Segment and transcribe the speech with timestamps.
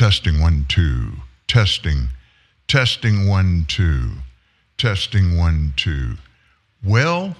[0.00, 1.12] Testing one, two.
[1.46, 2.08] Testing.
[2.66, 4.12] Testing one, two.
[4.78, 6.14] Testing one, two.
[6.82, 7.36] Well,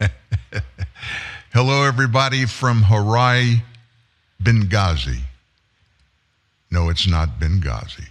[1.52, 3.60] hello, everybody from Harare,
[4.40, 5.18] Benghazi.
[6.70, 8.06] No, it's not Benghazi.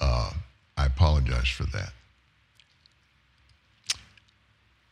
[0.00, 0.30] Uh,
[0.78, 1.92] I apologize for that.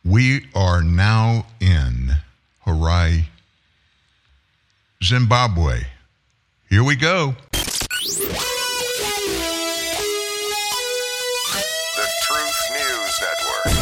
[0.04, 2.10] We are now in
[2.66, 3.24] Harare,
[5.02, 5.84] Zimbabwe.
[6.68, 7.34] Here we go.
[7.52, 7.66] The
[12.22, 13.72] Truth News Network.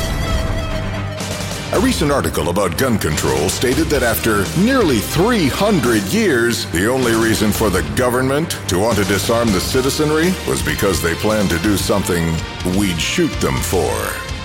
[1.73, 7.51] A recent article about gun control stated that after nearly 300 years, the only reason
[7.51, 11.77] for the government to want to disarm the citizenry was because they planned to do
[11.77, 12.33] something
[12.79, 13.91] we'd shoot them for.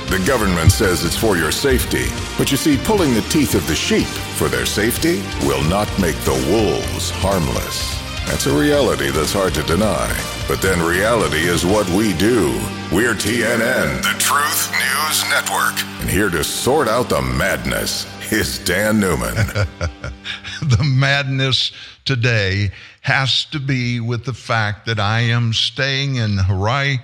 [0.10, 2.08] The government says it's for your safety,
[2.40, 6.18] but you see, pulling the teeth of the sheep for their safety will not make
[6.21, 8.01] the wolves harmless.
[8.31, 10.08] That's a reality that's hard to deny.
[10.48, 12.48] But then reality is what we do.
[12.90, 15.77] We're TNN, the Truth News Network.
[15.99, 19.35] And here to sort out the madness is Dan Newman.
[19.35, 21.74] the madness
[22.05, 22.71] today
[23.02, 27.02] has to be with the fact that I am staying in Harare,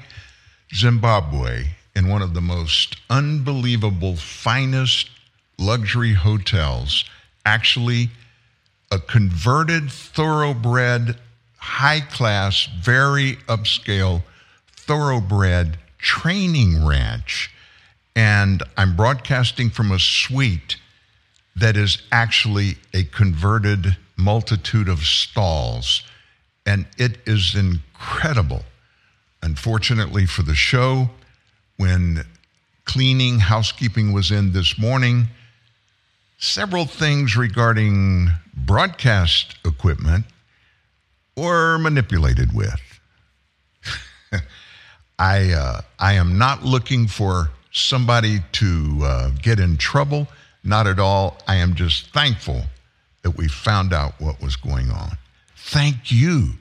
[0.74, 5.10] Zimbabwe, in one of the most unbelievable, finest
[5.60, 7.04] luxury hotels.
[7.46, 8.12] Actually,
[8.92, 11.18] a converted, thoroughbred,
[11.58, 14.24] high class, very upscale,
[14.68, 17.52] thoroughbred training ranch.
[18.16, 20.78] And I'm broadcasting from a suite
[21.56, 26.04] that is actually a converted multitude of stalls.
[26.66, 28.64] And it is incredible.
[29.44, 31.10] Unfortunately for the show,
[31.78, 32.26] when
[32.86, 35.28] cleaning, housekeeping was in this morning,
[36.38, 40.26] several things regarding broadcast equipment
[41.36, 42.82] were manipulated with.
[45.20, 50.28] I, uh, I am not looking for somebody to uh, get in trouble,
[50.64, 51.38] not at all.
[51.48, 52.64] I am just thankful
[53.24, 55.18] that we found out what was going on.
[55.56, 56.52] Thank you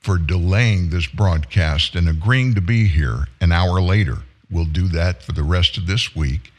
[0.00, 4.18] for delaying this broadcast and agreeing to be here an hour later.
[4.50, 6.52] We'll do that for the rest of this week.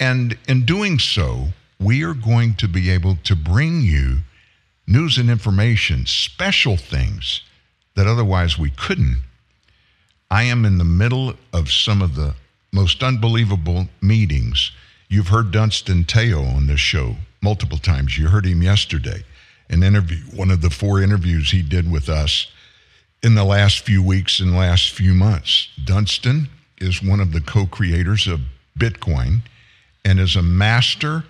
[0.00, 1.48] And in doing so,
[1.84, 4.18] we are going to be able to bring you
[4.86, 7.42] news and information, special things
[7.94, 9.22] that otherwise we couldn't.
[10.30, 12.34] I am in the middle of some of the
[12.72, 14.72] most unbelievable meetings.
[15.08, 18.18] You've heard Dunstan Teo on this show multiple times.
[18.18, 19.22] You heard him yesterday,
[19.68, 22.48] an interview, one of the four interviews he did with us
[23.22, 25.68] in the last few weeks and last few months.
[25.84, 28.40] Dunstan is one of the co creators of
[28.78, 29.42] Bitcoin
[30.04, 31.24] and is a master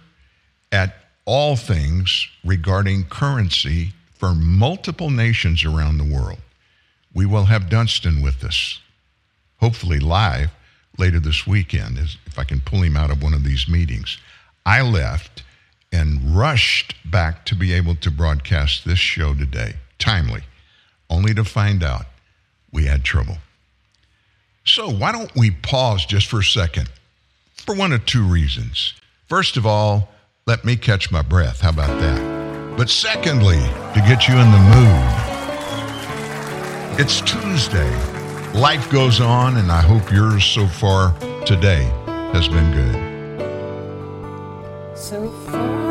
[0.74, 6.40] at all things regarding currency for multiple nations around the world.
[7.14, 8.80] We will have Dunstan with us,
[9.60, 10.50] hopefully live
[10.98, 14.18] later this weekend, if I can pull him out of one of these meetings.
[14.66, 15.44] I left
[15.92, 20.42] and rushed back to be able to broadcast this show today, timely,
[21.08, 22.06] only to find out
[22.72, 23.38] we had trouble.
[24.64, 26.88] So, why don't we pause just for a second
[27.58, 28.94] for one of two reasons.
[29.28, 30.08] First of all,
[30.46, 31.62] let me catch my breath.
[31.62, 32.76] How about that?
[32.76, 33.62] But secondly,
[33.94, 35.08] to get you in the mood,
[37.00, 37.90] it's Tuesday.
[38.52, 41.84] Life goes on, and I hope yours so far today
[42.34, 42.94] has been good.
[44.94, 45.83] So far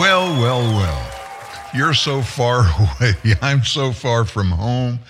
[0.00, 1.10] Well, well, well.
[1.74, 2.60] You're so far
[3.00, 3.12] away.
[3.42, 5.00] I'm so far from home.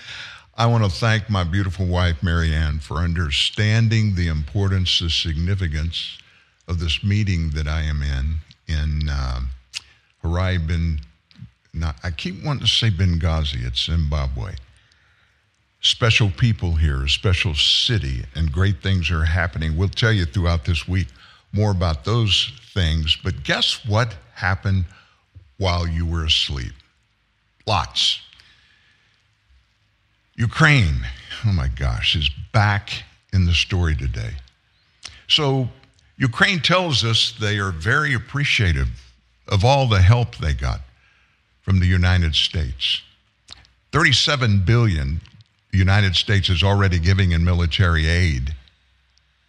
[0.57, 6.17] I want to thank my beautiful wife, Marianne, for understanding the importance, the significance
[6.67, 8.35] of this meeting that I am in
[8.67, 9.39] in uh,
[10.25, 10.99] Harare bin.
[11.73, 13.65] Not, I keep wanting to say Benghazi.
[13.65, 14.55] It's Zimbabwe.
[15.79, 19.77] Special people here, a special city, and great things are happening.
[19.77, 21.07] We'll tell you throughout this week
[21.53, 23.17] more about those things.
[23.23, 24.85] But guess what happened
[25.57, 26.73] while you were asleep?
[27.65, 28.21] Lots.
[30.35, 31.05] Ukraine,
[31.45, 33.03] oh my gosh, is back
[33.33, 34.31] in the story today.
[35.27, 35.69] So,
[36.17, 38.89] Ukraine tells us they are very appreciative
[39.47, 40.81] of all the help they got
[41.61, 43.01] from the United States.
[43.91, 45.21] 37 billion
[45.71, 48.53] the United States is already giving in military aid.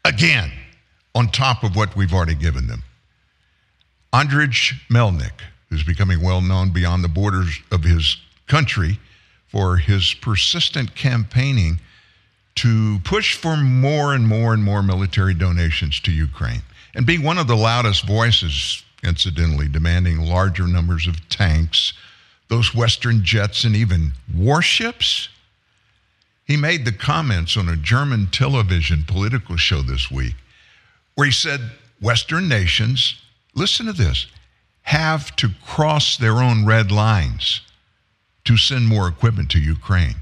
[0.05, 0.53] Again,
[1.15, 2.83] on top of what we've already given them.
[4.13, 8.99] Andrij Melnyk, who's becoming well known beyond the borders of his country
[9.49, 11.81] for his persistent campaigning
[12.57, 16.63] to push for more and more and more military donations to Ukraine
[16.95, 21.95] and be one of the loudest voices, incidentally, demanding larger numbers of tanks,
[22.49, 25.31] those Western jets, and even warships.
[26.45, 30.35] He made the comments on a German television political show this week
[31.15, 31.61] where he said
[32.01, 33.23] Western nations,
[33.55, 34.27] listen to this,
[34.83, 37.61] have to cross their own red lines
[38.45, 40.17] to send more equipment to Ukraine.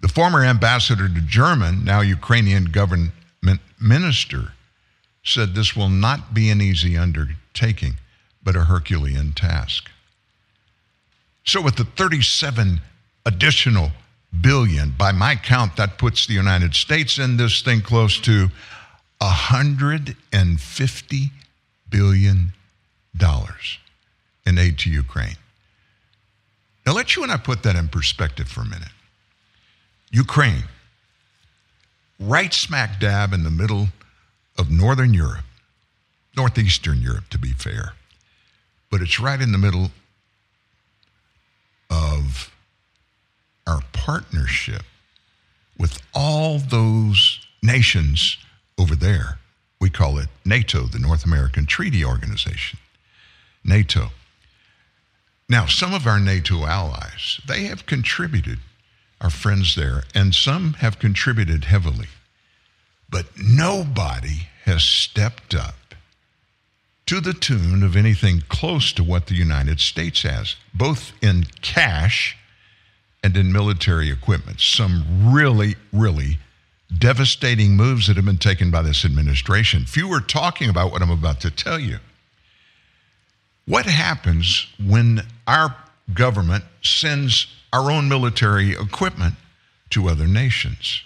[0.00, 3.12] The former ambassador to German, now Ukrainian government
[3.80, 4.52] minister,
[5.22, 7.94] said this will not be an easy undertaking,
[8.42, 9.90] but a Herculean task.
[11.44, 12.80] So, with the 37
[13.24, 13.92] additional
[14.38, 18.50] billion, by my count, that puts the United States in this thing close to
[19.18, 21.30] 150
[21.94, 22.52] billion
[23.16, 23.78] dollars
[24.44, 25.36] in aid to Ukraine.
[26.84, 28.88] Now, let you and I put that in perspective for a minute.
[30.10, 30.64] Ukraine,
[32.18, 33.86] right smack dab in the middle
[34.58, 35.44] of Northern Europe,
[36.36, 37.92] Northeastern Europe to be fair,
[38.90, 39.92] but it's right in the middle
[41.90, 42.50] of
[43.68, 44.82] our partnership
[45.78, 48.36] with all those nations
[48.78, 49.38] over there.
[49.80, 52.78] We call it NATO, the North American Treaty Organization.
[53.64, 54.10] NATO.
[55.48, 58.58] Now, some of our NATO allies, they have contributed,
[59.20, 62.08] our friends there, and some have contributed heavily.
[63.10, 65.94] But nobody has stepped up
[67.06, 72.36] to the tune of anything close to what the United States has, both in cash
[73.22, 74.60] and in military equipment.
[74.60, 76.38] Some really, really
[76.98, 79.84] devastating moves that have been taken by this administration.
[79.84, 81.98] Few are talking about what I'm about to tell you.
[83.66, 85.74] What happens when our
[86.12, 89.34] government sends our own military equipment
[89.90, 91.02] to other nations?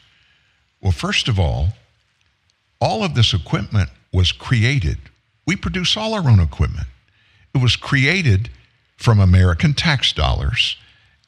[0.81, 1.69] Well, first of all,
[2.81, 4.99] all of this equipment was created.
[5.47, 6.87] We produce all our own equipment.
[7.55, 8.51] It was created
[8.97, 10.77] from American tax dollars.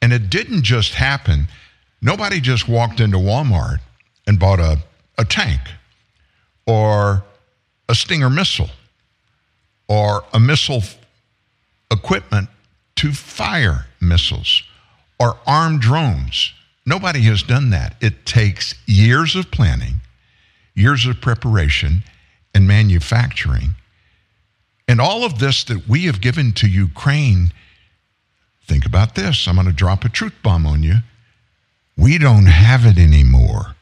[0.01, 1.47] And it didn't just happen.
[2.01, 3.79] Nobody just walked into Walmart
[4.27, 4.77] and bought a,
[5.17, 5.61] a tank
[6.65, 7.23] or
[7.89, 8.69] a Stinger missile
[9.87, 10.83] or a missile
[11.91, 12.49] equipment
[12.95, 14.63] to fire missiles
[15.19, 16.53] or armed drones.
[16.85, 17.95] Nobody has done that.
[18.01, 20.01] It takes years of planning,
[20.73, 22.03] years of preparation,
[22.55, 23.75] and manufacturing.
[24.87, 27.51] And all of this that we have given to Ukraine,
[28.65, 29.47] think about this.
[29.47, 30.97] I'm going to drop a truth bomb on you.
[31.97, 33.75] We don't have it anymore.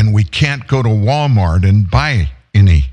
[0.00, 2.86] And we can't go to Walmart and buy any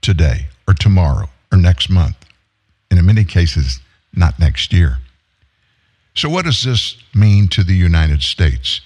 [0.00, 2.16] today or tomorrow or next month.
[2.90, 3.78] And in many cases,
[4.14, 4.96] not next year.
[6.14, 8.80] So, what does this mean to the United States?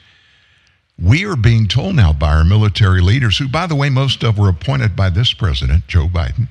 [1.01, 4.37] We are being told now by our military leaders, who, by the way, most of
[4.37, 6.49] were appointed by this president, Joe Biden,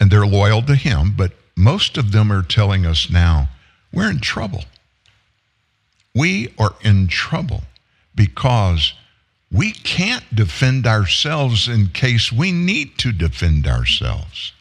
[0.00, 3.50] and they're loyal to him, but most of them are telling us now
[3.92, 4.64] we're in trouble.
[6.12, 7.62] We are in trouble
[8.16, 8.94] because
[9.54, 14.52] we can't defend ourselves in case we need to defend ourselves.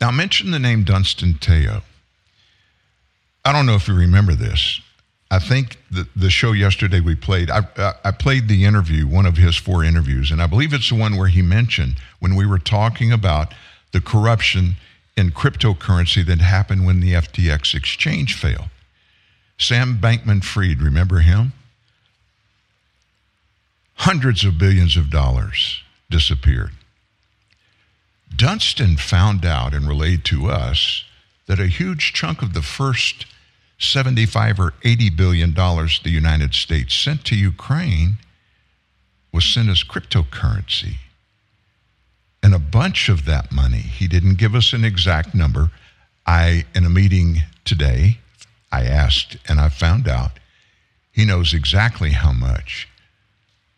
[0.00, 1.82] Now, mention the name Dunstan Teo.
[3.44, 4.80] I don't know if you remember this.
[5.30, 9.26] I think the, the show yesterday we played, I, I, I played the interview, one
[9.26, 12.46] of his four interviews, and I believe it's the one where he mentioned when we
[12.46, 13.52] were talking about
[13.92, 14.76] the corruption
[15.16, 18.70] in cryptocurrency that happened when the FTX exchange failed.
[19.58, 21.52] Sam Bankman Fried, remember him?
[23.94, 26.72] Hundreds of billions of dollars disappeared.
[28.36, 31.04] Dunstan found out and relayed to us
[31.46, 33.26] that a huge chunk of the first
[33.78, 38.18] 75 or 80 billion dollars the United States sent to Ukraine
[39.32, 40.96] was sent as cryptocurrency.
[42.42, 45.70] And a bunch of that money, he didn't give us an exact number.
[46.26, 48.18] I, in a meeting today,
[48.70, 50.38] I asked and I found out
[51.10, 52.88] he knows exactly how much.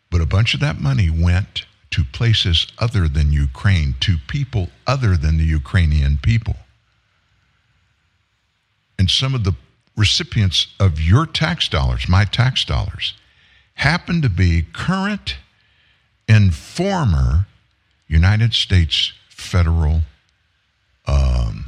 [0.09, 5.17] But a bunch of that money went to places other than Ukraine, to people other
[5.17, 6.55] than the Ukrainian people.
[8.99, 9.55] And some of the
[9.95, 13.13] recipients of your tax dollars, my tax dollars,
[13.75, 15.37] happen to be current
[16.27, 17.47] and former
[18.07, 20.01] United States federal
[21.05, 21.65] um,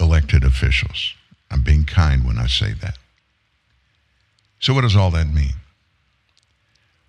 [0.00, 1.14] elected officials.
[1.50, 2.98] I'm being kind when I say that.
[4.60, 5.54] So, what does all that mean?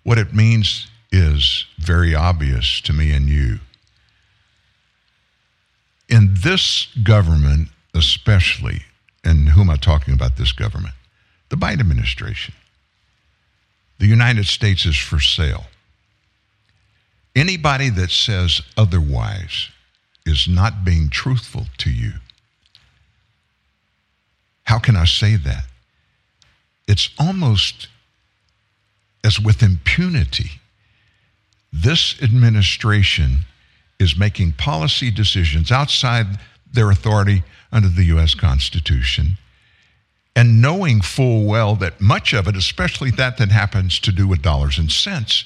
[0.04, 3.58] What it means is very obvious to me and you.
[6.08, 8.82] In this government, especially,
[9.24, 10.94] and who am I talking about this government?
[11.48, 12.54] The Biden administration.
[13.98, 15.64] The United States is for sale.
[17.34, 19.70] Anybody that says otherwise
[20.26, 22.12] is not being truthful to you.
[24.64, 25.64] How can I say that?
[26.86, 27.88] It's almost
[29.24, 30.60] as with impunity.
[31.72, 33.46] This administration
[33.98, 36.26] is making policy decisions outside
[36.70, 38.34] their authority under the U.S.
[38.34, 39.38] Constitution
[40.36, 44.42] and knowing full well that much of it, especially that that happens to do with
[44.42, 45.44] dollars and cents,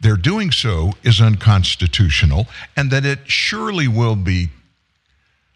[0.00, 4.50] their doing so is unconstitutional and that it surely will be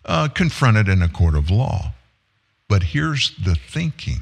[0.06, 1.92] uh, confronted in a court of law.
[2.68, 4.20] But here's the thinking,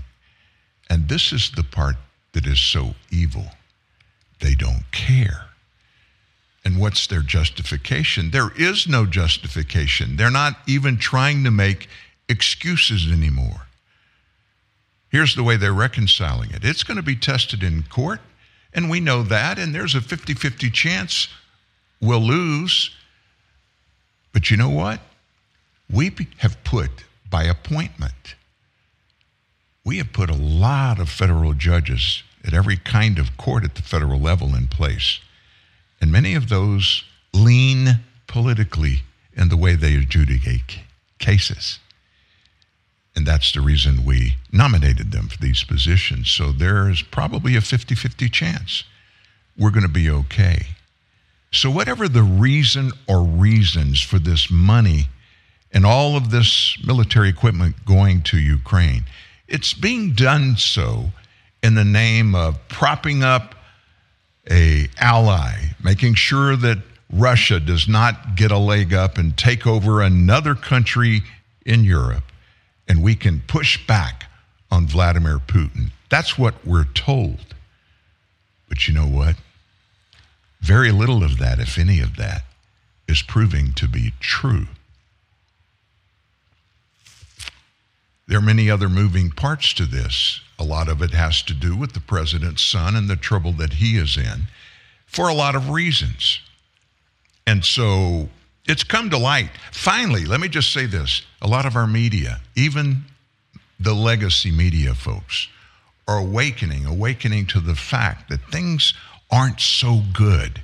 [0.90, 1.97] and this is the part
[2.32, 3.47] that is so evil
[4.40, 5.47] they don't care.
[6.64, 8.30] And what's their justification?
[8.30, 10.16] There is no justification.
[10.16, 11.88] They're not even trying to make
[12.28, 13.66] excuses anymore.
[15.11, 18.20] Here's the way they're reconciling it it's going to be tested in court,
[18.75, 21.28] and we know that, and there's a 50 50 chance
[22.00, 22.94] we'll lose.
[24.32, 25.00] But you know what?
[25.90, 26.90] We have put
[27.30, 28.35] by appointment,
[29.88, 33.80] we have put a lot of federal judges at every kind of court at the
[33.80, 35.18] federal level in place.
[35.99, 39.00] And many of those lean politically
[39.33, 40.80] in the way they adjudicate
[41.18, 41.78] cases.
[43.16, 46.30] And that's the reason we nominated them for these positions.
[46.30, 48.85] So there is probably a 50 50 chance
[49.59, 50.66] we're going to be okay.
[51.50, 55.07] So, whatever the reason or reasons for this money
[55.73, 59.07] and all of this military equipment going to Ukraine,
[59.49, 61.07] it's being done so
[61.62, 63.55] in the name of propping up
[64.50, 66.78] a ally, making sure that
[67.12, 71.23] Russia does not get a leg up and take over another country
[71.64, 72.25] in Europe,
[72.87, 74.26] and we can push back
[74.71, 75.90] on Vladimir Putin.
[76.11, 77.55] That's what we're told.
[78.69, 79.37] But you know what?
[80.61, 82.43] Very little of that, if any of that,
[83.07, 84.67] is proving to be true.
[88.28, 90.40] There are many other moving parts to this.
[90.58, 93.75] A lot of it has to do with the president's son and the trouble that
[93.75, 94.49] he is in
[95.06, 96.40] for a lot of reasons.
[97.47, 98.28] And so
[98.66, 99.50] it's come to light.
[99.73, 103.04] Finally, let me just say this a lot of our media, even
[103.80, 105.49] the legacy media folks,
[106.06, 108.92] are awakening, awakening to the fact that things
[109.30, 110.61] aren't so good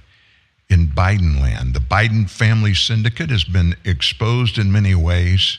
[0.68, 1.72] in Biden land.
[1.72, 5.58] The Biden family syndicate has been exposed in many ways.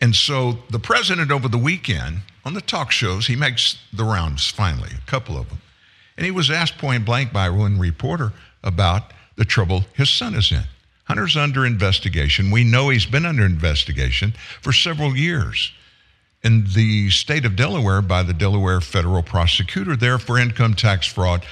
[0.00, 4.50] And so the president over the weekend on the talk shows, he makes the rounds
[4.50, 5.60] finally, a couple of them.
[6.16, 10.50] And he was asked point blank by one reporter about the trouble his son is
[10.50, 10.64] in.
[11.04, 12.50] Hunter's under investigation.
[12.50, 15.72] We know he's been under investigation for several years
[16.42, 21.44] in the state of Delaware by the Delaware federal prosecutor there for income tax fraud.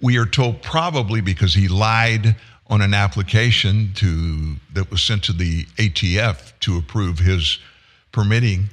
[0.00, 2.36] We are told probably because he lied
[2.68, 7.58] on an application to that was sent to the ATF to approve his
[8.16, 8.70] permitting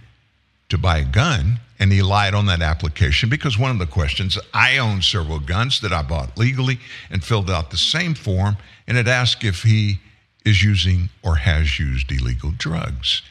[0.70, 4.40] to buy a gun and he lied on that application because one of the questions
[4.54, 6.80] I own several guns that I bought legally
[7.12, 8.56] and filled out the same form,
[8.88, 10.00] and it asked if he
[10.46, 13.22] is using or has used illegal drugs.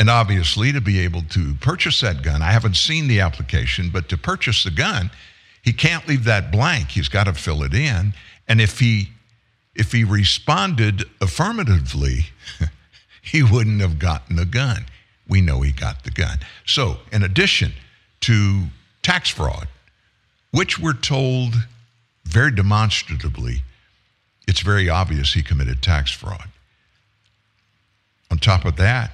[0.00, 4.08] And obviously, to be able to purchase that gun, I haven't seen the application, but
[4.08, 5.12] to purchase the gun,
[5.62, 6.88] he can't leave that blank.
[6.88, 8.14] He's got to fill it in.
[8.48, 9.10] And if he
[9.76, 12.26] if he responded affirmatively,
[13.30, 14.86] he wouldn't have gotten the gun
[15.28, 16.38] we know he got the gun.
[16.64, 17.72] So, in addition
[18.20, 18.64] to
[19.02, 19.68] tax fraud,
[20.50, 21.54] which we're told
[22.24, 23.62] very demonstratively,
[24.46, 26.48] it's very obvious he committed tax fraud.
[28.30, 29.12] On top of that,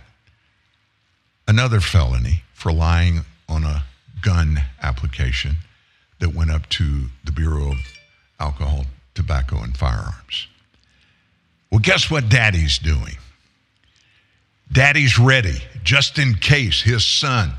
[1.48, 3.84] another felony for lying on a
[4.22, 5.56] gun application
[6.20, 7.78] that went up to the Bureau of
[8.40, 10.46] Alcohol, Tobacco, and Firearms.
[11.70, 13.16] Well, guess what daddy's doing?
[14.70, 17.52] Daddy's ready just in case his son,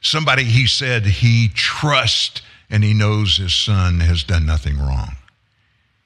[0.00, 5.16] somebody he said he trusts and he knows his son has done nothing wrong.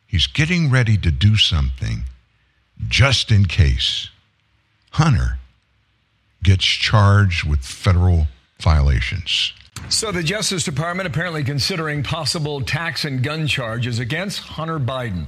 [0.07, 2.05] He's getting ready to do something
[2.88, 4.09] just in case
[4.93, 5.38] Hunter
[6.43, 8.29] gets charged with federal
[8.61, 9.53] violations.
[9.90, 15.27] So, the Justice Department apparently considering possible tax and gun charges against Hunter Biden.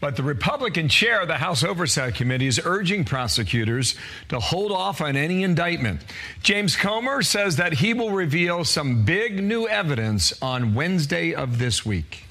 [0.00, 3.94] But the Republican chair of the House Oversight Committee is urging prosecutors
[4.28, 6.00] to hold off on any indictment.
[6.42, 11.84] James Comer says that he will reveal some big new evidence on Wednesday of this
[11.84, 12.24] week.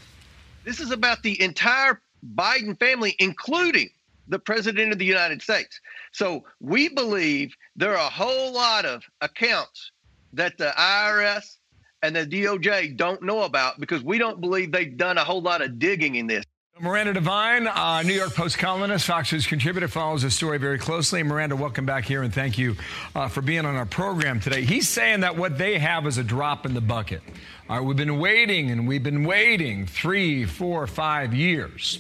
[0.64, 2.02] This is about the entire
[2.36, 3.90] Biden family, including
[4.28, 5.80] the President of the United States.
[6.14, 9.92] So, we believe there are a whole lot of accounts
[10.34, 11.58] that the IRS
[12.06, 15.62] and the DOJ don't know about because we don't believe they've done a whole lot
[15.62, 16.46] of digging in this.
[16.80, 21.24] Miranda Devine, uh, New York Post columnist, Fox News contributor, follows the story very closely.
[21.24, 22.76] Miranda, welcome back here and thank you
[23.16, 24.62] uh, for being on our program today.
[24.62, 27.22] He's saying that what they have is a drop in the bucket.
[27.70, 32.00] All right, we've been waiting and we've been waiting three, four, five years.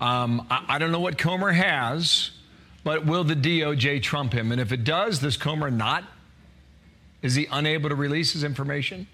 [0.00, 2.30] Um, I, I don't know what Comer has,
[2.84, 4.52] but will the DOJ trump him?
[4.52, 6.04] And if it does, does Comer not?
[7.22, 9.06] Is he unable to release his information?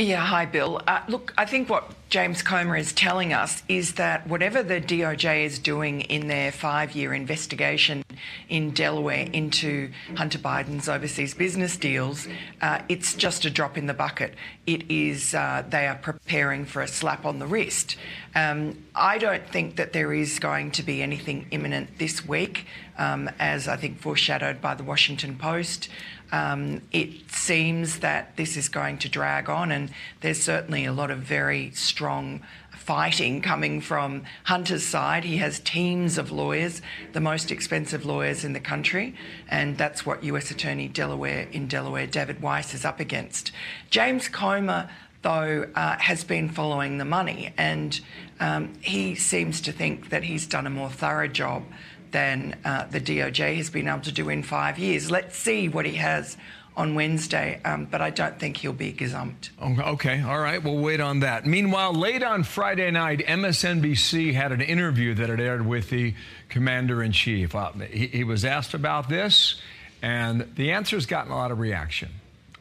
[0.00, 0.80] Yeah, hi, Bill.
[0.86, 5.44] Uh, look, I think what James Comer is telling us is that whatever the DOJ
[5.44, 8.04] is doing in their five year investigation
[8.48, 12.28] in Delaware into Hunter Biden's overseas business deals,
[12.62, 14.34] uh, it's just a drop in the bucket.
[14.66, 17.96] It is, uh, they are preparing for a slap on the wrist.
[18.36, 22.66] Um, I don't think that there is going to be anything imminent this week,
[22.98, 25.88] um, as I think foreshadowed by the Washington Post.
[26.32, 31.10] Um, it seems that this is going to drag on, and there's certainly a lot
[31.10, 32.42] of very strong
[32.88, 35.22] fighting coming from Hunter's side.
[35.24, 36.80] He has teams of lawyers,
[37.12, 39.14] the most expensive lawyers in the country,
[39.46, 43.52] and that's what US Attorney Delaware in Delaware, David Weiss, is up against.
[43.90, 44.88] James Comer,
[45.20, 48.00] though, uh, has been following the money, and
[48.40, 51.64] um, he seems to think that he's done a more thorough job
[52.10, 55.10] than uh, the DOJ has been able to do in five years.
[55.10, 56.36] Let's see what he has
[56.76, 59.50] on Wednesday, um, but I don't think he'll be gazumped.
[59.60, 61.44] Oh, Okay, all right, we'll wait on that.
[61.44, 66.14] Meanwhile, late on Friday night, MSNBC had an interview that it aired with the
[66.48, 67.54] commander in chief.
[67.56, 69.60] Uh, he, he was asked about this,
[70.02, 72.10] and the answer's gotten a lot of reaction.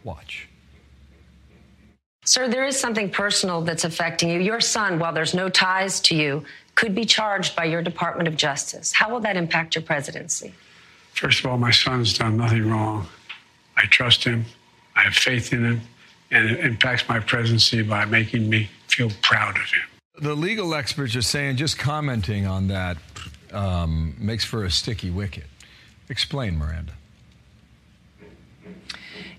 [0.04, 0.50] Watch.
[2.26, 4.40] Sir, there is something personal that's affecting you.
[4.40, 6.44] Your son, while there's no ties to you,
[6.78, 8.94] could be charged by your Department of Justice.
[8.94, 10.54] How will that impact your presidency?
[11.14, 13.08] First of all, my son's done nothing wrong.
[13.76, 14.46] I trust him.
[14.96, 15.82] I have faith in him.
[16.30, 19.82] And it impacts my presidency by making me feel proud of him.
[20.22, 22.98] The legal experts are saying just commenting on that
[23.52, 25.46] um, makes for a sticky wicket.
[26.10, 26.94] Explain, Miranda.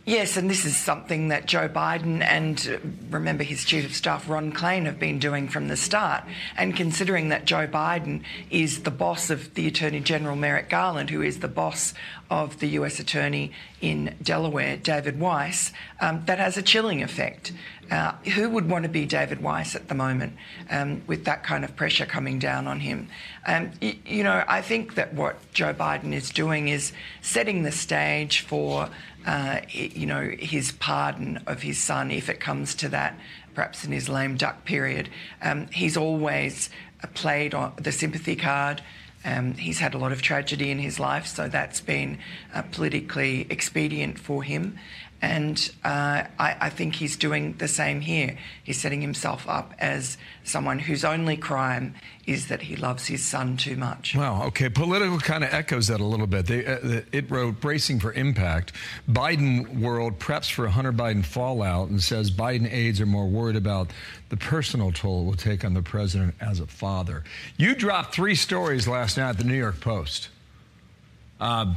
[0.08, 2.78] Yes, and this is something that Joe Biden and uh,
[3.10, 6.24] remember his chief of staff Ron Klain have been doing from the start.
[6.56, 11.20] And considering that Joe Biden is the boss of the Attorney General Merrick Garland, who
[11.20, 11.92] is the boss
[12.30, 17.52] of the US Attorney in Delaware, David Weiss, um, that has a chilling effect.
[17.90, 20.34] Uh, who would want to be David Weiss at the moment
[20.70, 23.08] um, with that kind of pressure coming down on him?
[23.46, 26.92] Um, you know, I think that what Joe Biden is doing is
[27.22, 28.90] setting the stage for
[29.28, 33.14] uh, you know, his pardon of his son, if it comes to that,
[33.52, 35.10] perhaps in his lame duck period.
[35.42, 36.70] Um, he's always
[37.04, 38.82] uh, played on the sympathy card.
[39.26, 42.20] Um, he's had a lot of tragedy in his life, so that's been
[42.54, 44.78] uh, politically expedient for him.
[45.20, 48.38] And uh, I, I think he's doing the same here.
[48.62, 53.56] He's setting himself up as someone whose only crime is that he loves his son
[53.56, 54.14] too much.
[54.14, 54.44] Wow.
[54.44, 54.68] Okay.
[54.68, 56.46] Political kind of echoes that a little bit.
[56.46, 58.72] They, uh, it wrote bracing for impact.
[59.10, 63.56] Biden world preps for a Hunter Biden fallout and says Biden aides are more worried
[63.56, 63.90] about
[64.28, 67.24] the personal toll it will take on the president as a father.
[67.56, 70.28] You dropped three stories last night at the New York Post.
[71.40, 71.74] Uh,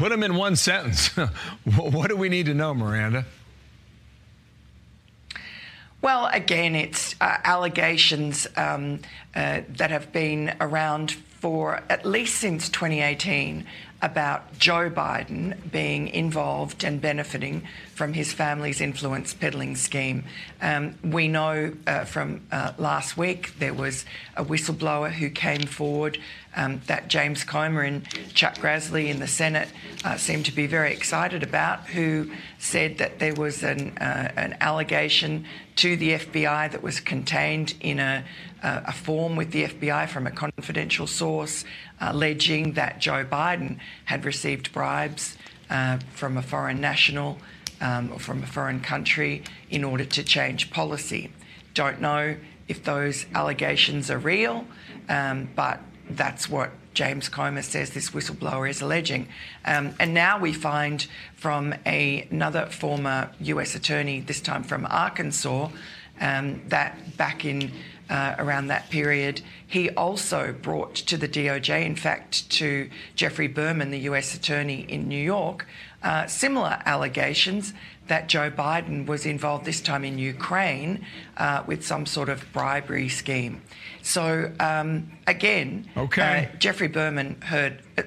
[0.00, 1.08] put them in one sentence.
[1.76, 3.26] what do we need to know, Miranda?
[6.00, 9.00] Well, again, it's uh, allegations um,
[9.34, 13.66] uh, that have been around for at least since 2018
[14.02, 20.24] about Joe Biden being involved and benefiting from his family's influence peddling scheme.
[20.62, 26.18] Um, we know uh, from uh, last week there was a whistleblower who came forward
[26.56, 29.68] um, that James Comer and Chuck Grassley in the Senate
[30.04, 34.56] uh, seemed to be very excited about, who said that there was an, uh, an
[34.60, 35.44] allegation
[35.76, 38.24] to the FBI that was contained in a,
[38.62, 41.64] a, form with the FBI from a confidential source
[42.00, 45.36] alleging that Joe Biden had received bribes
[45.68, 47.38] uh, from a foreign national
[47.80, 51.30] um, or from a foreign country in order to change policy.
[51.74, 52.36] Don't know
[52.68, 54.66] if those allegations are real,
[55.08, 59.28] um, but that's what James Comer says this whistleblower is alleging.
[59.64, 65.70] Um, and now we find from a, another former US attorney, this time from Arkansas,
[66.20, 67.72] um, that back in
[68.10, 73.90] uh, around that period, he also brought to the DOJ, in fact, to Geoffrey Berman,
[73.90, 75.66] the US attorney in New York,
[76.02, 77.72] uh, similar allegations
[78.08, 83.08] that Joe Biden was involved this time in Ukraine uh, with some sort of bribery
[83.08, 83.62] scheme.
[84.02, 86.48] So um, again, Okay.
[86.52, 88.02] uh, Geoffrey Berman heard uh,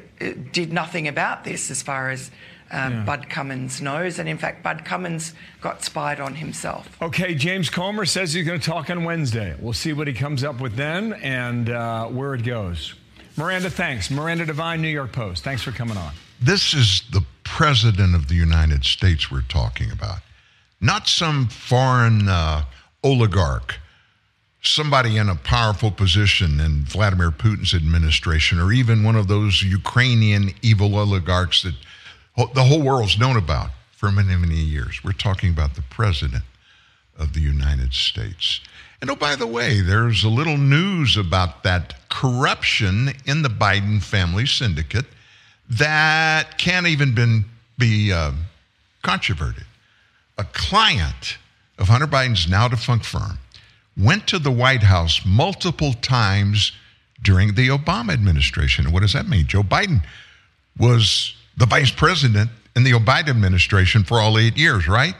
[0.52, 2.32] did nothing about this as far as
[2.74, 7.02] um, Bud Cummins knows, and in fact, Bud Cummins got spied on himself.
[7.02, 9.56] Okay, James Comer says he's going to talk on Wednesday.
[9.60, 12.96] We'll see what he comes up with then and uh, where it goes.
[13.38, 14.12] Miranda, thanks.
[14.12, 15.44] Miranda Devine, New York Post.
[15.44, 16.14] Thanks for coming on.
[16.42, 20.20] This is the president of the United States we're talking about,
[20.82, 22.66] not some foreign uh,
[23.04, 23.80] oligarch,
[24.62, 30.52] somebody in a powerful position in Vladimir Putin's administration, or even one of those Ukrainian
[30.62, 31.80] evil oligarchs that ho-
[32.36, 35.04] the whole world's known about for many, many years.
[35.04, 36.44] We're talking about the president
[37.18, 38.60] of the United States.
[39.02, 44.02] And oh, by the way, there's a little news about that corruption in the Biden
[44.02, 45.06] family syndicate
[45.70, 47.46] that can't even been,
[47.78, 48.32] be uh,
[49.02, 49.66] controverted.
[50.38, 51.38] A client
[51.78, 53.40] of Hunter Biden's now defunct firm
[53.96, 56.72] went to the White House multiple times
[57.22, 58.92] during the Obama administration.
[58.92, 59.48] What does that mean?
[59.48, 60.04] Joe Biden
[60.78, 65.16] was the vice president in the Obama administration for all eight years, right?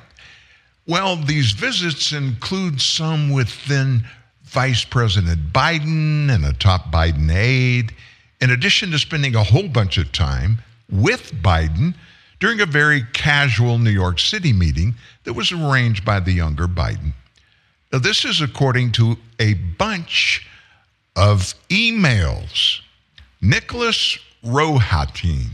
[0.88, 4.04] Well, these visits include some within
[4.44, 7.94] Vice President Biden and a top Biden aide,
[8.42, 10.60] in addition to spending a whole bunch of time
[10.92, 11.96] with Biden
[12.40, 17.14] during a very casual New York City meeting that was arranged by the younger Biden.
[17.92, 20.46] Now, this is according to a bunch
[21.16, 22.82] of emails.
[23.42, 25.52] Nicholas Rohatyn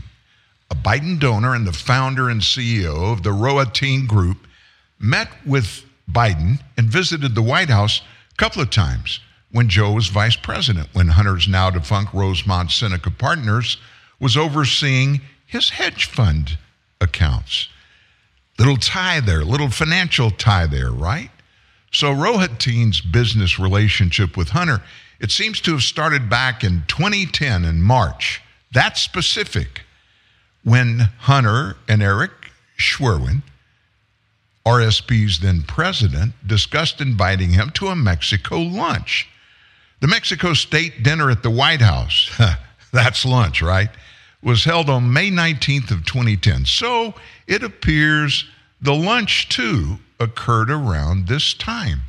[0.70, 4.46] a Biden donor and the founder and CEO of the Rohatyn Group,
[4.98, 8.02] met with Biden and visited the White House
[8.32, 9.20] a couple of times
[9.52, 13.78] when Joe was vice president, when Hunter's now defunct Rosemont Seneca Partners
[14.20, 16.56] was overseeing his hedge fund
[17.00, 17.68] accounts.
[18.58, 21.30] Little tie there, little financial tie there, right?
[21.92, 24.82] So Rohatyn's business relationship with Hunter,
[25.18, 28.40] it seems to have started back in 2010 in March.
[28.72, 29.82] That's specific
[30.64, 32.30] when Hunter and Eric
[32.76, 33.42] Schwerin,
[34.66, 39.28] RSP's then president, discussed inviting him to a Mexico lunch.
[40.00, 42.30] The Mexico State dinner at the White House,
[42.92, 43.90] that's lunch, right?
[44.42, 46.64] Was held on May 19th of 2010.
[46.64, 47.14] So
[47.46, 48.46] it appears
[48.80, 52.00] the lunch too occurred around this time.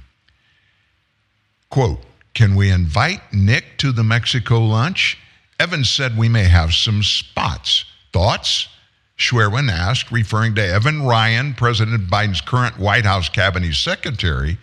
[1.69, 2.01] Quote,
[2.33, 5.17] can we invite Nick to the Mexico lunch?
[5.59, 7.85] Evans said we may have some spots.
[8.13, 8.67] Thoughts?
[9.15, 14.57] Schwerin asked, referring to Evan Ryan, President Biden's current White House cabinet secretary,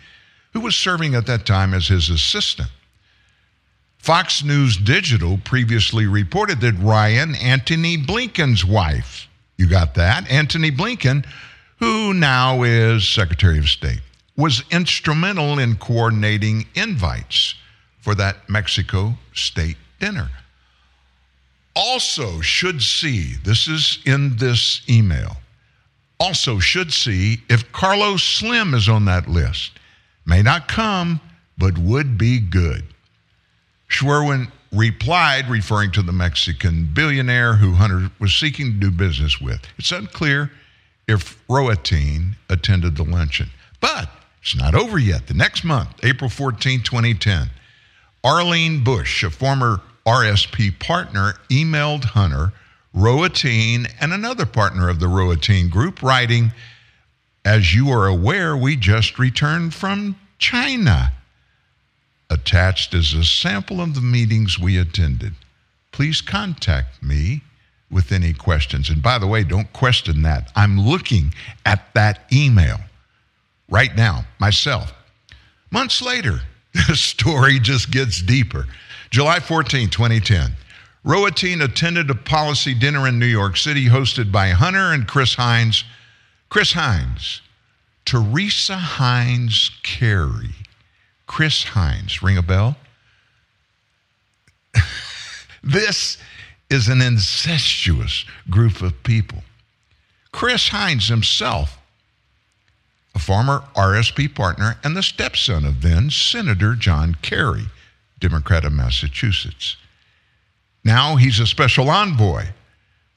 [0.51, 2.69] who was serving at that time as his assistant.
[3.97, 10.29] Fox News Digital previously reported that Ryan, Antony Blinken's wife, you got that?
[10.29, 11.25] Antony Blinken,
[11.79, 14.01] who now is Secretary of State,
[14.35, 17.55] was instrumental in coordinating invites
[17.99, 20.29] for that Mexico State dinner.
[21.81, 25.37] Also, should see, this is in this email,
[26.19, 29.79] also should see if Carlos Slim is on that list.
[30.25, 31.21] May not come,
[31.57, 32.83] but would be good.
[33.87, 39.61] Schwerin replied, referring to the Mexican billionaire who Hunter was seeking to do business with.
[39.77, 40.51] It's unclear
[41.07, 43.51] if Rohatyn attended the luncheon.
[43.79, 44.09] But
[44.41, 45.27] it's not over yet.
[45.27, 47.49] The next month, April 14, 2010,
[48.25, 52.53] Arlene Bush, a former RSP partner, emailed Hunter,
[52.95, 56.51] Rohatyn, and another partner of the Rohatyn group, writing,
[57.45, 61.13] As you are aware, we just returned from China.
[62.29, 65.33] Attached is a sample of the meetings we attended.
[65.91, 67.41] Please contact me
[67.91, 68.89] with any questions.
[68.89, 70.51] And by the way, don't question that.
[70.55, 71.33] I'm looking
[71.65, 72.77] at that email
[73.69, 74.93] right now myself.
[75.71, 76.41] Months later,
[76.87, 78.67] the story just gets deeper.
[79.09, 80.51] July 14, 2010.
[81.05, 85.83] Rohatyn attended a policy dinner in New York City hosted by Hunter and Chris Heinz.
[86.49, 87.41] Chris Heinz,
[88.05, 90.55] Teresa Heinz Kerry,
[91.27, 92.75] Chris Heinz, ring a bell?
[95.63, 96.17] this
[96.69, 99.43] is an incestuous group of people.
[100.31, 101.77] Chris Heinz himself,
[103.13, 107.67] a former RSP partner and the stepson of then Senator John Kerry,
[108.19, 109.77] Democrat of Massachusetts.
[110.83, 112.45] Now he's a special envoy,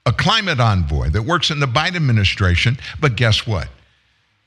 [0.04, 2.78] a climate envoy that works in the Biden administration.
[3.00, 3.68] But guess what?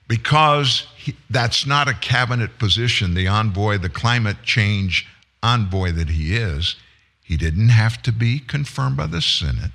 [0.07, 5.07] Because he, that's not a cabinet position, the envoy, the climate change
[5.41, 6.75] envoy that he is,
[7.23, 9.71] he didn't have to be confirmed by the Senate.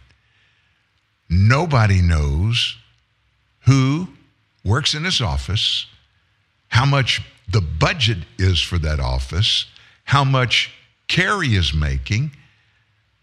[1.29, 2.77] Nobody knows
[3.67, 4.09] who
[4.65, 5.87] works in his office,
[6.69, 9.67] how much the budget is for that office,
[10.11, 10.73] how much
[11.07, 12.33] Kerry is making.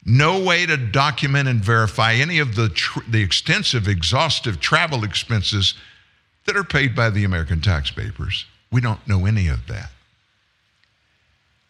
[0.05, 5.73] No way to document and verify any of the, tr- the extensive, exhaustive travel expenses
[6.45, 8.45] that are paid by the American taxpayers.
[8.71, 9.91] We don't know any of that.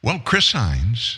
[0.04, 1.18] Well, Chris Heinz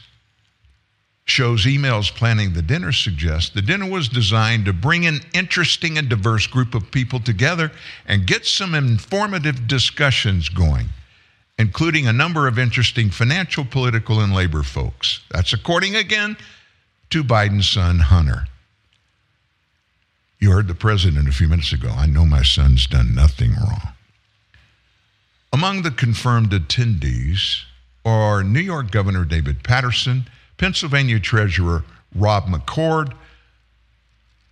[1.25, 6.07] shows emails planning the dinner suggest the dinner was designed to bring an interesting and
[6.07, 7.69] diverse group of people together
[8.07, 10.87] and get some informative discussions going,
[11.59, 15.19] including a number of interesting financial, political, and labor folks.
[15.29, 16.37] That's according again
[17.09, 18.47] to Biden's son, Hunter.
[20.39, 21.89] You heard the president a few minutes ago.
[21.89, 23.89] I know my son's done nothing wrong.
[25.51, 27.63] Among the confirmed attendees
[28.05, 31.83] are New York Governor David Paterson, Pennsylvania Treasurer
[32.15, 33.13] Rob McCord.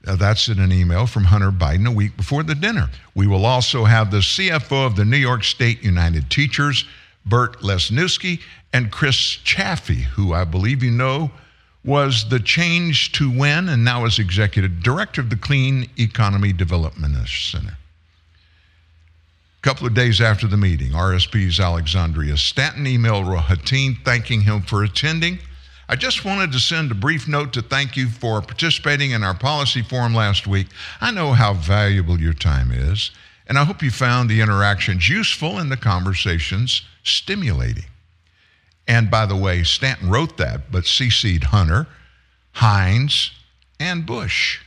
[0.07, 2.89] Now, that's in an email from Hunter Biden a week before the dinner.
[3.13, 6.85] We will also have the CFO of the New York State United Teachers,
[7.25, 8.39] Bert Lesniewski,
[8.71, 11.31] and Chris Chaffee, who I believe you know
[11.83, 17.27] was the change to win and now is executive director of the Clean Economy Development
[17.27, 17.77] Center.
[19.57, 24.85] A couple of days after the meeting, RSP's Alexandria Stanton emailed Rohatyn thanking him for
[24.85, 25.39] attending.
[25.89, 29.33] I just wanted to send a brief note to thank you for participating in our
[29.33, 30.67] policy forum last week.
[30.99, 33.11] I know how valuable your time is,
[33.47, 37.85] and I hope you found the interactions useful and the conversations stimulating.
[38.85, 41.87] And by the way, Stanton wrote that, but CC'd Hunter,
[42.51, 43.31] Heinz,
[43.79, 44.59] and Bush.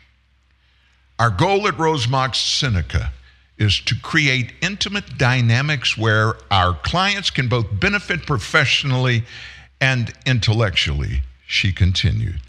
[1.19, 3.13] Our goal at Rosemont Seneca
[3.59, 9.25] is to create intimate dynamics where our clients can both benefit professionally
[9.81, 12.41] and intellectually, she continued.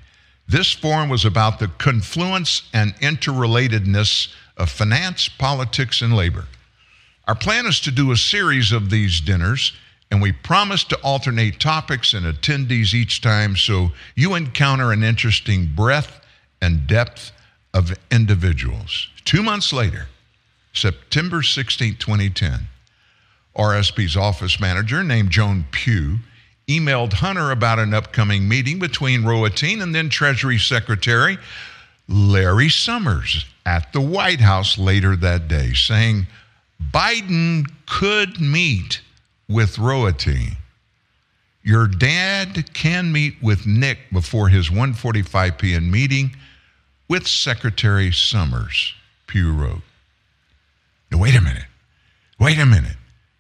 [0.48, 6.46] This forum was about the confluence and interrelatedness of finance, politics, and labor.
[7.28, 9.74] Our plan is to do a series of these dinners,
[10.12, 15.72] and we promise to alternate topics and attendees each time so you encounter an interesting
[15.74, 16.20] breadth
[16.62, 17.32] and depth
[17.74, 19.08] of individuals.
[19.24, 20.08] Two months later,
[20.74, 22.68] September 16, 2010,
[23.56, 26.20] RSP's office manager named Joan Pugh
[26.80, 31.38] emailed Hunter about an upcoming meeting between Rohatyn and then Treasury Secretary
[32.08, 36.28] Larry Summers at the White House later that day, saying
[36.94, 39.02] Biden could meet
[39.48, 40.58] with Rohatyn.
[41.64, 45.92] Your dad can meet with Nick before his 1:45 p.m.
[45.92, 46.36] meeting
[47.08, 48.94] with Secretary Summers,
[49.28, 49.82] Pugh wrote.
[51.12, 51.66] Now, wait a minute.
[52.40, 52.96] Wait a minute.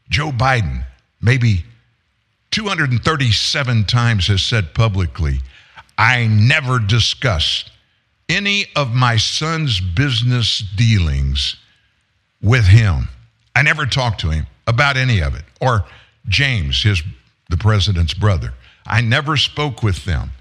[0.09, 0.85] Joe Biden,
[1.21, 1.63] maybe
[2.51, 5.39] 237 times, has said publicly,
[5.97, 7.71] I never discussed
[8.27, 11.55] any of my son's business dealings
[12.41, 13.09] with him.
[13.55, 15.43] I never talked to him about any of it.
[15.59, 15.85] Or
[16.27, 17.03] James, his
[17.49, 18.53] the president's brother.
[18.87, 20.31] I never spoke with them.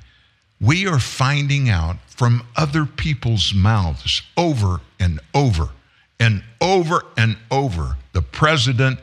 [0.60, 5.70] We are finding out from other people's mouths over and over
[6.18, 9.00] and over and over the president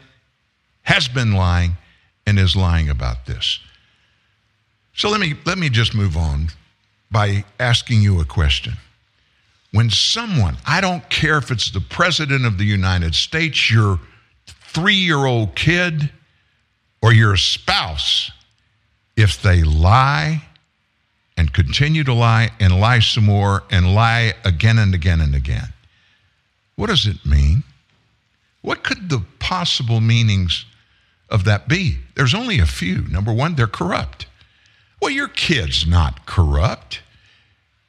[0.83, 1.75] has been lying
[2.27, 3.59] and is lying about this.
[4.93, 6.49] So let me let me just move on
[7.09, 8.73] by asking you a question.
[9.71, 13.99] When someone, I don't care if it's the president of the United States, your
[14.73, 16.09] 3-year-old kid
[17.01, 18.31] or your spouse,
[19.15, 20.43] if they lie
[21.37, 25.73] and continue to lie and lie some more and lie again and again and again.
[26.75, 27.63] What does it mean?
[28.61, 30.65] What could the possible meanings
[31.29, 31.97] of that be?
[32.15, 33.07] There's only a few.
[33.07, 34.27] Number one, they're corrupt.
[35.01, 37.01] Well, your kid's not corrupt.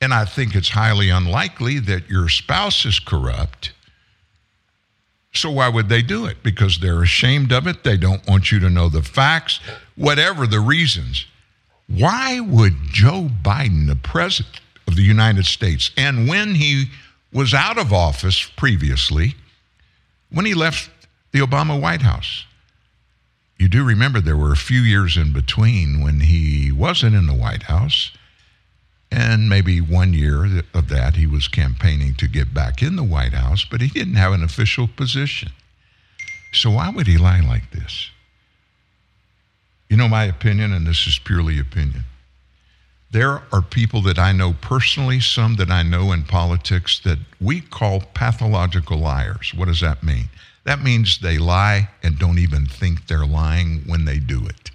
[0.00, 3.72] And I think it's highly unlikely that your spouse is corrupt.
[5.34, 6.42] So why would they do it?
[6.42, 7.84] Because they're ashamed of it.
[7.84, 9.60] They don't want you to know the facts,
[9.96, 11.26] whatever the reasons.
[11.88, 16.86] Why would Joe Biden, the president of the United States, and when he
[17.32, 19.34] was out of office previously,
[20.30, 20.90] when he left
[21.32, 22.44] the Obama White House,
[23.58, 27.34] you do remember there were a few years in between when he wasn't in the
[27.34, 28.12] White House,
[29.10, 33.32] and maybe one year of that he was campaigning to get back in the White
[33.32, 35.50] House, but he didn't have an official position.
[36.52, 38.10] So why would he lie like this?
[39.88, 42.04] You know my opinion, and this is purely opinion.
[43.10, 47.62] There are people that I know personally, some that I know in politics, that we
[47.62, 49.54] call pathological liars.
[49.54, 50.28] What does that mean?
[50.68, 54.70] That means they lie and don't even think they're lying when they do it.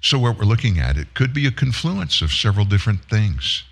[0.00, 3.64] So, what we're looking at, it could be a confluence of several different things.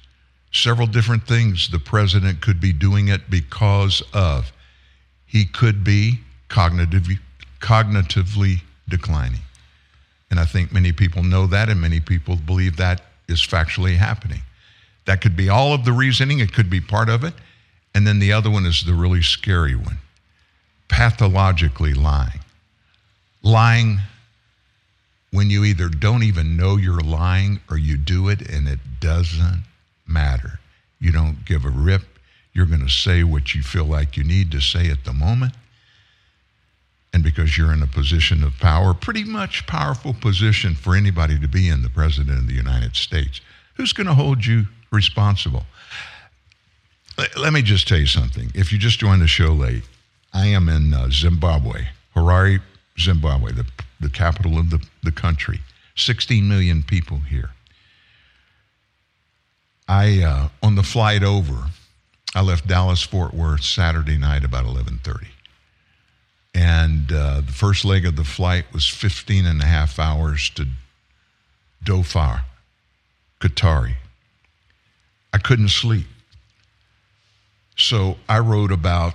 [0.50, 4.50] Several different things the president could be doing it because of
[5.24, 6.18] he could be
[6.48, 7.20] cognitively,
[7.60, 9.42] cognitively declining.
[10.32, 14.42] And I think many people know that, and many people believe that is factually happening.
[15.04, 17.34] That could be all of the reasoning, it could be part of it.
[17.94, 19.98] And then the other one is the really scary one
[20.88, 22.40] pathologically lying.
[23.42, 23.98] Lying
[25.30, 29.62] when you either don't even know you're lying or you do it and it doesn't
[30.06, 30.60] matter.
[31.00, 32.02] You don't give a rip.
[32.52, 35.54] You're going to say what you feel like you need to say at the moment.
[37.14, 41.48] And because you're in a position of power, pretty much powerful position for anybody to
[41.48, 43.40] be in, the President of the United States,
[43.74, 45.64] who's going to hold you responsible?
[47.36, 48.50] Let me just tell you something.
[48.54, 49.84] If you just joined the show late,
[50.32, 52.60] I am in uh, Zimbabwe, Harare,
[52.98, 53.66] Zimbabwe, the,
[54.00, 55.60] the capital of the, the country.
[55.96, 57.50] 16 million people here.
[59.88, 61.66] I, uh, on the flight over,
[62.34, 65.26] I left Dallas Fort Worth Saturday night about 11:30.
[66.54, 70.66] And uh, the first leg of the flight was 15 and a half hours to
[71.84, 72.42] Doha,
[73.40, 73.94] Qatari.
[75.32, 76.06] I couldn't sleep.
[77.76, 79.14] So I wrote about,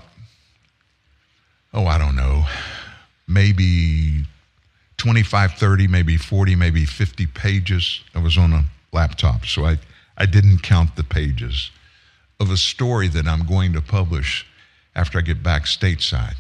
[1.74, 2.46] oh, I don't know,
[3.28, 4.26] maybe
[4.98, 8.02] 25, 30, maybe 40, maybe 50 pages.
[8.16, 9.78] I was on a laptop, so I,
[10.18, 11.72] I didn't count the pages
[12.40, 14.46] of a story that I'm going to publish
[14.96, 16.36] after I get back stateside.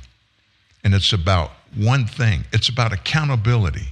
[0.83, 3.89] And it's about one thing it's about accountability.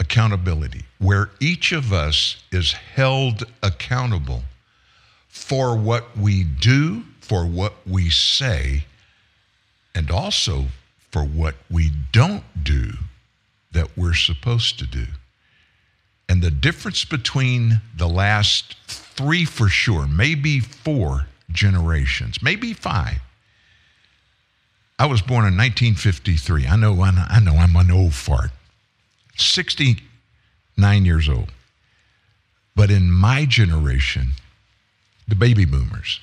[0.00, 4.42] Accountability, where each of us is held accountable
[5.28, 8.84] for what we do, for what we say,
[9.94, 10.64] and also
[11.10, 12.90] for what we don't do
[13.72, 15.06] that we're supposed to do.
[16.28, 23.20] And the difference between the last three for sure, maybe four generations, maybe five.
[24.98, 26.66] I was born in 1953.
[26.66, 28.50] I know, I know I'm an old fart.
[29.40, 31.52] 69 years old.
[32.76, 34.32] But in my generation,
[35.28, 36.20] the baby boomers,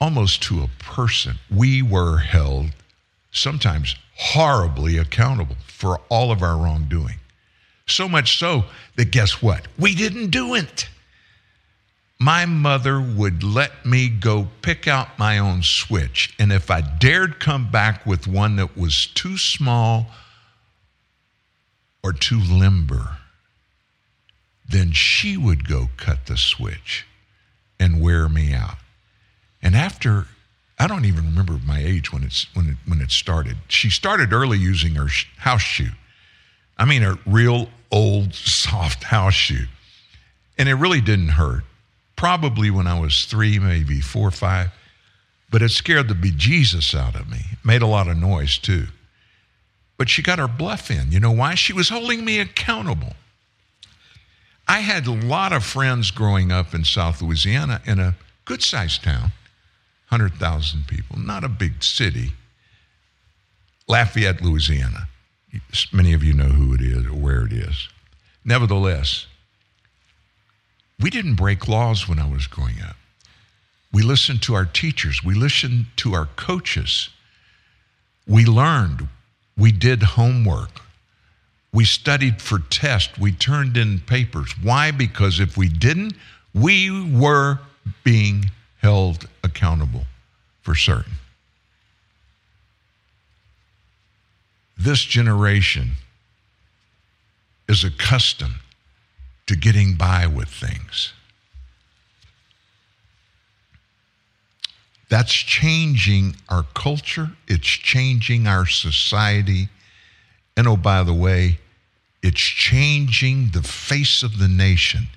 [0.00, 2.70] almost to a person, we were held
[3.30, 7.18] sometimes horribly accountable for all of our wrongdoing.
[7.86, 8.64] So much so
[8.96, 9.66] that guess what?
[9.78, 10.88] We didn't do it.
[12.20, 16.34] My mother would let me go pick out my own switch.
[16.38, 20.08] And if I dared come back with one that was too small
[22.08, 23.18] or too limber,
[24.66, 27.06] then she would go cut the switch
[27.78, 28.76] and wear me out.
[29.62, 30.26] And after,
[30.78, 33.58] I don't even remember my age when it's when it, when it started.
[33.68, 35.90] She started early using her house shoe.
[36.78, 39.66] I mean, a real old soft house shoe,
[40.56, 41.64] and it really didn't hurt.
[42.16, 44.70] Probably when I was three, maybe four or five,
[45.50, 47.40] but it scared the bejesus out of me.
[47.62, 48.86] Made a lot of noise too.
[49.98, 51.12] But she got her bluff in.
[51.12, 51.54] You know why?
[51.54, 53.14] She was holding me accountable.
[54.66, 59.02] I had a lot of friends growing up in South Louisiana in a good sized
[59.02, 59.32] town,
[60.10, 62.32] 100,000 people, not a big city.
[63.88, 65.08] Lafayette, Louisiana.
[65.92, 67.88] Many of you know who it is or where it is.
[68.44, 69.26] Nevertheless,
[71.00, 72.96] we didn't break laws when I was growing up.
[73.92, 77.08] We listened to our teachers, we listened to our coaches.
[78.26, 79.08] We learned,
[79.58, 80.70] we did homework.
[81.72, 83.18] We studied for tests.
[83.18, 84.54] We turned in papers.
[84.62, 84.90] Why?
[84.90, 86.14] Because if we didn't,
[86.54, 87.58] we were
[88.04, 88.50] being
[88.80, 90.04] held accountable
[90.62, 91.14] for certain.
[94.78, 95.92] This generation
[97.68, 98.60] is accustomed
[99.46, 101.12] to getting by with things.
[105.08, 109.68] That's changing our culture, it's changing our society.
[110.56, 111.58] And oh, by the way,
[112.22, 115.08] it's changing the face of the nation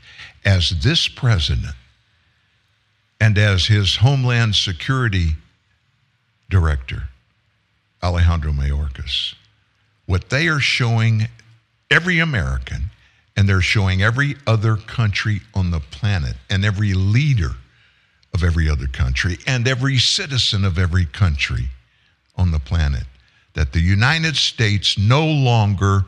[0.46, 1.76] as this president
[3.20, 5.36] and as his Homeland Security
[6.50, 7.10] Director,
[8.02, 9.36] Alejandro Mayorkas,
[10.06, 11.28] what they are showing
[11.90, 12.90] every American
[13.36, 17.52] and they're showing every other country on the planet and every leader
[18.34, 21.70] of every other country and every citizen of every country
[22.36, 23.04] on the planet
[23.54, 26.06] that the United States no longer,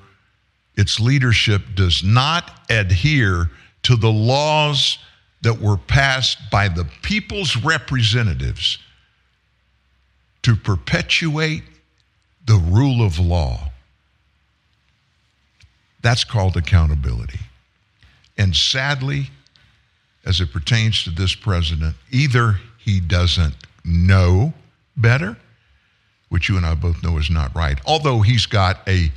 [0.76, 3.50] its leadership does not adhere
[3.84, 4.98] to the laws
[5.42, 8.78] that were passed by the people's representatives
[10.42, 11.64] to perpetuate
[12.46, 13.70] the rule of law.
[16.02, 17.40] That's called accountability.
[18.38, 19.30] And sadly,
[20.26, 24.54] as it pertains to this president, either he doesn't know
[24.96, 25.38] better,
[26.30, 29.12] which you and I both know is not right, although he's got a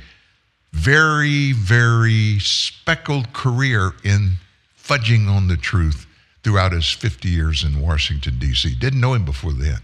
[0.73, 4.33] very, very speckled career in
[4.77, 6.05] fudging on the truth
[6.43, 8.75] throughout his 50 years in Washington, D.C.
[8.75, 9.79] Didn't know him before then.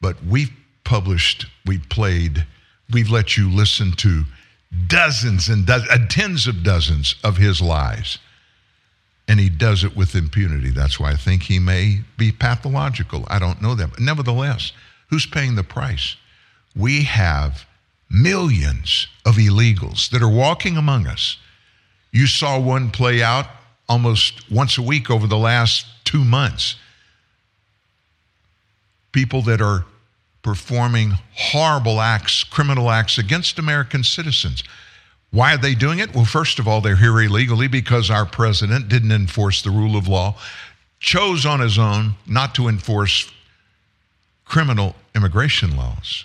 [0.00, 0.52] But we've
[0.84, 2.46] published, we've played,
[2.92, 4.24] we've let you listen to
[4.86, 8.18] dozens and dozens, tens of dozens of his lies.
[9.28, 10.70] And he does it with impunity.
[10.70, 13.26] That's why I think he may be pathological.
[13.28, 13.90] I don't know that.
[13.90, 14.72] But nevertheless,
[15.10, 16.16] who's paying the price?
[16.74, 17.66] We have
[18.10, 21.36] millions of illegals that are walking among us.
[22.10, 23.46] You saw one play out
[23.86, 26.76] almost once a week over the last two months.
[29.12, 29.84] People that are
[30.42, 34.64] performing horrible acts, criminal acts against American citizens.
[35.30, 36.14] Why are they doing it?
[36.14, 40.08] Well, first of all, they're here illegally because our president didn't enforce the rule of
[40.08, 40.36] law,
[41.00, 43.30] chose on his own not to enforce
[44.44, 46.24] criminal immigration laws,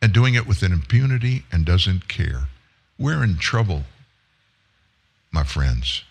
[0.00, 2.48] and doing it with an impunity and doesn't care.
[2.98, 3.82] We're in trouble,
[5.32, 6.04] my friends.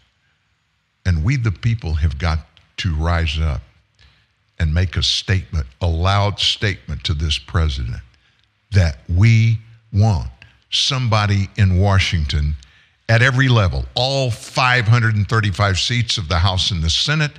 [1.05, 2.39] And we, the people, have got
[2.77, 3.61] to rise up
[4.59, 8.01] and make a statement, a loud statement to this president
[8.71, 9.59] that we
[9.93, 10.29] want
[10.69, 12.55] somebody in Washington
[13.07, 17.31] at every level, all 535 seats of the House and the Senate,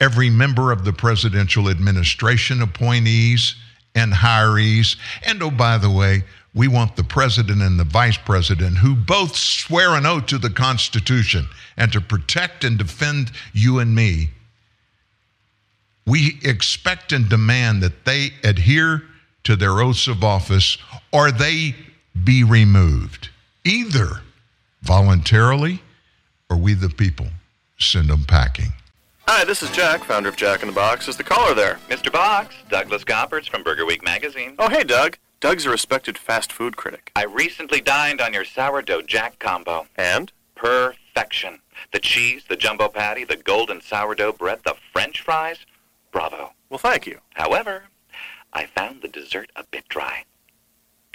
[0.00, 3.54] every member of the presidential administration, appointees
[3.94, 4.96] and hirees.
[5.26, 6.24] And oh, by the way,
[6.54, 10.50] We want the president and the vice president who both swear an oath to the
[10.50, 14.30] Constitution and to protect and defend you and me.
[16.06, 19.02] We expect and demand that they adhere
[19.44, 20.78] to their oaths of office
[21.12, 21.76] or they
[22.24, 23.30] be removed,
[23.64, 24.22] either
[24.82, 25.82] voluntarily
[26.50, 27.26] or we, the people,
[27.78, 28.72] send them packing.
[29.26, 31.06] Hi, this is Jack, founder of Jack in the Box.
[31.06, 31.78] Is the caller there?
[31.88, 32.10] Mr.
[32.10, 34.54] Box, Douglas Gopperts from Burger Week magazine.
[34.58, 35.18] Oh, hey, Doug.
[35.40, 37.12] Doug's a respected fast food critic.
[37.14, 39.86] I recently dined on your sourdough jack combo.
[39.96, 40.32] And?
[40.54, 41.60] Perfection.
[41.92, 45.58] The cheese, the jumbo patty, the golden sourdough bread, the french fries.
[46.10, 46.54] Bravo.
[46.70, 47.20] Well, thank you.
[47.34, 47.84] However,
[48.52, 50.24] I found the dessert a bit dry.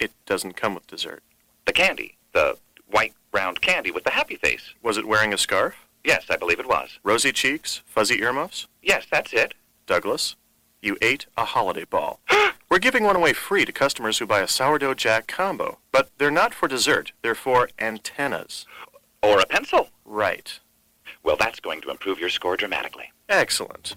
[0.04, 1.24] It doesn't come with dessert.
[1.66, 2.58] The candy, the
[2.92, 4.74] white round candy with the happy face.
[4.82, 5.76] Was it wearing a scarf?
[6.04, 7.00] Yes, I believe it was.
[7.04, 7.82] Rosy cheeks?
[7.86, 8.68] Fuzzy earmuffs?
[8.82, 9.54] Yes, that's it.
[9.88, 10.36] Douglas,
[10.82, 12.20] you ate a holiday ball.
[12.70, 16.30] We're giving one away free to customers who buy a sourdough jack combo, but they're
[16.30, 17.14] not for dessert.
[17.22, 18.66] They're for antennas.
[19.22, 19.88] Or a pencil.
[20.04, 20.60] Right.
[21.24, 23.14] Well, that's going to improve your score dramatically.
[23.30, 23.96] Excellent.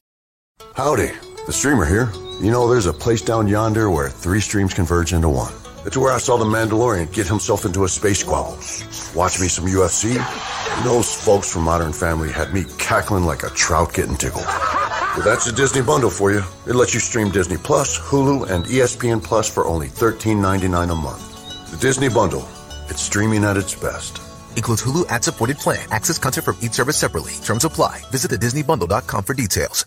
[0.77, 1.11] Howdy,
[1.47, 2.13] the streamer here.
[2.41, 5.53] You know, there's a place down yonder where three streams converge into one.
[5.87, 8.59] It's where I saw the Mandalorian get himself into a space squabble.
[9.15, 10.17] Watch me some UFC.
[10.83, 14.45] Those folks from Modern Family had me cackling like a trout getting tickled.
[14.45, 16.43] But that's the Disney bundle for you.
[16.67, 21.71] It lets you stream Disney Plus, Hulu, and ESPN Plus for only $13.99 a month.
[21.71, 22.47] The Disney bundle.
[22.89, 24.21] It's streaming at its best.
[24.57, 25.87] Includes Hulu ad-supported plan.
[25.93, 27.33] Access content from each service separately.
[27.45, 28.03] Terms apply.
[28.11, 29.87] Visit thedisneybundle.com for details.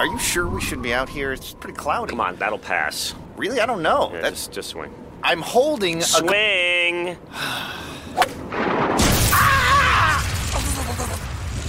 [0.00, 1.30] Are you sure we should be out here?
[1.30, 2.12] It's pretty cloudy.
[2.12, 3.14] Come on, that'll pass.
[3.36, 3.60] Really?
[3.60, 4.10] I don't know.
[4.14, 4.94] Yeah, That's just, just swing.
[5.22, 7.18] I'm holding a Swing.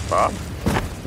[0.09, 0.31] Bob?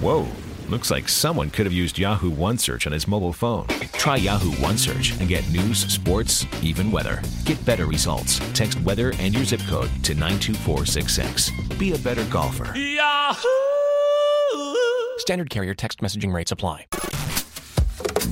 [0.05, 0.29] Whoa.
[0.69, 3.69] Looks like someone could have used Yahoo OneSearch on his mobile phone.
[3.95, 7.23] Try Yahoo OneSearch and get news, sports, even weather.
[7.47, 8.39] Get better results.
[8.53, 11.53] Text weather and your zip code to 92466.
[11.79, 12.77] Be a better golfer.
[12.77, 13.84] Yahoo!
[15.19, 16.87] Standard carrier text messaging rates apply.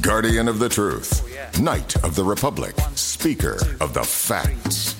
[0.00, 1.28] Guardian of the Truth,
[1.60, 4.94] Knight of the Republic, Speaker of the Facts,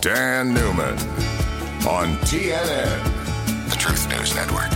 [0.00, 0.98] Dan Newman
[1.86, 4.68] on TNN, the Truth News Network.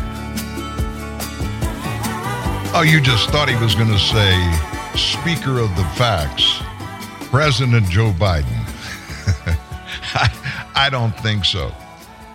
[2.74, 4.32] Oh, you just thought he was going to say
[4.96, 6.60] Speaker of the Facts,
[7.30, 8.44] President Joe Biden.
[10.14, 11.70] I, I don't think so.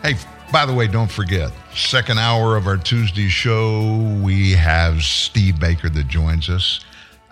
[0.02, 0.16] Hey,
[0.52, 5.90] by the way, don't forget, second hour of our Tuesday show, we have Steve Baker
[5.90, 6.80] that joins us.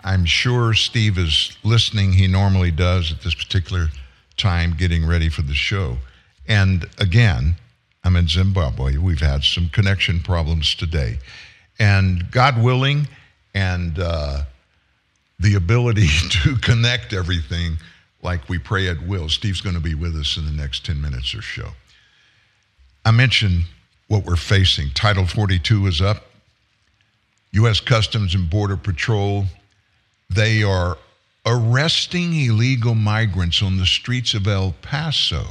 [0.04, 2.12] I'm sure Steve is listening.
[2.12, 3.88] He normally does at this particular
[4.36, 5.98] time, getting ready for the show.
[6.46, 7.56] And again,
[8.04, 8.98] I'm in Zimbabwe.
[8.98, 11.18] We've had some connection problems today.
[11.80, 13.08] And God willing,
[13.52, 14.44] and uh,
[15.40, 16.06] the ability
[16.44, 17.78] to connect everything
[18.22, 21.00] like we pray at will, Steve's going to be with us in the next 10
[21.00, 21.70] minutes or so.
[23.04, 23.64] I mentioned
[24.08, 24.90] what we're facing.
[24.90, 26.24] Title 42 is up.
[27.52, 27.80] U.S.
[27.80, 29.44] Customs and Border Patrol,
[30.30, 30.98] they are
[31.46, 35.44] arresting illegal migrants on the streets of El Paso.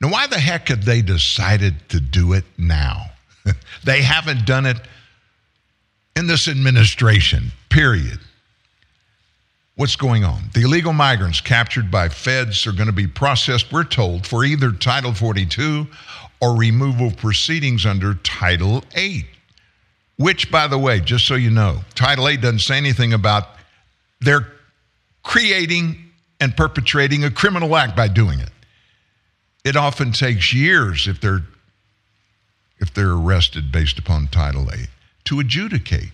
[0.00, 3.06] Now, why the heck have they decided to do it now?
[3.84, 4.76] they haven't done it
[6.14, 8.18] in this administration, period.
[9.76, 10.44] What's going on?
[10.54, 14.72] The illegal migrants captured by feds are going to be processed, we're told, for either
[14.72, 15.86] Title 42
[16.46, 19.24] or removal proceedings under Title 8.
[20.16, 23.48] Which, by the way, just so you know, Title 8 doesn't say anything about
[24.20, 24.46] they're
[25.24, 25.98] creating
[26.40, 28.50] and perpetrating a criminal act by doing it.
[29.64, 31.42] It often takes years if they're
[32.78, 34.86] if they're arrested based upon Title 8
[35.24, 36.12] to adjudicate.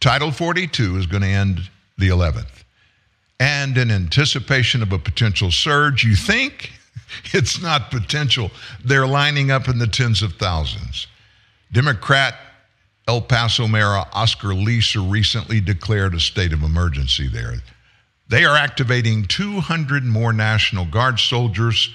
[0.00, 2.64] Title 42 is going to end the 11th.
[3.38, 6.72] And in anticipation of a potential surge, you think
[7.32, 8.50] it's not potential.
[8.84, 11.06] They're lining up in the tens of thousands.
[11.72, 12.34] Democrat
[13.08, 17.54] El Paso Mayor Oscar Leeser recently declared a state of emergency there.
[18.28, 21.90] They are activating 200 more National Guard soldiers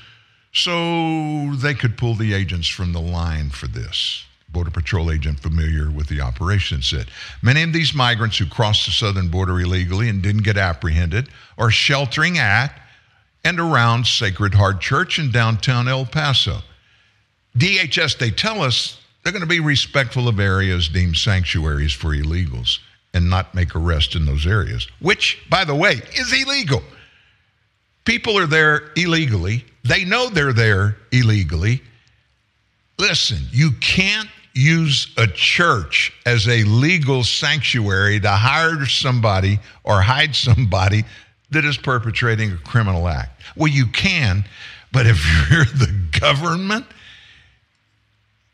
[0.54, 4.26] so they could pull the agents from the line for this.
[4.50, 7.08] Border Patrol agent familiar with the operation said
[7.42, 11.72] many of these migrants who crossed the southern border illegally and didn't get apprehended are
[11.72, 12.81] sheltering at
[13.44, 16.60] and around Sacred Heart Church in downtown El Paso.
[17.58, 22.80] DHS, they tell us they're going to be respectful of areas deemed sanctuaries for illegals
[23.14, 26.82] and not make arrests in those areas, which, by the way, is illegal.
[28.06, 29.66] People are there illegally.
[29.84, 31.82] They know they're there illegally.
[32.98, 40.36] Listen, you can't use a church as a legal sanctuary to hire somebody or hide
[40.36, 41.04] somebody
[41.52, 43.42] that is perpetrating a criminal act.
[43.56, 44.46] Well, you can,
[44.92, 45.18] but if
[45.52, 46.86] you're the government,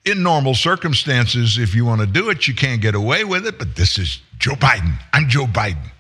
[0.07, 3.59] in normal circumstances, if you want to do it, you can't get away with it.
[3.59, 4.97] But this is Joe Biden.
[5.11, 5.91] I'm Joe Biden.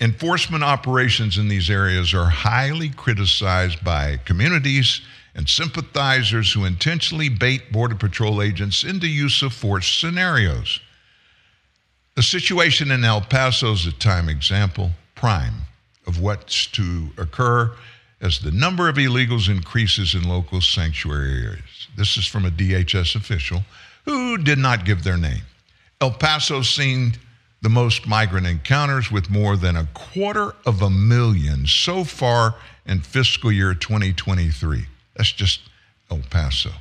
[0.00, 5.00] Enforcement operations in these areas are highly criticized by communities
[5.34, 10.80] and sympathizers who intentionally bait Border Patrol agents into use of force scenarios.
[12.16, 14.90] The situation in El Paso is a time example,
[15.22, 15.54] prime,
[16.08, 17.72] of what's to occur
[18.20, 21.86] as the number of illegals increases in local sanctuary areas.
[21.96, 23.62] This is from a DHS official
[24.04, 25.42] who did not give their name.
[26.00, 27.12] El Paso seen
[27.60, 32.98] the most migrant encounters with more than a quarter of a million so far in
[32.98, 34.86] fiscal year 2023.
[35.14, 35.60] That's just
[36.10, 36.72] El Paso.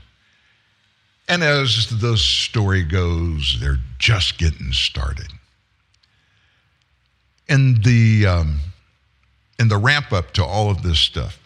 [1.29, 5.31] And as the story goes, they're just getting started.
[7.51, 8.59] In the um,
[9.59, 11.37] in the ramp up to all of this stuff,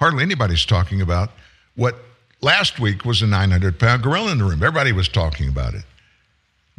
[0.00, 1.30] hardly anybody's talking about
[1.74, 1.94] what
[2.40, 4.62] last week was a 900 pound gorilla in the room.
[4.62, 5.84] Everybody was talking about it.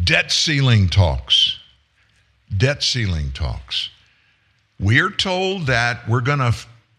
[0.03, 1.59] Debt ceiling talks.
[2.55, 3.89] Debt ceiling talks.
[4.79, 6.53] We're told that we're going to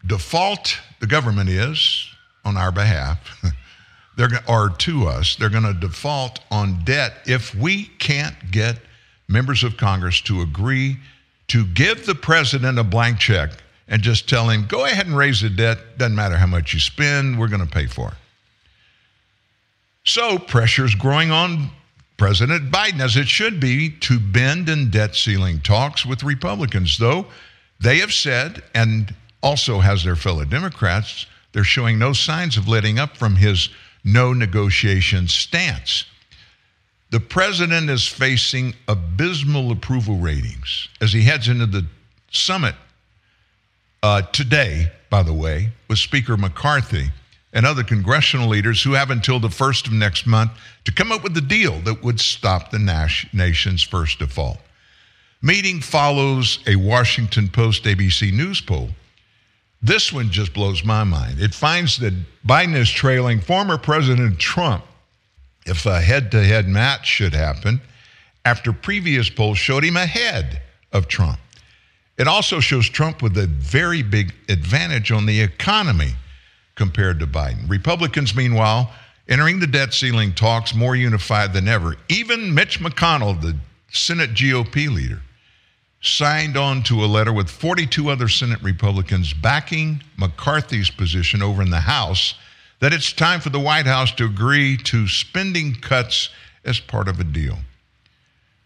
[0.05, 2.07] default, the government is,
[2.45, 3.41] on our behalf,
[4.17, 8.79] they're, or to us, they're going to default on debt if we can't get
[9.27, 10.97] members of Congress to agree
[11.49, 13.51] to give the president a blank check
[13.87, 15.97] and just tell him, go ahead and raise the debt.
[15.97, 18.17] Doesn't matter how much you spend, we're going to pay for it.
[20.05, 21.71] So pressure's growing on
[22.17, 27.25] President Biden, as it should be, to bend in debt ceiling talks with Republicans, though
[27.79, 32.99] they have said, and also has their fellow Democrats, they're showing no signs of letting
[32.99, 33.69] up from his
[34.03, 36.05] no negotiation stance.
[37.11, 41.85] The president is facing abysmal approval ratings as he heads into the
[42.31, 42.75] summit
[44.03, 47.09] uh, today, by the way, with Speaker McCarthy
[47.51, 50.51] and other congressional leaders who have until the first of next month
[50.85, 54.59] to come up with a deal that would stop the nation's first default.
[55.41, 58.89] Meeting follows a Washington Post ABC News poll.
[59.81, 61.39] This one just blows my mind.
[61.39, 62.13] It finds that
[62.45, 64.83] Biden is trailing former President Trump
[65.69, 67.79] if a head to head match should happen
[68.43, 70.61] after previous polls showed him ahead
[70.91, 71.39] of Trump.
[72.17, 76.13] It also shows Trump with a very big advantage on the economy
[76.75, 77.69] compared to Biden.
[77.69, 78.91] Republicans, meanwhile,
[79.27, 81.95] entering the debt ceiling talks more unified than ever.
[82.09, 83.55] Even Mitch McConnell, the
[83.91, 85.21] Senate GOP leader,
[86.01, 91.69] signed on to a letter with 42 other Senate Republicans backing McCarthy's position over in
[91.69, 92.33] the House
[92.79, 96.29] that it's time for the White House to agree to spending cuts
[96.63, 97.57] as part of a deal.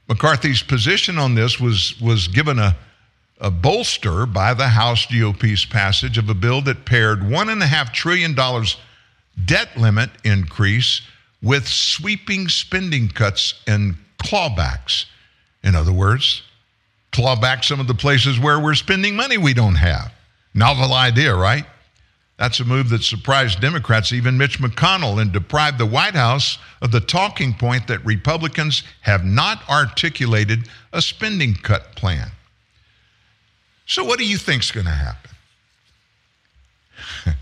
[0.08, 2.76] McCarthy's position on this was, was given a,
[3.40, 8.36] a bolster by the House GOP's passage of a bill that paired $1.5 trillion
[9.46, 11.02] debt limit increase
[11.42, 15.06] with sweeping spending cuts and clawbacks.
[15.64, 16.42] In other words,
[17.12, 20.12] claw back some of the places where we're spending money we don't have.
[20.54, 21.66] Novel idea, right?
[22.44, 26.92] That's a move that surprised Democrats, even Mitch McConnell, and deprived the White House of
[26.92, 32.30] the talking point that Republicans have not articulated a spending cut plan.
[33.86, 35.32] So, what do you think's going to happen?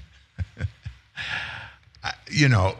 [2.31, 2.75] You know,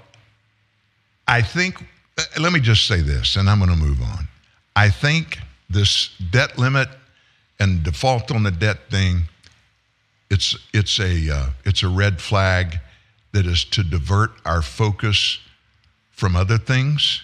[1.28, 1.84] I think,
[2.18, 4.28] uh, let me just say this, and I'm going to move on.
[4.76, 6.88] I think this debt limit
[7.60, 9.24] and default on the debt thing,
[10.32, 12.80] it's, it's, a, uh, it's a red flag
[13.34, 15.40] that is to divert our focus
[16.12, 17.22] from other things,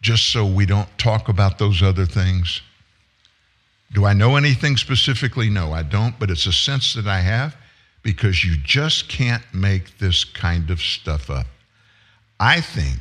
[0.00, 2.62] just so we don't talk about those other things.
[3.92, 5.50] Do I know anything specifically?
[5.50, 7.56] No, I don't, but it's a sense that I have
[8.02, 11.46] because you just can't make this kind of stuff up.
[12.38, 13.00] I think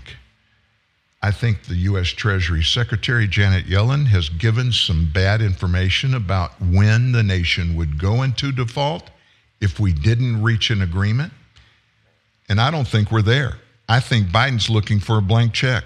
[1.24, 7.14] I think the US Treasury Secretary Janet Yellen has given some bad information about when
[7.14, 9.10] the nation would go into default
[9.62, 11.32] if we didn't reach an agreement.
[12.50, 13.54] And I don't think we're there.
[13.88, 15.86] I think Biden's looking for a blank check.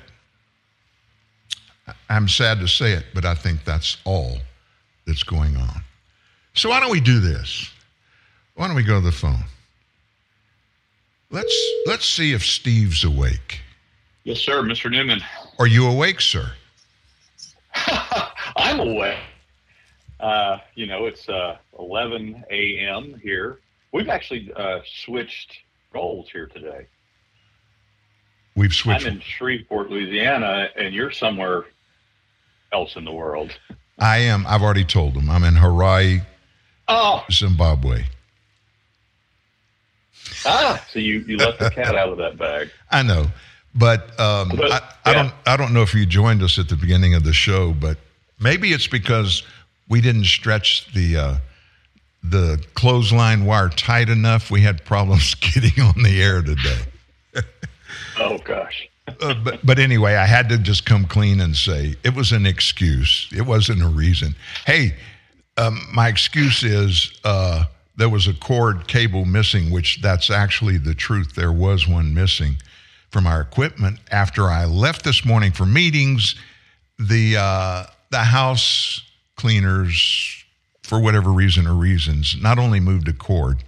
[2.09, 4.39] I'm sad to say it, but I think that's all
[5.05, 5.83] that's going on.
[6.55, 7.69] So why don't we do this?
[8.55, 9.43] Why don't we go to the phone?
[11.29, 13.61] Let's let's see if Steve's awake.
[14.27, 14.91] Yes, sir, Mr.
[14.91, 15.21] Newman.
[15.57, 16.51] Are you awake, sir?
[18.57, 19.17] I'm awake.
[20.19, 23.17] Uh, you know, it's uh, 11 a.m.
[23.23, 23.59] here.
[23.93, 25.53] We've actually uh, switched
[25.93, 26.87] roles here today.
[28.57, 29.05] We've switched.
[29.05, 31.63] I'm in Shreveport, Louisiana, and you're somewhere
[32.73, 33.57] else in the world.
[33.97, 34.45] I am.
[34.45, 35.29] I've already told them.
[35.29, 36.19] I'm in Hawaii,
[36.89, 38.03] Oh, Zimbabwe.
[40.45, 40.85] ah!
[40.91, 42.71] So you, you let the cat out of that bag.
[42.91, 43.27] I know,
[43.77, 45.33] but um, But, I, I don't.
[45.45, 47.97] I don't know if you joined us at the beginning of the show, but
[48.39, 49.43] maybe it's because
[49.87, 51.37] we didn't stretch the uh,
[52.23, 54.51] the clothesline wire tight enough.
[54.51, 56.81] We had problems getting on the air today.
[58.19, 58.89] Oh gosh.
[59.21, 62.45] Uh, but but anyway, I had to just come clean and say it was an
[62.45, 63.29] excuse.
[63.31, 64.35] It wasn't a reason.
[64.65, 64.95] Hey,
[65.55, 67.65] um, my excuse is uh,
[67.95, 71.35] there was a cord cable missing, which that's actually the truth.
[71.35, 72.57] There was one missing
[73.11, 73.99] from our equipment.
[74.11, 76.35] After I left this morning for meetings,
[76.99, 79.01] the uh, the house
[79.35, 80.43] cleaners,
[80.83, 83.63] for whatever reason or reasons, not only moved a cord,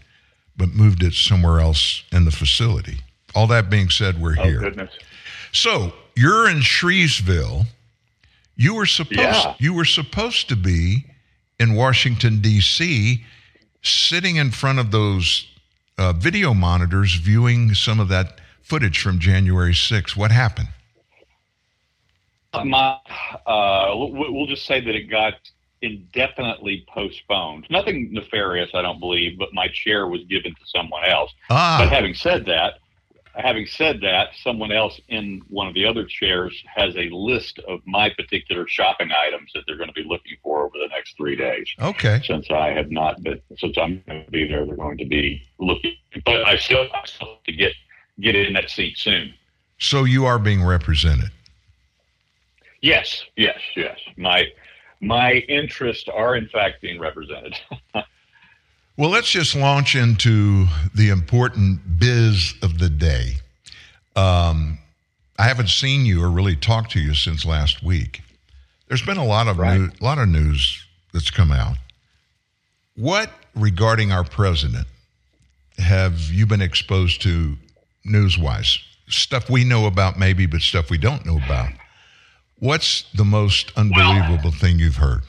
[0.58, 3.00] but moved it somewhere else in the facility.
[3.36, 4.60] All that being said, we're Oh here.
[4.60, 4.92] goodness.
[5.52, 7.66] So you're in Shreveville.
[8.56, 9.56] You were supposed Yeah.
[9.60, 11.06] you were supposed to be
[11.60, 13.24] in Washington D.C.
[13.84, 15.46] sitting in front of those
[15.98, 20.16] uh, video monitors, viewing some of that footage from January 6th.
[20.16, 20.70] What happened?
[22.54, 22.98] My,
[23.46, 25.34] uh, we'll we'll just say that it got
[25.82, 27.68] indefinitely postponed.
[27.70, 31.32] Nothing nefarious, I don't believe, but my chair was given to someone else.
[31.50, 31.78] Ah.
[31.80, 32.76] But having said that,
[33.36, 37.80] having said that, someone else in one of the other chairs has a list of
[37.86, 41.36] my particular shopping items that they're going to be looking for over the next three
[41.36, 41.68] days.
[41.80, 42.22] Okay.
[42.26, 45.42] Since I have not been, since I'm going to be there, they're going to be
[45.60, 45.96] looking.
[46.26, 47.74] But I still have to get
[48.22, 49.34] get in that seat soon.
[49.80, 51.32] So you are being represented.
[52.82, 53.98] Yes, yes, yes.
[54.18, 54.46] My
[55.02, 57.56] my interests are in fact being represented.
[59.00, 63.36] Well, let's just launch into the important biz of the day.
[64.14, 64.78] Um,
[65.38, 68.22] I haven't seen you or really talked to you since last week.
[68.90, 71.78] There's been a lot of new, lot of news that's come out.
[72.98, 74.86] What regarding our president
[75.78, 77.56] have you been exposed to
[78.10, 78.80] news-wise?
[79.08, 81.72] Stuff we know about, maybe, but stuff we don't know about.
[82.60, 85.22] What's the most unbelievable thing you've heard?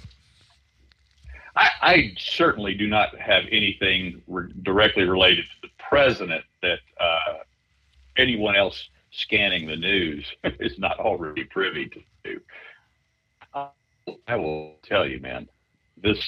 [1.57, 7.39] I, I certainly do not have anything re- directly related to the president that uh,
[8.17, 12.41] anyone else scanning the news is not already privy to.
[14.27, 15.49] I will tell you, man,
[16.03, 16.19] this.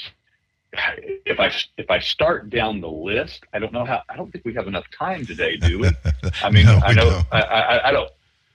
[0.75, 4.03] If I if I start down the list, I don't know how.
[4.09, 5.91] I don't think we have enough time today, do we?
[6.43, 7.27] I mean, No, I know don't.
[7.31, 8.11] I, I, I don't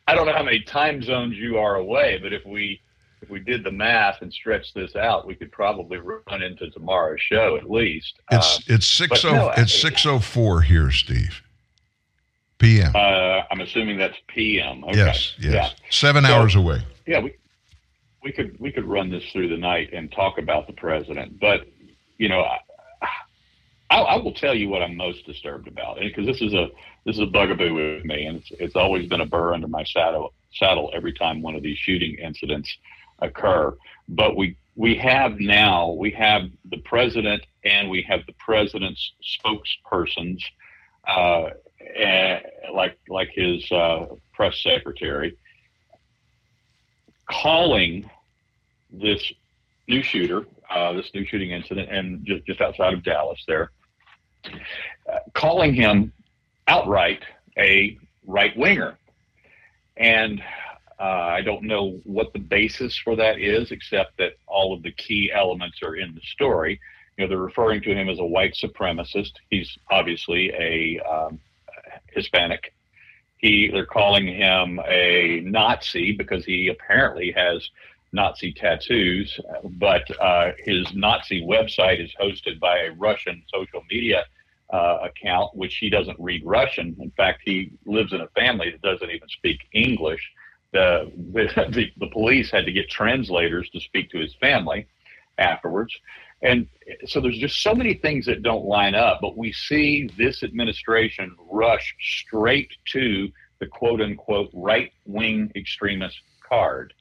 [0.07, 2.81] I don't know how many time zones you are away, but if we
[3.21, 7.21] if we did the math and stretched this out, we could probably run into tomorrow's
[7.21, 8.15] show at least.
[8.31, 11.41] It's Uh, it's six oh no, it's six oh four here, Steve.
[12.59, 12.91] P.M.
[12.95, 14.83] Uh, I'm assuming that's PM.
[14.85, 14.97] Okay.
[14.97, 15.53] Yes, yes.
[15.53, 15.69] Yeah.
[15.91, 16.81] Seven So- hours away.
[17.05, 17.33] Yeah, we
[18.23, 21.67] we could we could run this through the night and talk about the president, but
[22.17, 22.59] you know, I,
[23.89, 26.67] I, I will tell you what I'm most disturbed about, because this is a
[27.05, 29.83] this is a bugaboo with me, and it's it's always been a burr under my
[29.85, 32.75] saddle saddle every time one of these shooting incidents
[33.19, 33.75] occur.
[34.09, 40.41] But we we have now we have the president and we have the president's spokespersons,
[41.07, 41.49] uh,
[41.95, 42.39] eh,
[42.73, 45.37] like like his uh, press secretary,
[47.29, 48.09] calling
[48.91, 49.31] this
[49.87, 53.71] new shooter, uh, this new shooting incident, and just, just outside of Dallas there,
[54.45, 56.11] uh, calling him
[56.67, 57.21] outright
[57.57, 58.97] a right winger.
[59.95, 60.41] And
[60.99, 64.91] uh, I don't know what the basis for that is, except that all of the
[64.91, 66.79] key elements are in the story.
[67.17, 69.31] You know, they're referring to him as a white supremacist.
[69.49, 71.39] He's obviously a um,
[72.07, 72.73] Hispanic.
[73.37, 77.67] He, they're calling him a Nazi because he apparently has
[78.11, 84.25] Nazi tattoos, but uh, his Nazi website is hosted by a Russian social media
[84.71, 86.95] uh, account, which he doesn't read Russian.
[86.99, 90.21] In fact, he lives in a family that doesn't even speak English.
[90.73, 94.87] The, the, the police had to get translators to speak to his family
[95.37, 95.93] afterwards.
[96.41, 96.67] And
[97.05, 101.35] so there's just so many things that don't line up, but we see this administration
[101.49, 103.29] rush straight to
[103.59, 106.93] the quote unquote right wing extremist card.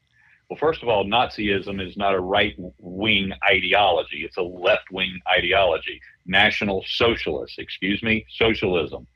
[0.48, 5.20] Well, first of all, Nazism is not a right wing ideology, it's a left wing
[5.28, 6.00] ideology.
[6.26, 7.58] National Socialists.
[7.58, 9.06] Excuse me, socialism.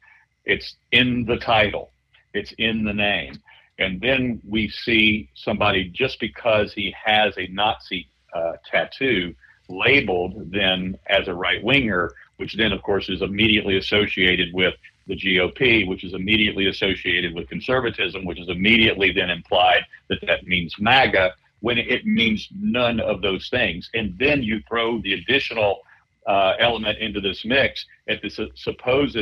[0.45, 1.93] It's in the title.
[2.35, 3.35] It's in the name.
[3.79, 9.35] And then we see somebody just because he has a Nazi uh, tattoo
[9.69, 14.75] labeled then as a right winger, which then, of course, is immediately associated with
[15.11, 20.47] the GOP, which is immediately associated with conservatism, which is immediately then implied that that
[20.47, 23.91] means MAGA, when it means none of those things.
[23.93, 25.81] And then you throw the additional
[26.27, 29.19] uh, element into this mix at this supposed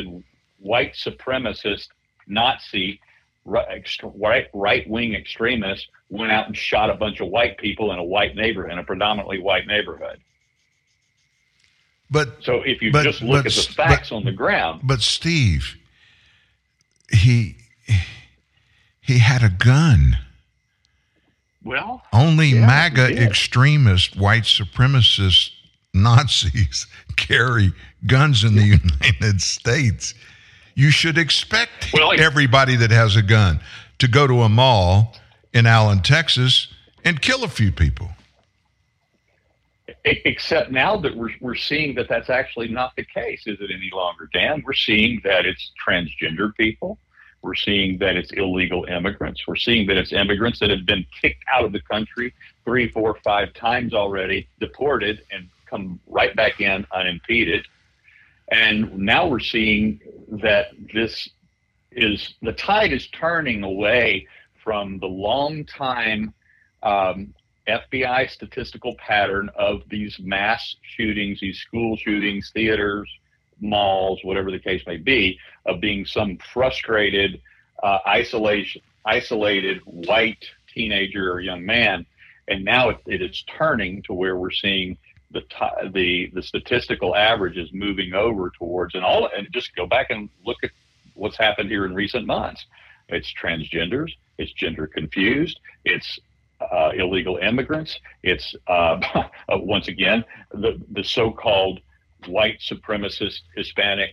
[0.60, 1.88] white supremacist
[2.26, 3.00] Nazi
[3.46, 8.04] right right wing extremists went out and shot a bunch of white people in a
[8.04, 10.20] white neighborhood, in a predominantly white neighborhood.
[12.10, 14.82] But so if you but- just look but at the facts but- on the ground,
[14.84, 15.77] But Steve,
[17.12, 17.56] he
[19.00, 20.18] he had a gun.
[21.64, 25.50] well, Only Yeah, MAGA extremist white supremacist
[25.94, 26.86] Nazis
[27.16, 27.72] carry
[28.06, 30.14] guns in the United States.
[30.74, 33.60] You should expect everybody that has a gun
[33.98, 35.16] to go to a mall
[35.52, 36.68] in Allen, Texas,
[37.04, 38.10] and kill a few people.
[40.24, 43.90] Except now that we're, we're seeing that that's actually not the case, is it any
[43.92, 44.62] longer, Dan?
[44.64, 46.98] We're seeing that it's transgender people.
[47.42, 49.46] We're seeing that it's illegal immigrants.
[49.46, 52.34] We're seeing that it's immigrants that have been kicked out of the country
[52.64, 57.66] three, four, five times already, deported, and come right back in unimpeded.
[58.50, 60.00] And now we're seeing
[60.32, 61.28] that this
[61.92, 64.26] is the tide is turning away
[64.64, 66.34] from the long time
[66.82, 67.34] um,
[67.68, 73.08] FBI statistical pattern of these mass shootings, these school shootings, theaters,
[73.60, 77.40] malls, whatever the case may be, of being some frustrated,
[77.82, 82.06] uh, isolation, isolated white teenager or young man,
[82.48, 84.96] and now it, it is turning to where we're seeing
[85.30, 89.86] the ti- the the statistical average is moving over towards and all and just go
[89.86, 90.70] back and look at
[91.14, 92.64] what's happened here in recent months.
[93.08, 96.18] It's transgenders, it's gender confused, it's
[96.60, 101.80] uh, illegal immigrants, it's uh, uh, once again the the so-called
[102.26, 104.10] white supremacist Hispanic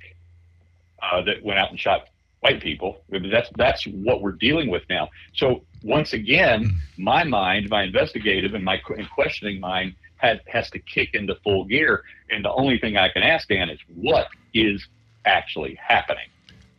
[1.02, 2.08] uh, that went out and shot
[2.42, 3.02] white people.
[3.10, 5.10] That's that's what we're dealing with now.
[5.34, 10.80] So once again, my mind, my investigative and my and questioning mind has has to
[10.80, 12.04] kick into full gear.
[12.30, 14.88] And the only thing I can ask Dan is what is
[15.26, 16.28] actually happening.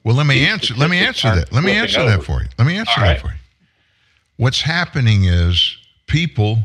[0.05, 0.75] Well, let me answer.
[0.75, 1.53] Let me answer that.
[1.53, 2.49] Let me answer that for you.
[2.59, 3.35] Let me answer All that for you.
[4.39, 6.59] What's happening is people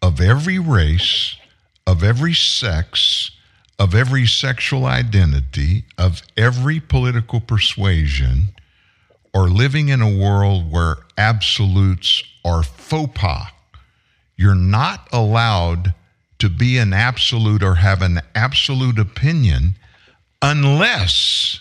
[0.00, 1.34] of every race,
[1.84, 3.32] of every sex,
[3.76, 8.50] of every sexual identity, of every political persuasion,
[9.34, 13.48] are living in a world where absolutes are faux pas.
[14.36, 15.94] You're not allowed
[16.38, 19.74] to be an absolute or have an absolute opinion
[20.40, 21.60] unless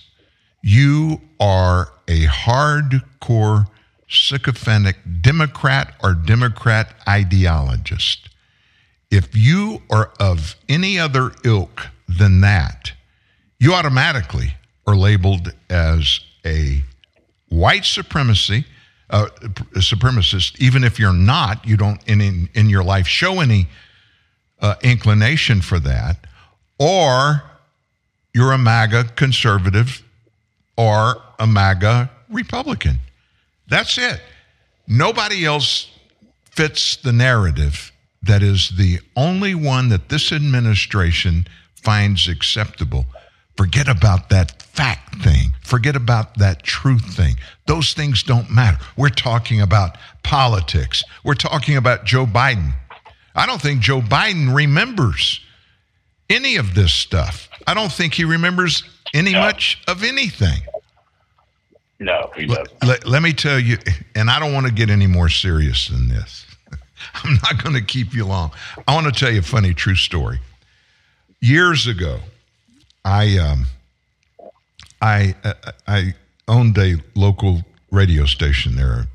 [0.62, 3.66] you are a hardcore
[4.12, 8.28] sycophantic Democrat or Democrat ideologist.
[9.10, 12.94] If you are of any other ilk than that,
[13.60, 14.56] you automatically
[14.88, 16.84] are labeled as a
[17.50, 18.66] white supremacy
[19.10, 19.28] uh,
[19.76, 20.60] supremacist.
[20.60, 23.68] Even if you're not, you don't in in, in your life show any
[24.62, 26.26] uh, inclination for that,
[26.80, 27.44] or
[28.34, 30.04] you're a MAGA conservative
[30.78, 33.00] or a MAGA Republican.
[33.72, 34.22] That's it.
[34.86, 35.90] Nobody else
[36.44, 41.48] fits the narrative that is the only one that this administration
[41.82, 43.06] finds acceptable.
[43.56, 45.54] Forget about that fact thing.
[45.64, 47.38] Forget about that truth thing.
[47.66, 48.78] Those things don't matter.
[48.98, 51.02] We're talking about politics.
[51.24, 52.74] We're talking about Joe Biden.
[53.34, 55.40] I don't think Joe Biden remembers
[56.30, 57.48] any of this stuff.
[57.66, 60.62] I don't think he remembers any much of anything.
[62.02, 62.84] No, he Let, doesn't.
[62.88, 63.78] let- let me tell you,
[64.16, 66.46] and I don't want to get any more serious than this.
[67.14, 68.52] I'm not going to keep you long.
[68.88, 70.40] I want to tell you a funny true story.
[71.42, 72.20] Years ago,
[73.06, 73.66] I um,
[75.02, 75.54] I I-
[75.88, 76.14] I
[76.48, 79.06] owned a local radio station there,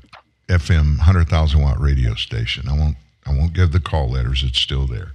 [0.47, 2.67] FM hundred thousand watt radio station.
[2.67, 4.43] I won't I won't give the call letters.
[4.43, 5.11] It's still there.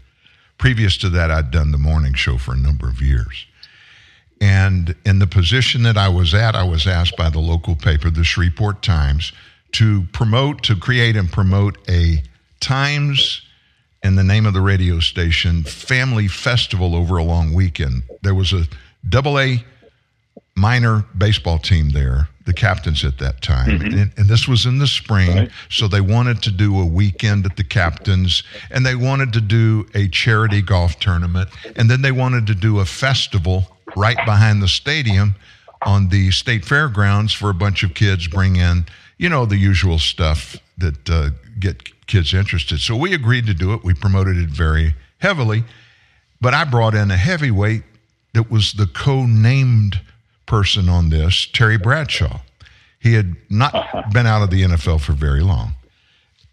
[0.58, 3.46] Previous to that, I'd done the morning show for a number of years.
[4.42, 8.10] And in the position that I was at, I was asked by the local paper,
[8.10, 9.32] the Shreveport Times,
[9.72, 12.24] to promote, to create and promote a
[12.58, 13.42] Times
[14.02, 18.02] in the name of the radio station family festival over a long weekend.
[18.22, 18.66] There was a
[19.08, 19.64] double A
[20.56, 23.78] minor baseball team there, the captains at that time.
[23.78, 23.98] Mm-hmm.
[23.98, 25.50] And, and this was in the spring.
[25.70, 29.86] So they wanted to do a weekend at the captains and they wanted to do
[29.94, 31.48] a charity golf tournament.
[31.76, 35.34] And then they wanted to do a festival right behind the stadium
[35.84, 38.86] on the state fairgrounds for a bunch of kids bring in,
[39.18, 42.78] you know, the usual stuff that uh, get kids interested.
[42.78, 43.84] So we agreed to do it.
[43.84, 45.64] We promoted it very heavily.
[46.40, 47.82] But I brought in a heavyweight
[48.34, 50.00] that was the co named
[50.46, 52.40] person on this, Terry Bradshaw.
[52.98, 55.74] He had not been out of the NFL for very long.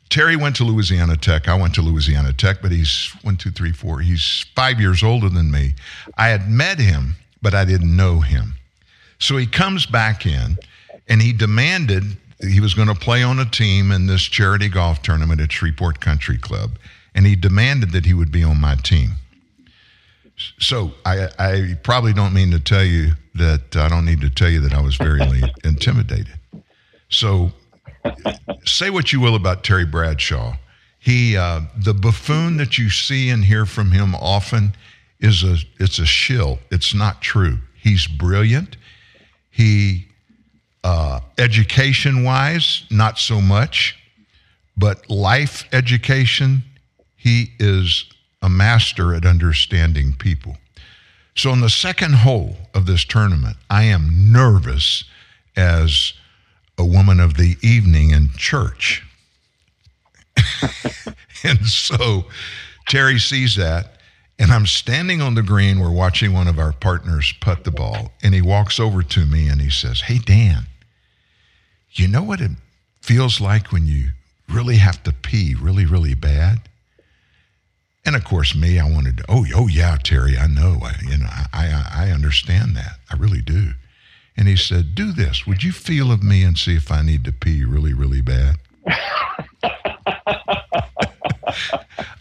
[0.09, 1.47] Terry went to Louisiana Tech.
[1.47, 3.99] I went to Louisiana Tech, but he's one, two, three, four.
[3.99, 5.75] He's five years older than me.
[6.17, 8.55] I had met him, but I didn't know him.
[9.19, 10.57] So he comes back in
[11.07, 12.03] and he demanded
[12.39, 15.99] he was going to play on a team in this charity golf tournament at Shreveport
[15.99, 16.71] Country Club.
[17.13, 19.11] And he demanded that he would be on my team.
[20.59, 24.49] So I, I probably don't mean to tell you that I don't need to tell
[24.49, 25.19] you that I was very
[25.63, 26.39] intimidated.
[27.09, 27.51] So
[28.65, 30.55] say what you will about Terry Bradshaw.
[30.99, 34.73] He, uh, the buffoon that you see and hear from him often
[35.19, 36.59] is a, it's a shill.
[36.71, 37.59] It's not true.
[37.81, 38.77] He's brilliant.
[39.51, 40.07] He,
[40.83, 43.97] uh, education wise, not so much,
[44.77, 46.63] but life education,
[47.15, 48.05] he is
[48.41, 50.57] a master at understanding people.
[51.35, 55.03] So, in the second hole of this tournament, I am nervous
[55.55, 56.13] as
[56.77, 59.05] a woman of the evening in church.
[61.43, 62.25] and so
[62.87, 63.98] Terry sees that,
[64.39, 65.79] and I'm standing on the green.
[65.79, 69.49] We're watching one of our partners putt the ball, and he walks over to me
[69.49, 70.67] and he says, Hey, Dan,
[71.91, 72.51] you know what it
[73.01, 74.11] feels like when you
[74.47, 76.61] really have to pee really, really bad?
[78.05, 79.25] And of course, me, I wanted to.
[79.27, 80.79] Oh, oh yeah, Terry, I know.
[80.81, 82.97] I, you know, I, I, I understand that.
[83.11, 83.73] I really do.
[84.37, 85.45] And he said, "Do this.
[85.45, 88.55] Would you feel of me and see if I need to pee really, really bad?"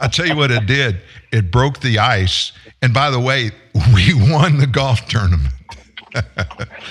[0.01, 1.01] I tell you what it did.
[1.33, 2.53] It broke the ice.
[2.83, 3.51] And by the way,
[3.95, 5.55] we won the golf tournament.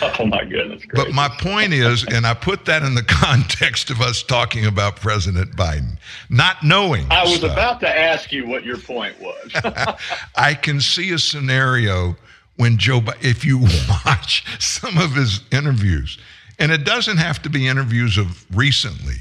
[0.02, 0.84] oh my goodness!
[0.94, 4.98] But my point is, and I put that in the context of us talking about
[4.98, 5.98] President Biden,
[6.30, 7.08] not knowing.
[7.10, 7.54] I was stuff.
[7.54, 9.52] about to ask you what your point was.
[10.36, 12.16] I can see a scenario
[12.58, 13.60] when Joe, if you
[14.06, 16.20] watch some of his interviews,
[16.60, 19.16] and it doesn't have to be interviews of recently,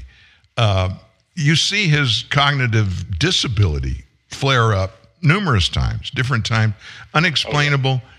[0.57, 0.95] uh,
[1.37, 6.73] you see his cognitive disability flare up numerous times, different times,
[7.13, 8.09] unexplainable, oh,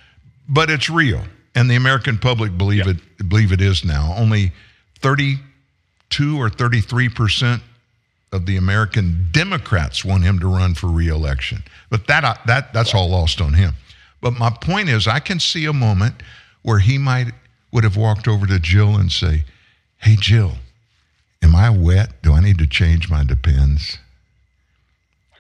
[0.49, 1.23] but it's real,
[1.55, 2.97] and the American public believe it
[3.29, 4.15] believe it is now.
[4.17, 4.53] Only
[5.01, 7.63] thirty-two or thirty-three percent
[8.33, 11.65] of the American Democrats want him to run for reelection.
[11.91, 13.75] But that uh, that that's all lost on him.
[14.21, 16.15] But my point is I can see a moment
[16.63, 17.33] where he might
[17.73, 19.45] would have walked over to Jill and say,
[19.99, 20.53] "Hey Jill,
[21.43, 22.23] am I wet?
[22.23, 23.99] Do I need to change my depends?"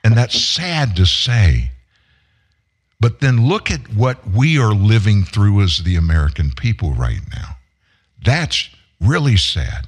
[0.05, 1.73] And that's sad to say.
[3.01, 7.57] But then look at what we are living through as the American people right now.
[8.25, 8.71] That's
[9.01, 9.87] really sad.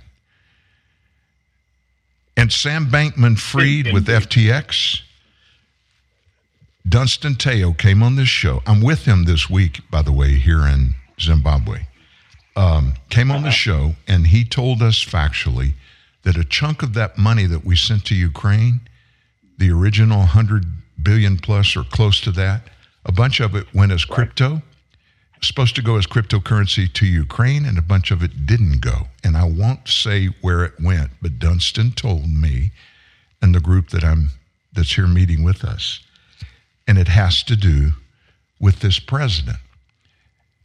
[2.36, 5.02] And Sam Bankman Freed with FTX,
[6.88, 8.62] Dunstan Teo came on this show.
[8.66, 11.86] I'm with him this week, by the way, here in Zimbabwe.
[12.56, 15.74] Um, came on the show and he told us factually
[16.22, 18.80] that a chunk of that money that we sent to Ukraine,
[19.58, 20.64] the original 100
[21.02, 22.62] billion plus or close to that,
[23.04, 24.62] a bunch of it went as crypto.
[25.42, 29.08] Supposed to go as cryptocurrency to Ukraine, and a bunch of it didn't go.
[29.24, 32.72] And I won't say where it went, but Dunstan told me,
[33.40, 34.30] and the group that I'm
[34.74, 36.00] that's here meeting with us,
[36.86, 37.92] and it has to do
[38.60, 39.56] with this president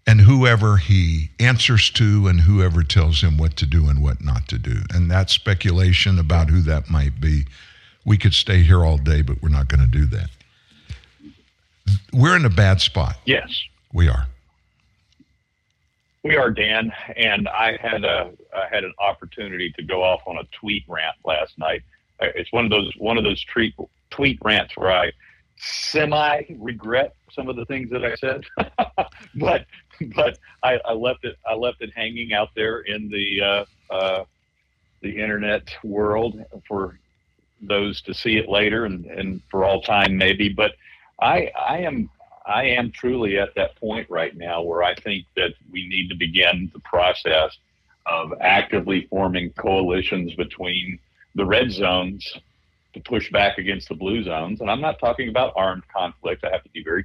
[0.07, 4.47] and whoever he answers to, and whoever tells him what to do and what not
[4.49, 4.81] to do.
[4.93, 7.45] And that speculation about who that might be,
[8.05, 10.29] we could stay here all day, but we're not going to do that.
[12.13, 13.15] We're in a bad spot.
[13.25, 13.63] yes.
[13.93, 14.27] We are.
[16.23, 20.37] We are Dan, and I had a I had an opportunity to go off on
[20.37, 21.83] a tweet rant last night.
[22.19, 23.75] Uh, It's one of those one of those tweet
[24.09, 25.11] tweet rants where I
[25.57, 28.43] semi regret some of the things that I said,
[29.35, 29.65] but
[30.15, 34.25] but I, I left it I left it hanging out there in the uh, uh,
[35.01, 36.99] the internet world for
[37.61, 40.49] those to see it later and, and for all time maybe.
[40.49, 40.73] But
[41.21, 42.09] I I am
[42.45, 46.15] I am truly at that point right now where I think that we need to
[46.15, 47.57] begin the process
[48.05, 50.99] of actively forming coalitions between
[51.33, 52.37] the red zones
[52.93, 54.61] to push back against the blue zones.
[54.61, 56.43] And I'm not talking about armed conflict.
[56.43, 57.03] I have to be very,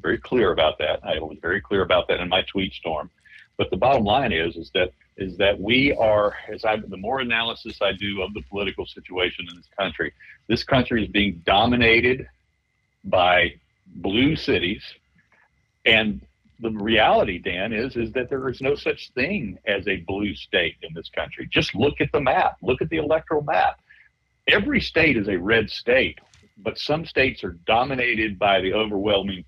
[0.00, 1.00] very clear about that.
[1.04, 3.10] I was very clear about that in my tweet storm.
[3.56, 7.20] But the bottom line is, is that is that we are, as I, the more
[7.20, 10.12] analysis I do of the political situation in this country,
[10.46, 12.28] this country is being dominated
[13.04, 13.54] by
[13.96, 14.82] blue cities,
[15.84, 16.20] and
[16.60, 20.76] the reality, Dan, is is that there is no such thing as a blue state
[20.82, 21.48] in this country.
[21.50, 22.56] Just look at the map.
[22.62, 23.80] Look at the electoral map.
[24.46, 26.18] Every state is a red state,
[26.58, 29.44] but some states are dominated by the overwhelming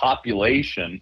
[0.00, 1.00] population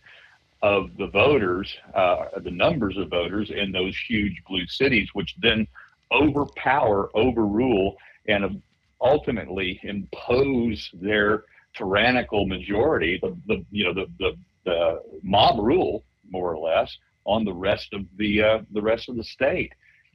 [0.62, 5.66] of the voters, uh, the numbers of voters in those huge blue cities, which then
[6.12, 7.96] overpower, overrule,
[8.28, 8.62] and
[9.00, 16.52] ultimately impose their tyrannical majority, the, the you know the, the the mob rule more
[16.52, 19.72] or less on the rest of the uh, the rest of the state.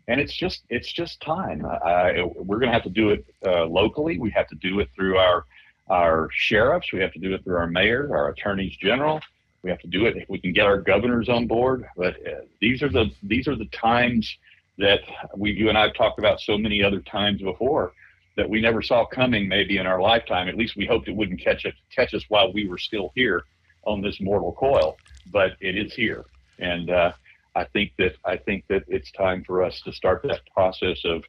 [0.07, 1.61] And it's just it's just time.
[1.61, 4.17] We're going to have to do it uh, locally.
[4.17, 5.43] We have to do it through our
[5.89, 6.91] our sheriffs.
[6.91, 9.21] We have to do it through our mayor, our attorneys general.
[9.63, 11.85] We have to do it if we can get our governors on board.
[11.95, 14.37] But uh, these are the these are the times
[14.77, 14.99] that
[15.35, 17.93] we you and I've talked about so many other times before
[18.35, 20.47] that we never saw coming maybe in our lifetime.
[20.47, 23.43] At least we hoped it wouldn't catch us catch us while we were still here
[23.85, 24.97] on this mortal coil,
[25.31, 26.25] but it is here,
[26.59, 27.11] and uh,
[27.55, 31.23] I think that I think that it's time for us to start that process of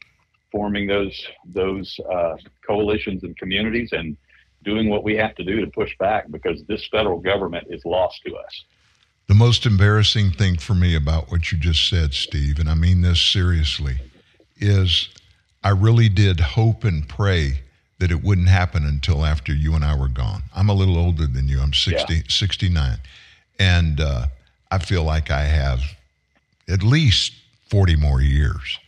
[0.53, 2.37] forming those those uh,
[2.67, 4.17] coalitions and communities and
[4.65, 8.21] doing what we have to do to push back because this federal government is lost
[8.27, 8.65] to us.
[9.29, 13.03] The most embarrassing thing for me about what you just said, Steve, and I mean
[13.03, 13.97] this seriously,
[14.57, 15.09] is
[15.63, 17.61] I really did hope and pray
[17.99, 20.45] that it wouldn't happen until after you and I were gone.
[20.55, 21.61] I'm a little older than you.
[21.61, 22.21] I'm 60, yeah.
[22.29, 22.99] 69.
[23.59, 24.27] And uh,
[24.71, 25.81] I feel like I have
[26.69, 27.33] at least
[27.71, 28.79] 40 more years.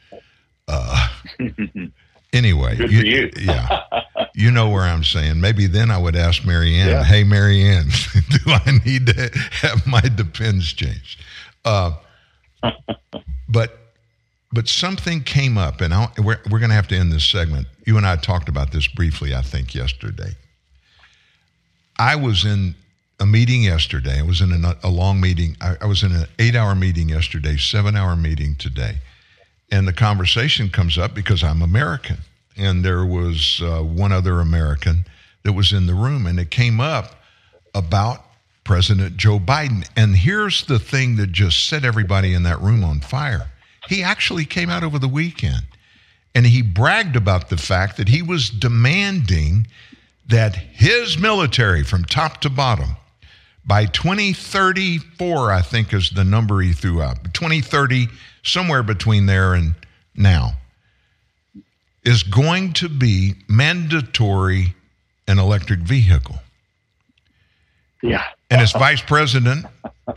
[0.69, 1.09] Uh,
[2.33, 3.31] anyway, Good you, you.
[3.41, 3.83] yeah,
[4.35, 5.41] you know where I'm saying.
[5.41, 7.05] Maybe then I would ask Marianne, yeah.
[7.05, 7.89] hey, Marianne,
[8.31, 9.31] do I need to
[9.63, 11.23] have my depends changed?
[11.65, 11.93] Uh,
[13.49, 13.77] but
[14.53, 17.69] but something came up, and I'll, we're, we're going to have to end this segment.
[17.87, 20.33] You and I talked about this briefly, I think, yesterday.
[21.99, 22.75] I was in
[23.21, 24.19] a meeting yesterday.
[24.19, 25.57] I was in a, a long meeting.
[25.61, 28.97] I, I was in an eight hour meeting yesterday, seven hour meeting today.
[29.71, 32.19] And the conversation comes up because I'm American.
[32.61, 35.07] And there was uh, one other American
[35.43, 37.17] that was in the room, and it came up
[37.75, 38.25] about
[38.65, 39.89] President Joe Biden.
[39.97, 43.51] And here's the thing that just set everybody in that room on fire
[43.89, 45.63] he actually came out over the weekend
[46.35, 49.67] and he bragged about the fact that he was demanding
[50.29, 52.97] that his military, from top to bottom,
[53.67, 58.09] by 2034, I think is the number he threw out, 2030,
[58.45, 59.75] somewhere between there and
[60.15, 60.53] now,
[62.05, 64.75] is going to be mandatory
[65.29, 66.39] an electric vehicle.
[68.03, 68.25] Yeah.
[68.51, 69.67] And his vice president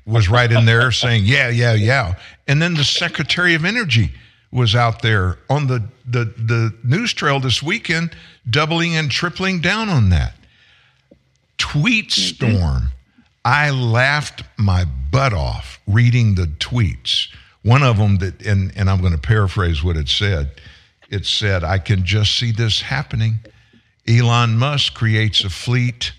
[0.06, 2.16] was right in there saying, yeah, yeah, yeah.
[2.48, 4.12] And then the Secretary of Energy
[4.52, 8.16] was out there on the, the, the news trail this weekend,
[8.50, 10.36] doubling and tripling down on that.
[11.58, 12.54] Tweet storm.
[12.54, 12.86] Mm-hmm.
[13.46, 17.28] I laughed my butt off reading the tweets.
[17.64, 20.52] One of them that, and, and I'm going to paraphrase what it said.
[21.14, 23.38] It said, I can just see this happening.
[24.08, 26.12] Elon Musk creates a fleet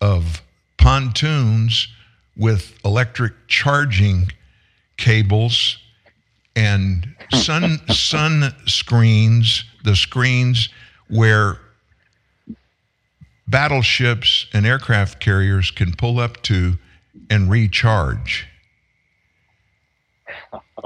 [0.00, 0.42] of
[0.76, 1.86] pontoons
[2.36, 4.32] with electric charging
[4.96, 5.78] cables
[6.56, 10.68] and sun sun screens, the screens
[11.06, 11.60] where
[13.46, 16.76] battleships and aircraft carriers can pull up to
[17.30, 18.48] and recharge.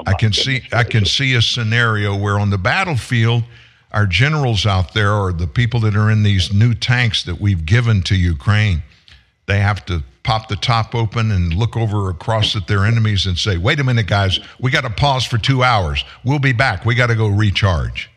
[0.07, 3.45] I can see I can see a scenario where on the battlefield
[3.93, 7.65] our generals out there or the people that are in these new tanks that we've
[7.65, 8.83] given to Ukraine
[9.47, 13.39] they have to pop the top open and look over across at their enemies and
[13.39, 16.05] say, wait a minute, guys, we got to pause for two hours.
[16.25, 16.85] We'll be back.
[16.85, 18.11] We got to go recharge.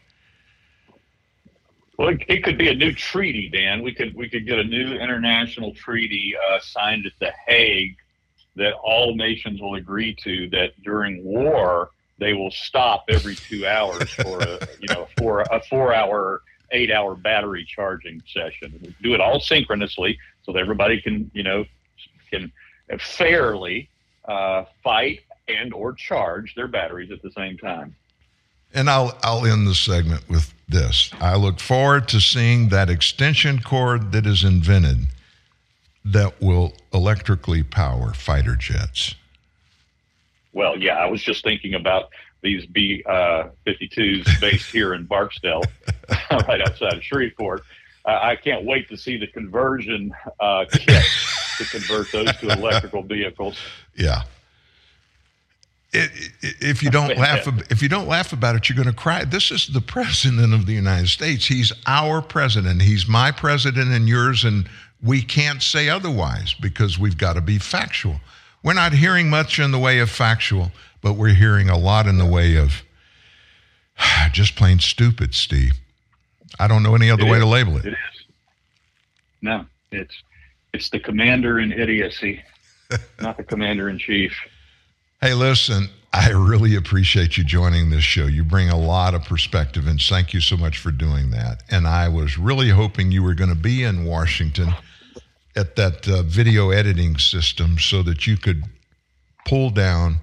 [1.97, 3.81] Well, it, it, could be a new treaty, Dan.
[3.81, 7.97] We could we could get a new international treaty uh, signed at the Hague
[8.57, 10.49] that all nations will agree to.
[10.49, 11.89] That during war
[12.19, 16.91] they will stop every two hours for a you know for a four hour eight
[16.91, 18.95] hour battery charging session.
[19.01, 21.65] Do it all synchronously so that everybody can, you know,
[22.31, 22.51] can
[22.99, 23.89] fairly
[24.25, 27.95] uh, fight and or charge their batteries at the same time.
[28.73, 31.11] And I'll I'll end the segment with this.
[31.21, 35.07] I look forward to seeing that extension cord that is invented
[36.11, 39.15] that will electrically power fighter jets.
[40.53, 42.09] Well, yeah, I was just thinking about
[42.41, 45.63] these B uh, 52s based here in Barksdale,
[46.31, 47.63] right outside of Shreveport.
[48.05, 51.03] Uh, I can't wait to see the conversion uh, kit
[51.57, 53.57] to convert those to electrical vehicles.
[53.95, 54.21] Yeah.
[55.91, 56.09] it,
[56.41, 59.25] it, if you don't laugh, if you don't laugh about it, you're going to cry.
[59.25, 61.47] This is the president of the United States.
[61.47, 62.81] He's our president.
[62.81, 64.69] He's my president and yours, and
[65.03, 68.19] we can't say otherwise because we've got to be factual.
[68.63, 70.71] We're not hearing much in the way of factual,
[71.01, 72.83] but we're hearing a lot in the way of
[74.31, 75.73] just plain stupid, Steve.
[76.59, 77.43] I don't know any other It way is.
[77.43, 77.85] to label it.
[77.85, 78.25] It is.
[79.41, 80.23] No, it's
[80.73, 82.41] it's the commander in idiocy,
[83.21, 84.33] not the commander in chief.
[85.21, 88.25] Hey, listen, I really appreciate you joining this show.
[88.25, 91.63] You bring a lot of perspective, and thank you so much for doing that.
[91.69, 94.73] And I was really hoping you were going to be in Washington
[95.55, 98.63] at that uh, video editing system so that you could
[99.45, 100.19] pull down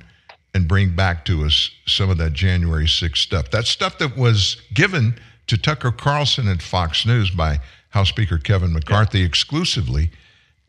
[0.55, 3.51] and bring back to us some of that January 6th stuff.
[3.51, 7.59] That stuff that was given to Tucker Carlson at Fox News by
[7.90, 10.11] House Speaker Kevin McCarthy exclusively.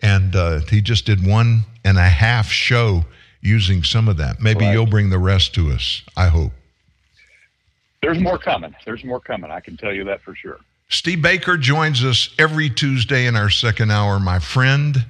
[0.01, 3.05] And uh, he just did one and a half show
[3.45, 4.41] using some of that.
[4.41, 4.73] Maybe Right.
[4.73, 6.01] you'll bring the rest to us.
[6.17, 6.51] I hope.
[8.01, 8.75] There's more coming.
[8.85, 9.51] There's more coming.
[9.51, 10.59] I can tell you that for sure.
[10.89, 14.19] Steve Baker joins us every Tuesday in our second hour.
[14.19, 15.05] My friend,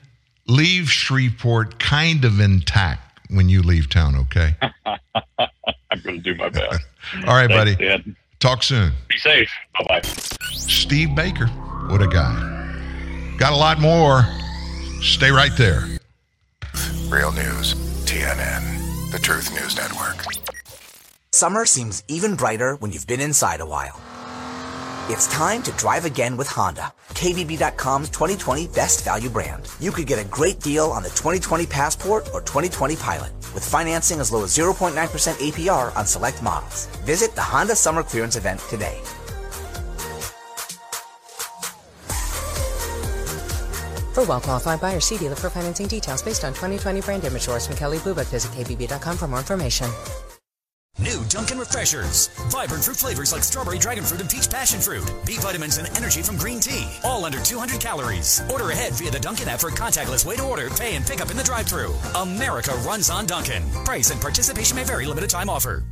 [0.47, 4.55] leave Shreveport kind of intact when you leave town, okay?
[4.85, 6.85] I'm going to do my best.
[7.27, 7.75] All right, Thanks, buddy.
[7.75, 8.15] Dad.
[8.39, 8.91] Talk soon.
[9.09, 9.49] Be safe.
[9.77, 10.01] Bye bye.
[10.51, 11.47] Steve Baker,
[11.89, 13.33] what a guy.
[13.37, 14.23] Got a lot more.
[15.01, 15.83] Stay right there.
[17.09, 17.75] Real news.
[18.05, 19.11] TNN.
[19.11, 20.23] The Truth News Network.
[21.31, 23.99] Summer seems even brighter when you've been inside a while.
[25.09, 29.67] It's time to drive again with Honda, KBB.com's 2020 best value brand.
[29.79, 34.19] You could get a great deal on the 2020 Passport or 2020 Pilot with financing
[34.19, 36.85] as low as 0.9% APR on select models.
[37.05, 39.01] Visit the Honda Summer Clearance event today.
[44.15, 47.75] For well-qualified buyers, see dealer for financing details based on 2020 brand image source from
[47.75, 48.27] Kelley Blue Book.
[48.27, 49.91] Visit kbb.com for more information.
[50.97, 52.29] New Dunkin' Refreshers.
[52.49, 55.03] Vibrant fruit flavors like strawberry, dragon fruit, and peach passion fruit.
[55.25, 56.87] B vitamins and energy from green tea.
[57.03, 58.41] All under 200 calories.
[58.49, 61.29] Order ahead via the Dunkin' app for contactless way to order, pay, and pick up
[61.29, 63.69] in the drive thru America runs on Dunkin'.
[63.83, 65.05] Price and participation may vary.
[65.05, 65.83] Limited time offer.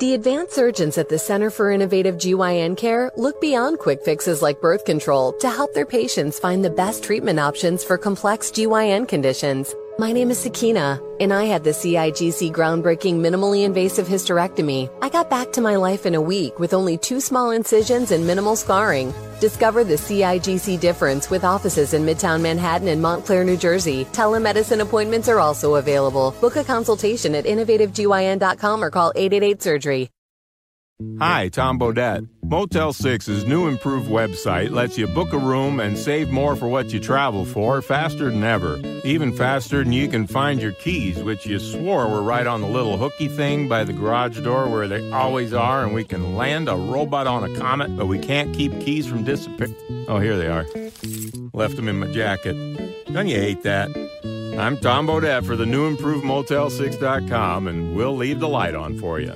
[0.00, 4.60] The advanced surgeons at the Center for Innovative GYN Care look beyond quick fixes like
[4.60, 9.72] birth control to help their patients find the best treatment options for complex GYN conditions.
[9.96, 14.90] My name is Sakina, and I had the CIGC groundbreaking minimally invasive hysterectomy.
[15.00, 18.26] I got back to my life in a week with only two small incisions and
[18.26, 19.14] minimal scarring.
[19.38, 24.04] Discover the CIGC difference with offices in Midtown Manhattan and Montclair, New Jersey.
[24.06, 26.34] Telemedicine appointments are also available.
[26.40, 30.10] Book a consultation at innovativegyn.com or call 888 surgery.
[31.18, 32.28] Hi, Tom Bodett.
[32.44, 36.92] Motel 6's new improved website lets you book a room and save more for what
[36.92, 38.80] you travel for faster than ever.
[39.02, 42.68] Even faster than you can find your keys, which you swore were right on the
[42.68, 46.68] little hooky thing by the garage door where they always are, and we can land
[46.68, 49.74] a robot on a comet, but we can't keep keys from disappearing.
[50.06, 50.64] Oh, here they are.
[51.52, 52.54] Left them in my jacket.
[53.12, 53.88] Don't you hate that?
[54.56, 59.18] I'm Tom Bodett for the new improved Motel6.com, and we'll leave the light on for
[59.18, 59.34] you.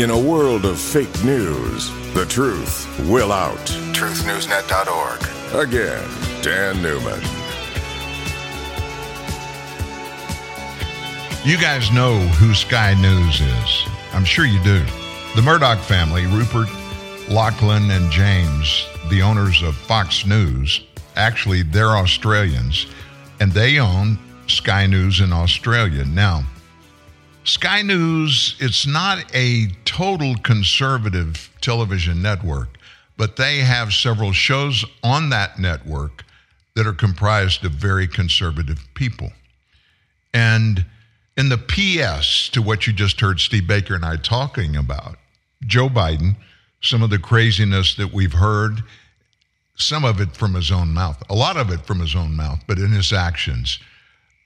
[0.00, 3.58] In a world of fake news, the truth will out.
[3.92, 5.20] TruthNewsNet.org.
[5.54, 6.08] Again,
[6.40, 7.20] Dan Newman.
[11.44, 13.82] You guys know who Sky News is.
[14.14, 14.82] I'm sure you do.
[15.36, 16.70] The Murdoch family, Rupert,
[17.28, 20.80] Lachlan, and James, the owners of Fox News,
[21.16, 22.86] actually, they're Australians,
[23.38, 26.06] and they own Sky News in Australia.
[26.06, 26.46] Now,
[27.50, 32.78] Sky News, it's not a total conservative television network,
[33.16, 36.24] but they have several shows on that network
[36.76, 39.32] that are comprised of very conservative people.
[40.32, 40.86] And
[41.36, 45.16] in the PS to what you just heard Steve Baker and I talking about,
[45.66, 46.36] Joe Biden,
[46.80, 48.80] some of the craziness that we've heard,
[49.74, 52.60] some of it from his own mouth, a lot of it from his own mouth,
[52.68, 53.80] but in his actions.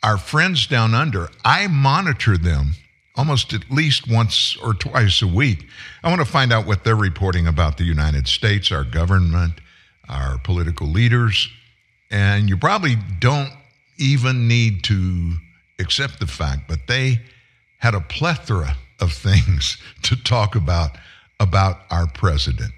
[0.02, 2.72] Our friends down under, I monitor them
[3.16, 5.66] almost at least once or twice a week.
[6.02, 9.60] I want to find out what they're reporting about the United States, our government,
[10.08, 11.48] our political leaders.
[12.10, 13.52] And you probably don't
[13.98, 15.34] even need to
[15.78, 17.20] accept the fact, but they
[17.78, 20.96] had a plethora of things to talk about
[21.40, 22.72] about our president.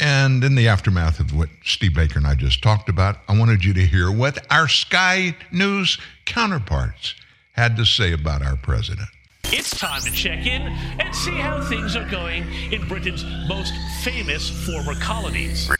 [0.00, 3.64] And in the aftermath of what Steve Baker and I just talked about, I wanted
[3.64, 7.14] you to hear what our Sky News counterparts
[7.52, 9.08] had to say about our president.
[9.50, 10.60] It's time to check in
[11.00, 13.72] and see how things are going in Britain's most
[14.02, 15.70] famous former colonies.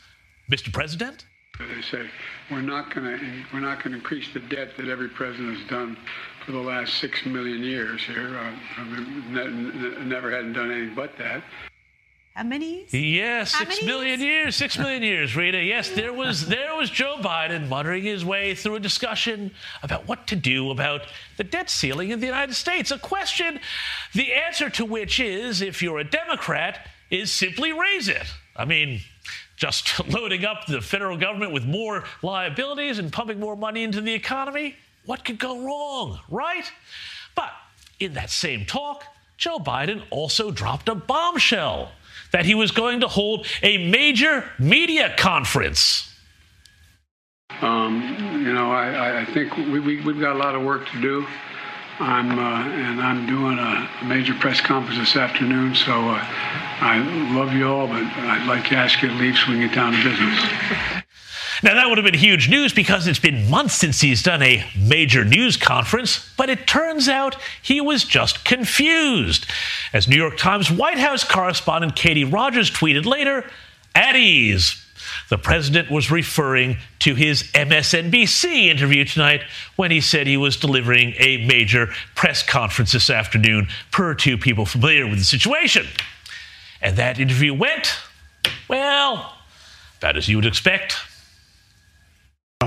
[0.51, 0.73] Mr.
[0.73, 1.27] President?
[1.59, 2.09] They say
[2.51, 5.69] we're not going to we're not going to increase the debt that every president has
[5.69, 5.99] done
[6.47, 8.39] for the last six million years here.
[8.39, 8.85] Uh,
[9.28, 11.43] ne- never hadn't done anything but that.
[12.39, 12.86] How many?
[12.93, 12.94] years?
[12.94, 14.55] Yes, How six many years.
[14.55, 15.60] Six million years, Rita.
[15.60, 19.51] Yes, there was there was Joe Biden muttering his way through a discussion
[19.82, 21.02] about what to do about
[21.36, 22.93] the debt ceiling in the United States.
[22.93, 23.59] A question,
[24.15, 28.32] the answer to which is, if you're a Democrat, is simply raise it.
[28.55, 29.01] I mean,
[29.56, 34.15] just loading up the federal government with more liabilities and pumping more money into the
[34.15, 34.77] economy.
[35.06, 36.70] What could go wrong, right?
[37.35, 37.51] But
[37.98, 39.02] in that same talk,
[39.39, 41.90] Joe Biden also dropped a bombshell
[42.33, 46.13] that he was going to hold a major media conference.
[47.61, 51.01] Um, you know, I, I think we, we, we've got a lot of work to
[51.01, 51.27] do.
[52.01, 55.75] I'm uh, and I'm doing a major press conference this afternoon.
[55.75, 56.21] So uh,
[56.81, 56.99] I
[57.35, 59.35] love you all, but I'd like to ask you to leave
[59.73, 61.03] down to business.
[61.63, 64.65] Now, that would have been huge news because it's been months since he's done a
[64.79, 69.47] major news conference, but it turns out he was just confused.
[69.93, 73.45] As New York Times White House correspondent Katie Rogers tweeted later,
[73.95, 74.85] at ease.
[75.29, 79.43] The president was referring to his MSNBC interview tonight
[79.77, 84.67] when he said he was delivering a major press conference this afternoon, per two people
[84.67, 85.87] familiar with the situation.
[86.81, 87.97] And that interview went,
[88.69, 89.35] well,
[89.99, 90.97] about as you would expect.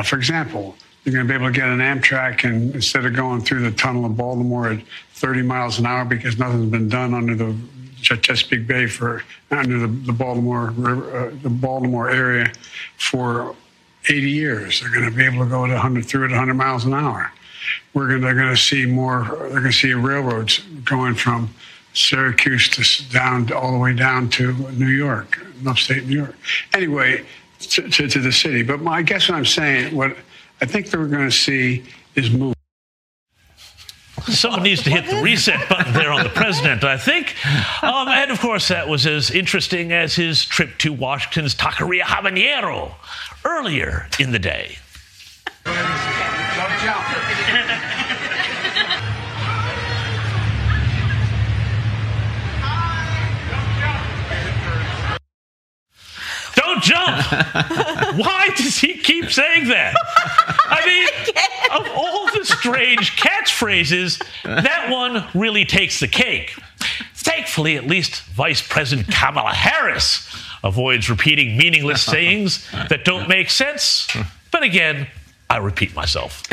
[0.01, 3.15] Uh, for example, you're going to be able to get an Amtrak, and instead of
[3.15, 4.81] going through the tunnel of Baltimore at
[5.13, 7.55] 30 miles an hour because nothing's been done under the
[8.01, 12.51] Chesapeake Bay for under the, the Baltimore uh, the Baltimore area
[12.97, 13.55] for
[14.09, 16.85] 80 years, they're going to be able to go at 100 through at 100 miles
[16.85, 17.31] an hour.
[17.93, 19.25] We're going to, they're going to see more.
[19.29, 21.53] They're going to see railroads going from
[21.93, 26.35] Syracuse to down all the way down to New York, upstate New York.
[26.73, 27.23] Anyway,
[27.61, 28.63] to, to, to the city.
[28.63, 30.15] But my, I guess what I'm saying, what
[30.61, 31.83] I think that we're going to see
[32.15, 32.53] is move.
[34.27, 37.35] Someone needs to hit the reset button there on the president, I think.
[37.83, 42.93] Um, and of course, that was as interesting as his trip to Washington's Taqueria Habanero
[43.43, 44.77] earlier in the day.
[56.81, 57.31] Don't jump!
[58.17, 59.93] Why does he keep saying that?
[60.65, 66.55] I mean, of all the strange catchphrases, that one really takes the cake.
[67.13, 70.27] Thankfully, at least Vice President Kamala Harris
[70.63, 74.07] avoids repeating meaningless sayings that don't make sense.
[74.51, 75.07] But again,
[75.49, 76.43] I repeat myself.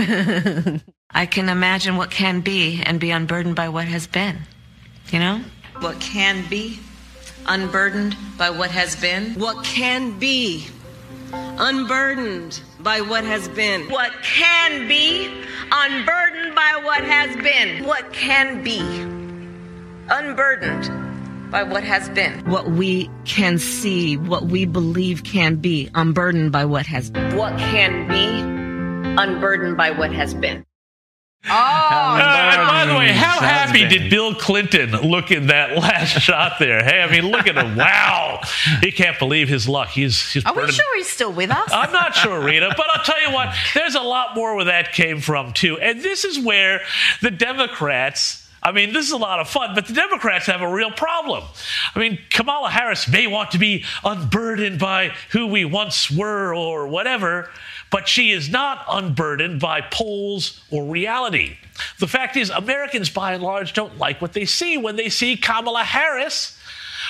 [1.10, 4.40] I can imagine what can be and be unburdened by what has been.
[5.10, 5.40] You know?
[5.80, 6.80] What can be
[7.48, 9.34] unburdened by what has been.
[9.34, 10.66] What can be
[11.32, 13.90] unburdened by what has been.
[13.90, 17.84] What can be unburdened by what has been.
[17.84, 18.80] What can be
[20.10, 22.44] unburdened by what has been.
[22.44, 27.36] What we can see, what we believe can be unburdened by what has been.
[27.36, 30.64] What can be unburdened by what has been.
[31.47, 33.90] Oh, Uh, and by the way, how Sounds happy bad.
[33.90, 36.82] did Bill Clinton look in that last shot there?
[36.85, 37.77] Hey, I mean, look at him.
[37.77, 38.40] Wow.
[38.82, 39.89] He can't believe his luck.
[39.89, 41.70] He's, he's Are we sure he's still with us?
[41.73, 44.93] I'm not sure, Rita, but I'll tell you what, there's a lot more where that
[44.93, 45.78] came from, too.
[45.78, 46.81] And this is where
[47.23, 48.44] the Democrats.
[48.60, 51.44] I mean, this is a lot of fun, but the Democrats have a real problem.
[51.94, 56.89] I mean, Kamala Harris may want to be unburdened by who we once were or
[56.89, 57.51] whatever,
[57.90, 61.56] but she is not unburdened by polls or reality.
[61.98, 65.36] The fact is, Americans by and large don't like what they see when they see
[65.36, 66.59] Kamala Harris.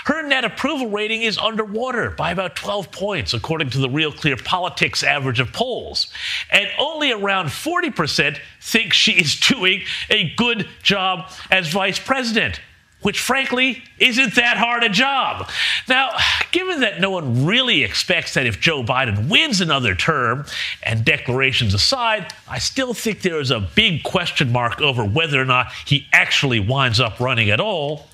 [0.05, 4.37] Her net approval rating is underwater by about 12 points, according to the Real Clear
[4.37, 6.13] Politics average of polls.
[6.51, 12.61] And only around 40% think she is doing a good job as vice president,
[13.03, 15.49] which frankly isn't that hard a job.
[15.89, 16.17] Now,
[16.51, 20.45] given that no one really expects that if Joe Biden wins another term,
[20.83, 25.45] and declarations aside, I still think there is a big question mark over whether or
[25.45, 28.09] not he actually winds up running at all.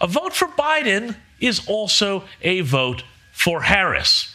[0.00, 4.34] A vote for Biden is also a vote for Harris.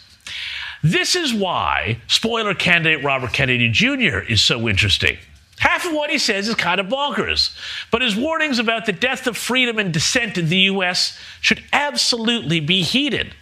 [0.84, 4.20] This is why spoiler candidate Robert Kennedy Jr.
[4.20, 5.18] is so interesting.
[5.60, 7.56] Half of what he says is kind of bonkers,
[7.92, 11.20] but his warnings about the death of freedom and dissent in the U.S.
[11.42, 13.34] should absolutely be heeded.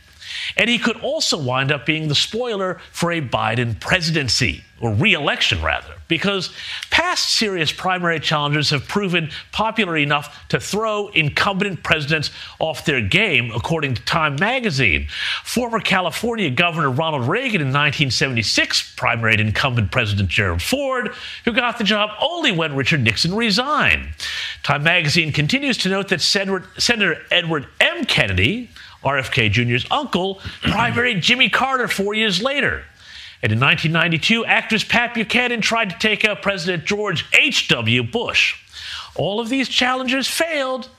[0.58, 5.14] And he could also wind up being the spoiler for a Biden presidency, or re
[5.14, 6.52] election rather, because
[6.92, 12.30] past serious primary challenges have proven popular enough to throw incumbent presidents
[12.60, 15.08] off their game, according to Time magazine.
[15.44, 21.14] Former California Governor Ronald Reagan in 1976 primaried incumbent President Gerald Ford,
[21.46, 24.10] who got the job only when Richard Nixon resigned.
[24.64, 28.04] Time magazine continues to note that Senator, Senator Edward M.
[28.06, 28.70] Kennedy,
[29.04, 32.84] RFK Jr.'s uncle, primaried Jimmy Carter four years later.
[33.42, 38.04] And in 1992, actress Pat Buchanan tried to take out President George H.W.
[38.04, 38.56] Bush.
[39.16, 40.90] All of these challenges failed,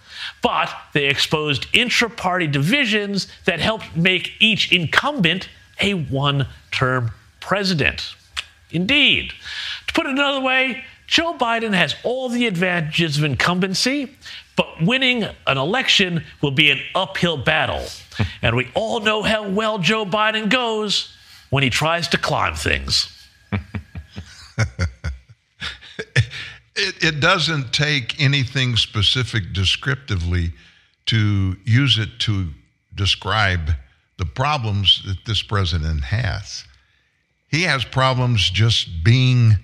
[0.42, 5.48] but they exposed intra party divisions that helped make each incumbent
[5.80, 7.10] a one term
[7.40, 8.14] president.
[8.70, 9.32] Indeed.
[9.86, 14.16] To put it another way, Joe Biden has all the advantages of incumbency,
[14.56, 17.84] but winning an election will be an uphill battle.
[18.42, 21.15] and we all know how well Joe Biden goes
[21.50, 23.12] when he tries to climb things.
[26.76, 30.52] It, it doesn't take anything specific descriptively
[31.06, 32.48] to use it to
[32.94, 33.70] describe
[34.18, 36.64] the problems that this president has.
[37.48, 39.56] He has problems just being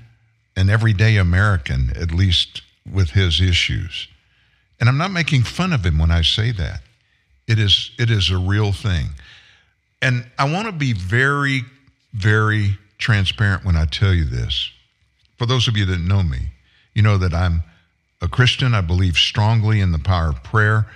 [0.56, 4.08] an everyday American, at least with his issues.
[4.80, 6.80] And I'm not making fun of him when I say that.
[7.46, 9.10] It is it is a real thing.
[10.02, 11.62] And I want to be very
[12.12, 14.70] very transparent when I tell you this.
[15.38, 16.52] For those of you that know me,
[16.94, 17.62] you know that I'm
[18.20, 18.74] a Christian.
[18.74, 20.86] I believe strongly in the power of prayer.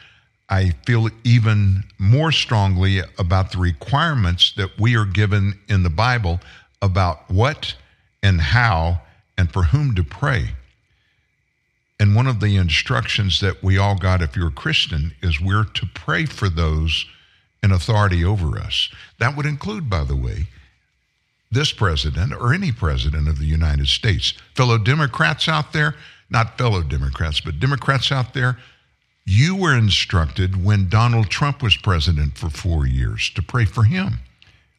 [0.49, 6.41] I feel even more strongly about the requirements that we are given in the Bible
[6.81, 7.74] about what
[8.23, 9.01] and how
[9.37, 10.51] and for whom to pray.
[11.99, 15.65] And one of the instructions that we all got if you're a Christian is we're
[15.65, 17.07] to pray for those
[17.62, 18.89] in authority over us.
[19.19, 20.49] That would include, by the way,
[21.51, 24.35] this president or any president of the United States.
[24.55, 25.95] Fellow Democrats out there,
[26.28, 28.59] not fellow Democrats, but Democrats out there,
[29.24, 34.20] you were instructed when Donald Trump was president for four years to pray for him.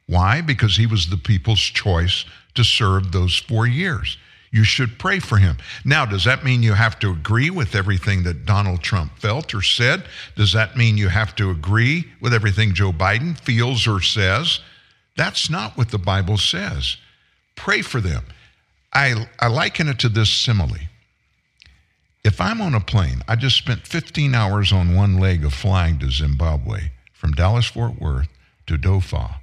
[0.07, 0.41] Why?
[0.41, 2.25] Because he was the people's choice
[2.55, 4.17] to serve those four years.
[4.51, 5.57] You should pray for him.
[5.83, 9.61] Now, does that mean you have to agree with everything that Donald Trump felt or
[9.61, 10.05] said?
[10.35, 14.61] Does that mean you have to agree with everything Joe Biden feels or says?
[15.17, 16.97] That's not what the Bible says.
[17.55, 18.23] Pray for them.
[18.93, 20.87] I, I liken it to this simile.
[22.23, 25.99] If I'm on a plane, I just spent 15 hours on one leg of flying
[25.99, 28.27] to Zimbabwe from Dallas Fort Worth
[28.67, 29.35] to Doha,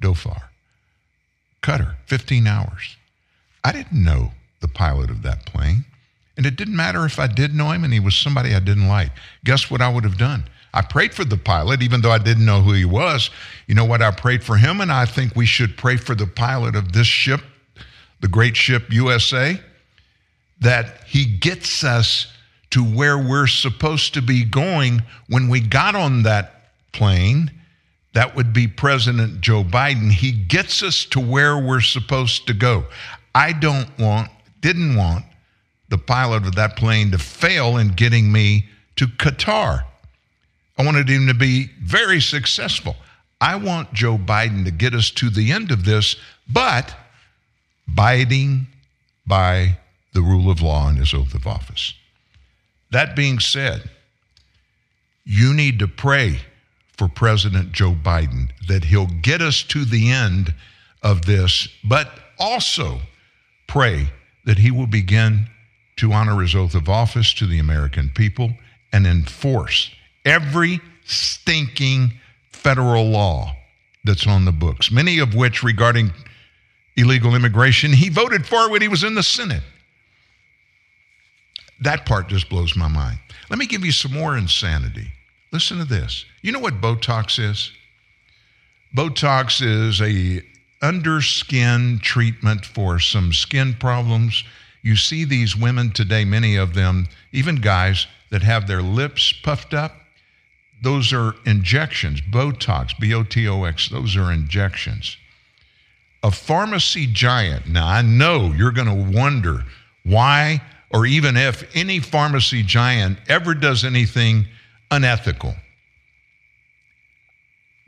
[0.00, 0.42] Doha.
[1.62, 2.96] Qatar, 15 hours.
[3.64, 5.84] I didn't know the pilot of that plane.
[6.36, 8.88] And it didn't matter if I did know him and he was somebody I didn't
[8.88, 9.10] like.
[9.44, 10.44] Guess what I would have done?
[10.72, 13.30] I prayed for the pilot, even though I didn't know who he was.
[13.66, 14.02] You know what?
[14.02, 17.06] I prayed for him, and I think we should pray for the pilot of this
[17.06, 17.40] ship,
[18.20, 19.60] the great ship USA,
[20.60, 22.32] that he gets us
[22.70, 27.50] to where we're supposed to be going when we got on that plane.
[28.12, 30.12] That would be President Joe Biden.
[30.12, 32.84] He gets us to where we're supposed to go.
[33.34, 34.30] I don't want,
[34.60, 35.24] didn't want
[35.88, 38.66] the pilot of that plane to fail in getting me
[38.96, 39.84] to Qatar.
[40.76, 42.96] I wanted him to be very successful.
[43.40, 46.16] I want Joe Biden to get us to the end of this,
[46.48, 46.94] but
[47.88, 48.66] abiding
[49.26, 49.78] by
[50.12, 51.94] the rule of law and his oath of office.
[52.90, 53.88] That being said,
[55.24, 56.40] you need to pray
[56.96, 60.54] for President Joe Biden that he'll get us to the end
[61.02, 63.00] of this, but also
[63.66, 64.10] pray
[64.48, 65.46] that he will begin
[65.94, 68.50] to honor his oath of office to the American people
[68.94, 69.94] and enforce
[70.24, 72.10] every stinking
[72.50, 73.54] federal law
[74.04, 76.10] that's on the books, many of which regarding
[76.96, 79.62] illegal immigration he voted for when he was in the Senate.
[81.82, 83.18] That part just blows my mind.
[83.50, 85.12] Let me give you some more insanity.
[85.52, 86.24] Listen to this.
[86.40, 87.70] You know what Botox is?
[88.96, 90.42] Botox is a
[90.80, 94.44] underskin treatment for some skin problems.
[94.82, 99.74] You see these women today, many of them, even guys that have their lips puffed
[99.74, 99.94] up.
[100.82, 105.16] Those are injections, Botox, B O T O X, those are injections.
[106.22, 109.64] A pharmacy giant, now I know you're going to wonder
[110.04, 114.46] why or even if any pharmacy giant ever does anything
[114.90, 115.54] unethical.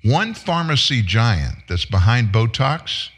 [0.03, 3.11] One pharmacy giant that's behind Botox,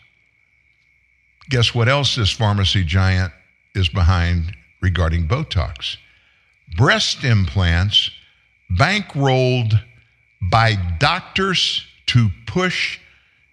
[1.49, 3.33] guess what else this pharmacy giant
[3.75, 5.97] is behind regarding Botox?
[6.77, 8.11] Breast implants
[8.71, 9.81] bankrolled
[10.41, 12.99] by doctors to push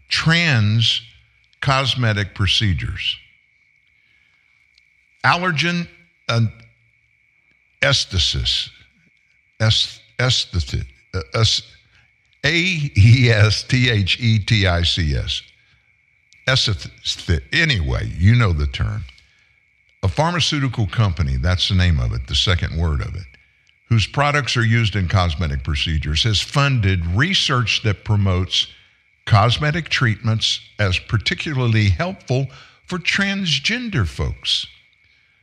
[0.08, 1.02] trans
[1.62, 3.18] cosmetic procedures.
[5.24, 5.88] Allergan
[6.30, 6.42] uh,
[7.84, 8.70] aesthesis,
[9.60, 11.62] est- aesthetic, uh, es-
[12.46, 15.42] A E S T H E T I C S.
[17.54, 19.04] Anyway, you know the term.
[20.02, 23.28] A pharmaceutical company, that's the name of it, the second word of it,
[23.90, 28.68] whose products are used in cosmetic procedures, has funded research that promotes
[29.26, 32.48] cosmetic treatments as particularly helpful
[32.86, 34.66] for transgender folks.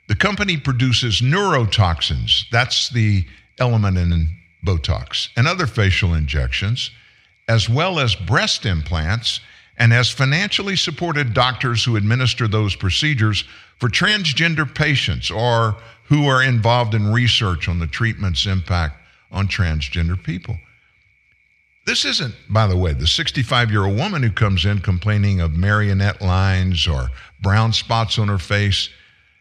[0.09, 3.27] The company produces neurotoxins, that's the
[3.59, 4.29] element in
[4.67, 6.91] Botox, and other facial injections,
[7.49, 9.41] as well as breast implants,
[9.79, 13.45] and has financially supported doctors who administer those procedures
[13.79, 20.21] for transgender patients or who are involved in research on the treatment's impact on transgender
[20.23, 20.57] people.
[21.85, 25.53] This isn't, by the way, the 65 year old woman who comes in complaining of
[25.53, 27.11] marionette lines or
[27.41, 28.89] brown spots on her face.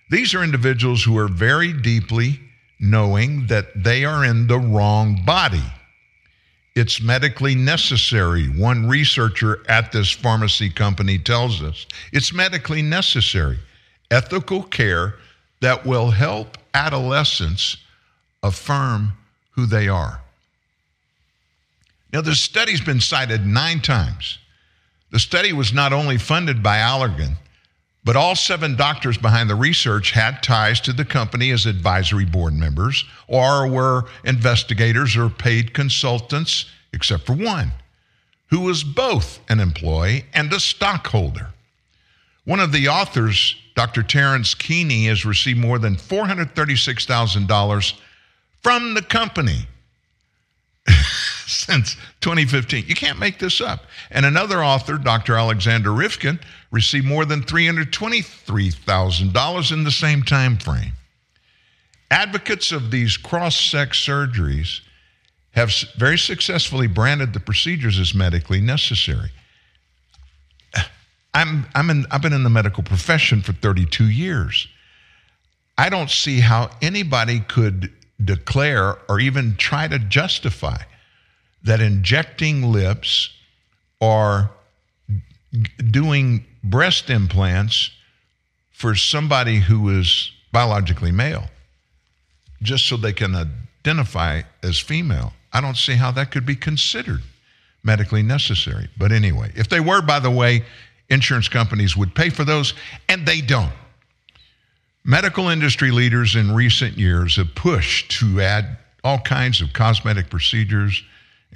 [0.09, 2.39] These are individuals who are very deeply
[2.79, 5.63] knowing that they are in the wrong body.
[6.75, 8.47] It's medically necessary.
[8.47, 13.59] One researcher at this pharmacy company tells us it's medically necessary.
[14.11, 15.15] Ethical care
[15.61, 17.77] that will help adolescents
[18.43, 19.13] affirm
[19.51, 20.21] who they are.
[22.11, 24.37] Now, the study's been cited nine times.
[25.11, 27.37] The study was not only funded by Allergan,
[28.05, 32.53] but all seven doctors behind the research had ties to the company as advisory board
[32.53, 37.71] members or were investigators or paid consultants, except for one,
[38.51, 41.49] who was both an employee and a stockholder.
[42.45, 44.03] One of the authors, Dr.
[44.03, 47.93] Terrence Keaney, has received more than $436,000
[48.61, 49.67] from the company
[51.47, 52.85] since 2015.
[52.87, 53.85] You can't make this up.
[54.11, 55.35] And another author, Dr.
[55.35, 56.39] Alexander Rivkin,
[56.71, 60.93] received more than $323,000 in the same time frame.
[62.11, 64.81] Advocates of these cross-sex surgeries
[65.51, 69.31] have very successfully branded the procedures as medically necessary.
[71.33, 74.67] I'm, I'm in, I've been in the medical profession for 32 years.
[75.77, 77.91] I don't see how anybody could
[78.23, 80.77] declare or even try to justify
[81.65, 83.29] that injecting lips
[83.99, 84.49] or
[85.91, 87.91] doing breast implants
[88.71, 91.45] for somebody who is biologically male
[92.61, 95.33] just so they can identify as female.
[95.53, 97.21] I don't see how that could be considered
[97.83, 98.89] medically necessary.
[98.97, 100.65] But anyway, if they were, by the way,
[101.09, 102.73] insurance companies would pay for those,
[103.07, 103.71] and they don't.
[105.03, 111.03] Medical industry leaders in recent years have pushed to add all kinds of cosmetic procedures,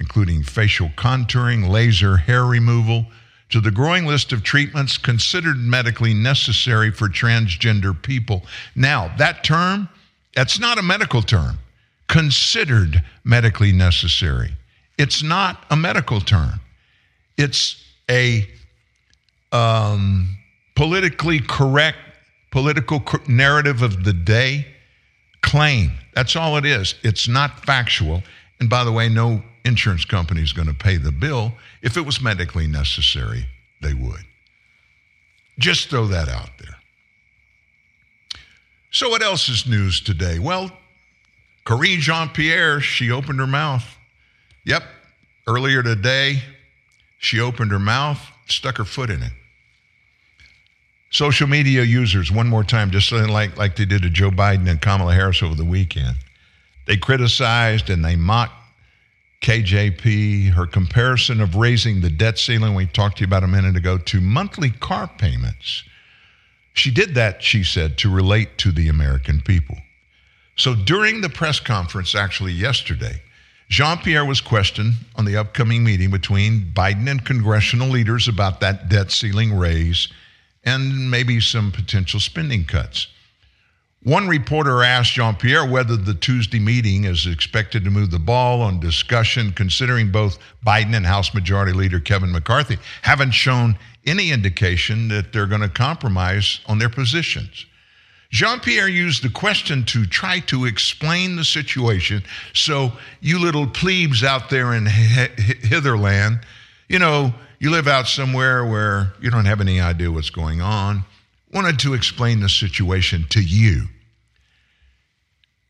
[0.00, 3.06] including facial contouring, laser hair removal,
[3.50, 8.42] to the growing list of treatments considered medically necessary for transgender people.
[8.74, 9.88] Now, that term,
[10.34, 11.58] that's not a medical term.
[12.08, 14.52] Considered medically necessary.
[14.98, 16.60] It's not a medical term.
[17.36, 18.48] It's a
[19.52, 20.36] um,
[20.76, 21.98] politically correct
[22.50, 24.66] political narrative of the day
[25.42, 25.92] claim.
[26.14, 26.94] That's all it is.
[27.02, 28.22] It's not factual.
[28.60, 31.54] And by the way, no insurance company is going to pay the bill.
[31.82, 33.46] If it was medically necessary,
[33.80, 34.20] they would.
[35.58, 36.76] Just throw that out there.
[38.92, 40.38] So, what else is news today?
[40.38, 40.70] Well,
[41.64, 43.84] Karine Jean Pierre, she opened her mouth.
[44.64, 44.82] Yep,
[45.46, 46.42] earlier today,
[47.18, 49.32] she opened her mouth, stuck her foot in it.
[51.10, 54.80] Social media users, one more time, just like, like they did to Joe Biden and
[54.80, 56.16] Kamala Harris over the weekend,
[56.90, 58.52] they criticized and they mocked
[59.42, 63.76] KJP, her comparison of raising the debt ceiling we talked to you about a minute
[63.76, 65.84] ago to monthly car payments.
[66.72, 69.76] She did that, she said, to relate to the American people.
[70.56, 73.22] So during the press conference, actually yesterday,
[73.68, 78.88] Jean Pierre was questioned on the upcoming meeting between Biden and congressional leaders about that
[78.88, 80.08] debt ceiling raise
[80.64, 83.06] and maybe some potential spending cuts.
[84.02, 88.62] One reporter asked Jean Pierre whether the Tuesday meeting is expected to move the ball
[88.62, 95.08] on discussion, considering both Biden and House Majority Leader Kevin McCarthy haven't shown any indication
[95.08, 97.66] that they're going to compromise on their positions.
[98.30, 102.22] Jean Pierre used the question to try to explain the situation
[102.54, 106.40] so you little plebes out there in hitherland,
[106.88, 111.04] you know, you live out somewhere where you don't have any idea what's going on,
[111.52, 113.88] wanted to explain the situation to you.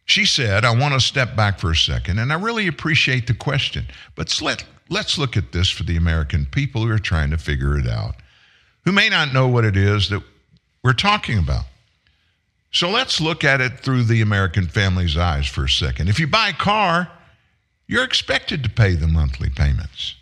[0.05, 3.35] She said, I want to step back for a second, and I really appreciate the
[3.35, 3.87] question,
[4.17, 7.79] but let, let's look at this for the American people who are trying to figure
[7.79, 8.17] it out,
[8.85, 10.23] who may not know what it is that
[10.83, 11.65] we're talking about.
[12.73, 16.09] So let's look at it through the American family's eyes for a second.
[16.09, 17.11] If you buy a car,
[17.87, 20.15] you're expected to pay the monthly payments.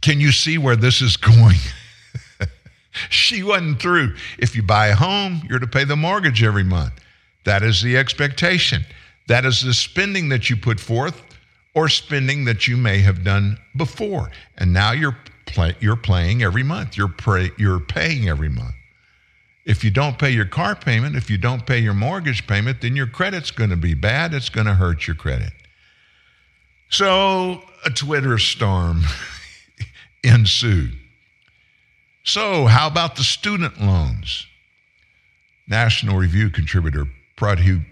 [0.00, 1.58] Can you see where this is going?
[3.10, 4.14] She wasn't through.
[4.38, 6.92] If you buy a home, you're to pay the mortgage every month.
[7.44, 8.84] That is the expectation.
[9.26, 11.22] That is the spending that you put forth
[11.74, 14.30] or spending that you may have done before.
[14.58, 15.16] And now you're
[15.46, 16.96] play, you're playing every month.
[16.96, 17.14] You're
[17.58, 18.74] you're paying every month.
[19.64, 22.96] If you don't pay your car payment, if you don't pay your mortgage payment, then
[22.96, 24.34] your credit's going to be bad.
[24.34, 25.52] It's going to hurt your credit.
[26.90, 29.02] So a Twitter storm
[30.24, 30.98] ensued.
[32.24, 34.46] So, how about the student loans?
[35.68, 37.06] National Review contributor
[37.36, 37.84] Pradhu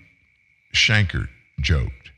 [0.74, 1.28] Shanker
[1.60, 2.10] joked.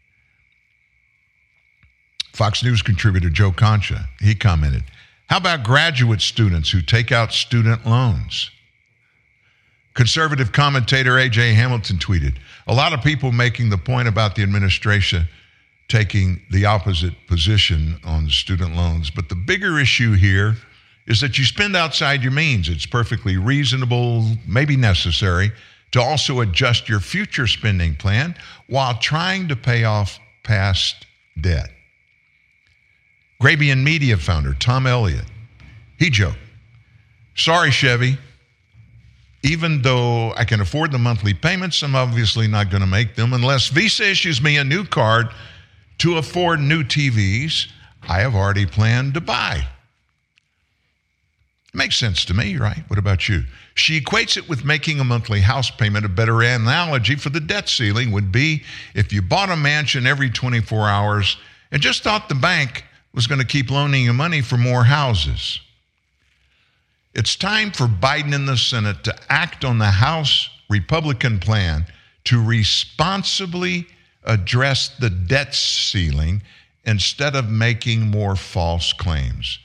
[2.32, 4.85] Fox News contributor Joe Concha, he commented,
[5.27, 8.51] How about graduate students who take out student loans?
[9.95, 11.55] Conservative commentator A.J.
[11.55, 12.36] Hamilton tweeted,
[12.69, 15.28] A lot of people making the point about the administration
[15.89, 20.57] taking the opposite position on student loans, but the bigger issue here
[21.06, 22.68] is that you spend outside your means.
[22.68, 25.52] It's perfectly reasonable, maybe necessary,
[25.93, 28.35] to also adjust your future spending plan
[28.68, 31.06] while trying to pay off past
[31.40, 31.70] debt.
[33.40, 35.26] Grabien Media founder Tom Elliott,
[35.98, 36.39] he joked,
[37.36, 38.18] Sorry, Chevy.
[39.43, 43.35] Even though I can afford the monthly payments, I'm obviously not going to make them
[43.35, 45.28] unless Visa issues me a new card
[45.98, 47.68] to afford new TVs
[48.09, 49.66] I have already planned to buy.
[51.75, 52.85] Makes sense to me, right?
[52.87, 53.43] What about you?
[53.75, 56.07] She equates it with making a monthly house payment.
[56.07, 58.63] A better analogy for the debt ceiling would be
[58.95, 61.37] if you bought a mansion every 24 hours
[61.73, 65.59] and just thought the bank was going to keep loaning you money for more houses.
[67.13, 71.87] It's time for Biden and the Senate to act on the House Republican plan
[72.25, 73.89] to responsibly
[74.23, 76.41] address the debt ceiling
[76.85, 79.59] instead of making more false claims.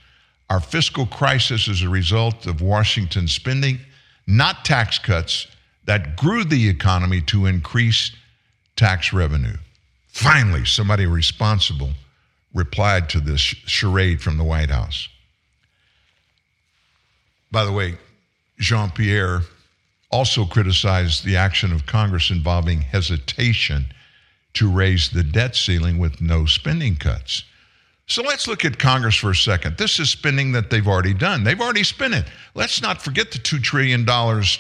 [0.50, 3.80] Our fiscal crisis is a result of Washington spending,
[4.26, 5.48] not tax cuts
[5.86, 8.12] that grew the economy to increase
[8.76, 9.58] tax revenue.
[10.08, 11.92] Finally, somebody responsible
[12.54, 15.08] replied to this charade from the White House.
[17.52, 17.98] By the way,
[18.60, 19.42] Jean Pierre
[20.12, 23.86] also criticized the action of Congress involving hesitation
[24.54, 27.44] to raise the debt ceiling with no spending cuts.
[28.10, 29.78] So let's look at Congress for a second.
[29.78, 31.44] This is spending that they've already done.
[31.44, 32.26] They've already spent it.
[32.56, 34.04] Let's not forget the $2 trillion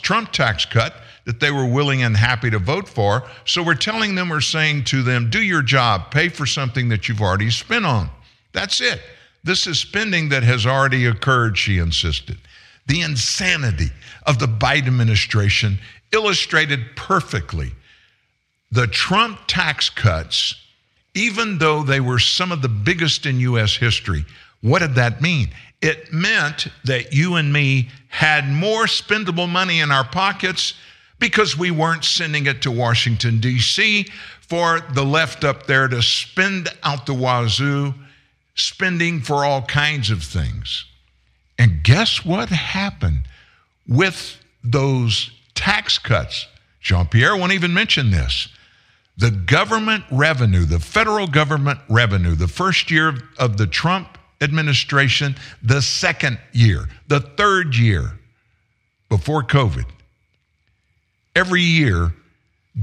[0.03, 0.93] Trump tax cut
[1.25, 3.23] that they were willing and happy to vote for.
[3.45, 7.09] So we're telling them, we're saying to them, do your job, pay for something that
[7.09, 8.11] you've already spent on.
[8.53, 9.01] That's it.
[9.43, 12.37] This is spending that has already occurred, she insisted.
[12.85, 13.89] The insanity
[14.27, 15.79] of the Biden administration
[16.13, 17.71] illustrated perfectly.
[18.71, 20.55] The Trump tax cuts
[21.13, 23.75] even though they were some of the biggest in U.S.
[23.75, 24.25] history.
[24.61, 25.49] What did that mean?
[25.81, 30.73] It meant that you and me had more spendable money in our pockets
[31.19, 34.07] because we weren't sending it to Washington, D.C.
[34.41, 37.93] for the left up there to spend out the wazoo,
[38.55, 40.85] spending for all kinds of things.
[41.57, 43.23] And guess what happened
[43.87, 46.47] with those tax cuts?
[46.81, 48.47] Jean Pierre won't even mention this
[49.19, 55.81] the government revenue, the federal government revenue, the first year of the Trump administration, the
[55.81, 58.17] second year, the third year
[59.09, 59.83] before COVID,
[61.35, 62.13] every year,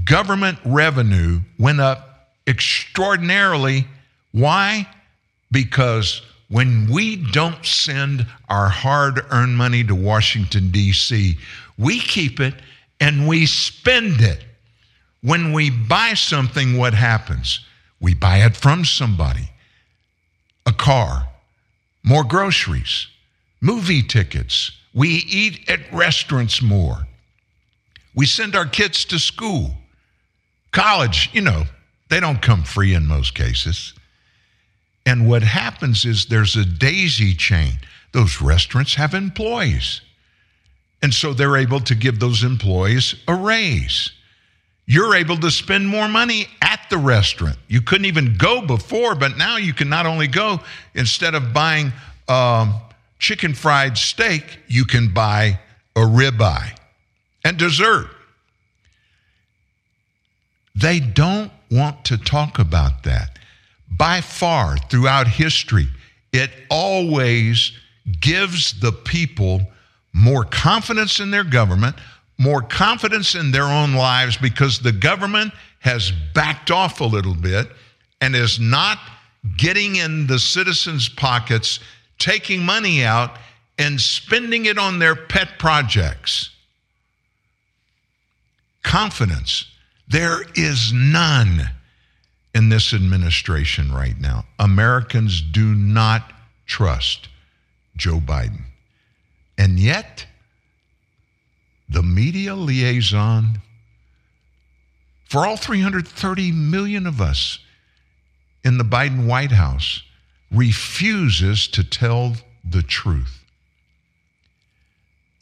[0.05, 3.87] government revenue went up extraordinarily.
[4.33, 4.87] Why?
[5.51, 11.39] Because when we don't send our hard earned money to Washington, D.C.,
[11.79, 12.53] we keep it
[13.01, 14.45] and we spend it.
[15.27, 17.59] When we buy something, what happens?
[17.99, 19.51] We buy it from somebody
[20.65, 21.27] a car,
[22.05, 23.09] more groceries,
[23.61, 24.71] movie tickets.
[24.95, 27.09] We eat at restaurants more.
[28.15, 29.75] We send our kids to school.
[30.71, 31.65] College, you know,
[32.09, 33.95] they don't come free in most cases.
[35.05, 37.81] And what happens is there's a daisy chain.
[38.13, 40.03] Those restaurants have employees.
[41.03, 44.13] And so they're able to give those employees a raise
[44.87, 47.57] you're able to spend more money at the restaurant.
[47.69, 50.61] You couldn't even go before, but now you can not only go,
[50.95, 51.93] instead of buying
[52.29, 52.75] um,
[53.19, 55.59] chicken fried steak, you can buy
[55.97, 56.77] a ribeye
[57.45, 58.09] and dessert.
[60.75, 63.39] They don't want to talk about that.
[63.91, 65.89] By far, throughout history,
[66.33, 67.73] it always
[68.21, 69.63] gives the people
[70.13, 71.97] more confidence in their government,
[72.39, 77.69] more confidence in their own lives because the government has backed off a little bit
[78.21, 78.99] and is not
[79.57, 81.81] getting in the citizens' pockets,
[82.19, 83.39] taking money out
[83.79, 86.51] and spending it on their pet projects.
[88.83, 89.67] Confidence.
[90.09, 91.71] There is none
[92.55, 94.45] in this administration right now.
[94.59, 96.33] Americans do not
[96.67, 97.29] trust
[97.97, 98.63] Joe Biden.
[99.59, 100.27] And yet,
[101.89, 103.61] the media liaison
[105.29, 107.59] for all 330 million of us
[108.65, 110.03] in the Biden White House
[110.51, 113.45] refuses to tell the truth.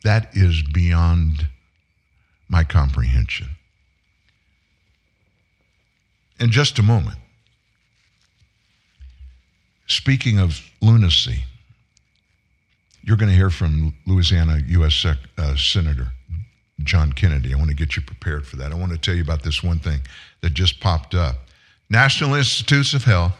[0.03, 1.47] That is beyond
[2.49, 3.49] my comprehension.
[6.41, 7.19] In just a moment,
[9.87, 11.45] speaking of lunacy,
[13.03, 14.95] you're going to hear from Louisiana U.S.
[14.95, 16.14] Sec, uh, Senator
[16.85, 17.53] John Kennedy.
[17.55, 18.73] I want to get you prepared for that.
[18.73, 20.01] I want to tell you about this one thing
[20.41, 21.37] that just popped up.
[21.91, 23.33] National Institutes of Health,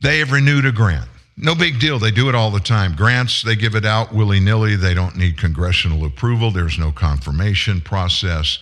[0.00, 1.08] they have renewed a grant.
[1.36, 1.98] No big deal.
[1.98, 2.96] They do it all the time.
[2.96, 4.74] Grants, they give it out willy nilly.
[4.74, 8.58] They don't need congressional approval, there's no confirmation process.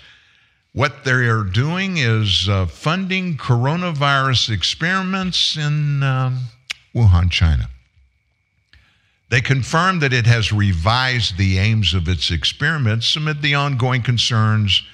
[0.72, 6.40] What they are doing is uh, funding coronavirus experiments in um,
[6.92, 7.68] Wuhan, China.
[9.34, 14.84] They confirmed that it has revised the aims of its experiments amid the ongoing concerns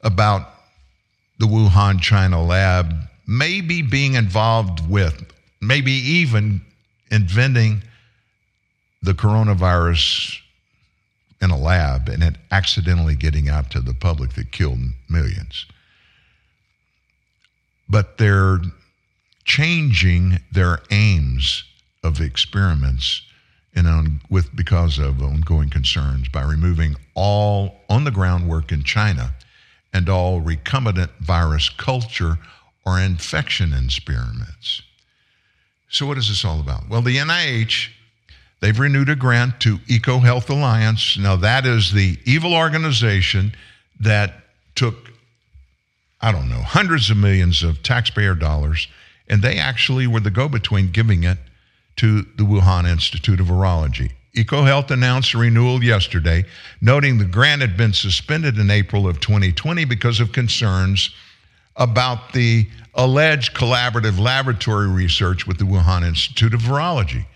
[0.00, 0.52] about
[1.38, 2.92] the Wuhan, China lab
[3.24, 6.62] maybe being involved with, maybe even
[7.12, 7.84] inventing
[9.00, 10.38] the coronavirus
[11.40, 15.66] in a lab and it accidentally getting out to the public that killed millions.
[17.88, 18.60] But they're
[19.44, 21.62] changing their aims
[22.02, 23.22] of experiments
[23.74, 28.82] and on, with because of ongoing concerns by removing all on the ground work in
[28.82, 29.32] China
[29.92, 32.38] and all recombinant virus culture
[32.84, 34.82] or infection experiments.
[35.88, 36.88] So, what is this all about?
[36.88, 37.90] Well, the NIH,
[38.60, 41.18] they've renewed a grant to Eco Health Alliance.
[41.18, 43.54] Now, that is the evil organization
[44.00, 44.34] that
[44.74, 45.10] took,
[46.20, 48.88] I don't know, hundreds of millions of taxpayer dollars,
[49.28, 51.38] and they actually were the go between giving it
[51.96, 54.12] to the Wuhan Institute of Virology.
[54.36, 56.44] EcoHealth announced a renewal yesterday,
[56.80, 61.10] noting the grant had been suspended in April of 2020 because of concerns
[61.76, 67.26] about the alleged collaborative laboratory research with the Wuhan Institute of Virology.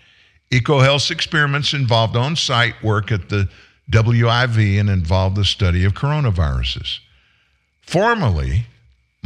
[0.51, 3.49] EcoHealth's experiments involved on site work at the
[3.91, 6.99] WIV and involved the study of coronaviruses.
[7.81, 8.65] Formally,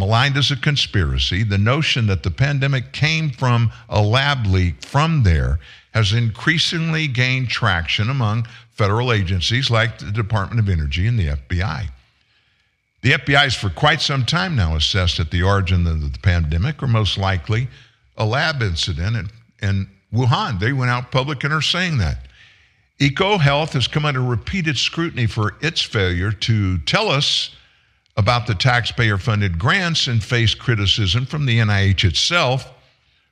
[0.02, 5.22] maligned as a conspiracy, the notion that the pandemic came from a lab leak from
[5.22, 5.60] there
[5.94, 11.86] has increasingly gained traction among federal agencies like the Department of Energy and the FBI.
[13.04, 16.82] The FBI has for quite some time now assessed that the origin of the pandemic
[16.82, 17.68] or most likely
[18.18, 19.30] a lab incident in,
[19.62, 20.60] in Wuhan.
[20.60, 22.26] They went out public and are saying that.
[23.00, 27.56] EcoHealth has come under repeated scrutiny for its failure to tell us
[28.22, 32.72] about the taxpayer funded grants and faced criticism from the NIH itself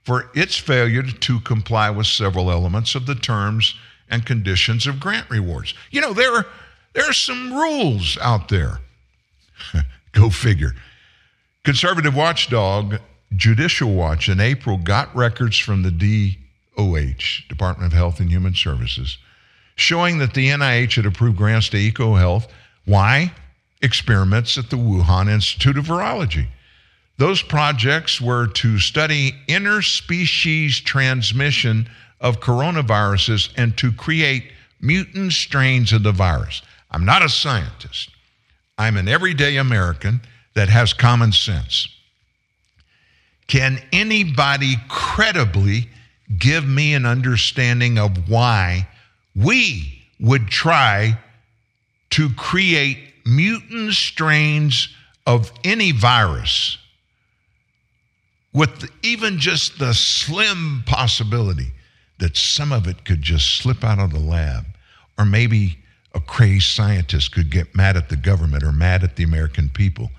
[0.02, 3.76] for its failure to comply with several elements of the terms
[4.10, 5.76] and conditions of grant rewards.
[5.92, 6.44] You know, there
[6.94, 8.80] there are some rules out there.
[10.12, 10.74] Go figure.
[11.64, 12.98] Conservative watchdog
[13.36, 19.20] Judicial Watch in April got records from the DOH, Department of Health and Human Services,
[19.76, 22.48] showing that the NIH had approved grants to EcoHealth.
[22.86, 23.32] Why?
[23.82, 26.48] Experiments at the Wuhan Institute of Virology.
[27.18, 31.90] Those projects were to study interspecies transmission
[32.22, 34.52] of coronaviruses and to create
[34.82, 36.62] mutant strains of the virus.
[36.92, 38.10] I'm not a scientist.
[38.78, 40.22] I'm an everyday American
[40.54, 41.88] that has common sense.
[43.48, 45.90] Can anybody credibly
[46.38, 48.88] give me an understanding of why
[49.36, 51.18] we would try
[52.12, 54.90] to create mutant strains
[55.26, 56.78] of any virus
[58.54, 61.72] with even just the slim possibility
[62.18, 64.66] that some of it could just slip out of the lab
[65.18, 65.78] or maybe
[66.14, 70.10] a crazed scientist could get mad at the government or mad at the American people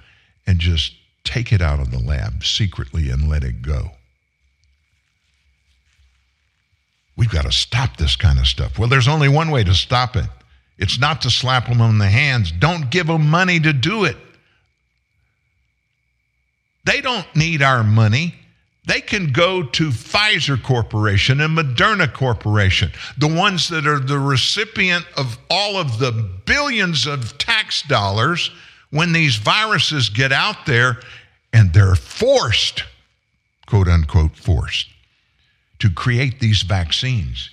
[0.47, 3.91] and just take it out of the lab secretly and let it go.
[7.17, 8.79] We've got to stop this kind of stuff.
[8.79, 10.29] Well, there's only one way to stop it.
[10.81, 12.51] It's not to slap them on the hands.
[12.51, 14.17] Don't give them money to do it.
[16.85, 18.35] They don't need our money.
[18.87, 25.05] They can go to Pfizer Corporation and Moderna Corporation, the ones that are the recipient
[25.19, 26.13] of all of the
[26.47, 28.51] billions of tax dollars
[28.89, 30.99] when these viruses get out there
[31.53, 32.85] and they're forced,
[33.67, 34.89] quote unquote, forced
[35.79, 37.51] to create these vaccines.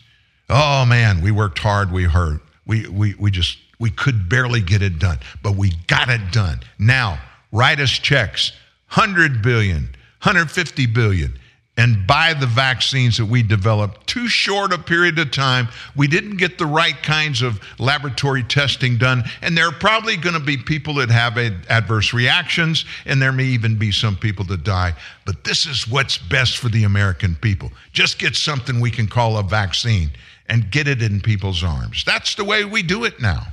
[0.49, 2.41] Oh man, we worked hard, we hurt.
[2.68, 6.60] We, we, we just, we could barely get it done, but we got it done.
[6.77, 7.19] Now,
[7.52, 8.52] write us checks,
[8.94, 9.84] 100 billion,
[10.22, 11.39] 150 billion,
[11.77, 15.68] and buy the vaccines that we developed too short a period of time.
[15.95, 20.34] We didn't get the right kinds of laboratory testing done, and there are probably going
[20.34, 24.64] to be people that have adverse reactions, and there may even be some people that
[24.64, 24.94] die.
[25.26, 27.72] But this is what's best for the American people.
[27.94, 30.10] Just get something we can call a vaccine
[30.49, 32.03] and get it in people's arms.
[32.06, 33.48] That's the way we do it now.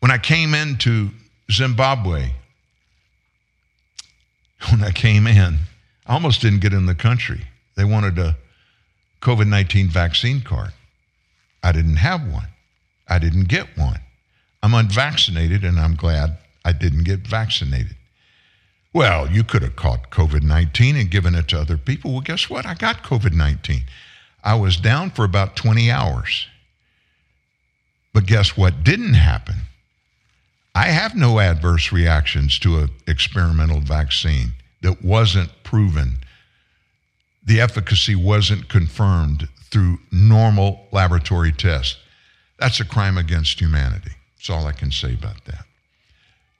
[0.00, 1.10] When I came into
[1.50, 2.30] Zimbabwe,
[4.70, 5.58] when I came in,
[6.06, 7.46] I almost didn't get in the country.
[7.76, 8.36] They wanted a
[9.20, 10.72] COVID 19 vaccine card.
[11.62, 12.48] I didn't have one.
[13.08, 14.00] I didn't get one.
[14.62, 17.96] I'm unvaccinated and I'm glad I didn't get vaccinated.
[18.96, 22.12] Well, you could have caught COVID 19 and given it to other people.
[22.12, 22.64] Well, guess what?
[22.64, 23.82] I got COVID 19.
[24.42, 26.46] I was down for about 20 hours.
[28.14, 29.56] But guess what didn't happen?
[30.74, 36.20] I have no adverse reactions to an experimental vaccine that wasn't proven.
[37.44, 41.98] The efficacy wasn't confirmed through normal laboratory tests.
[42.58, 44.12] That's a crime against humanity.
[44.38, 45.66] That's all I can say about that.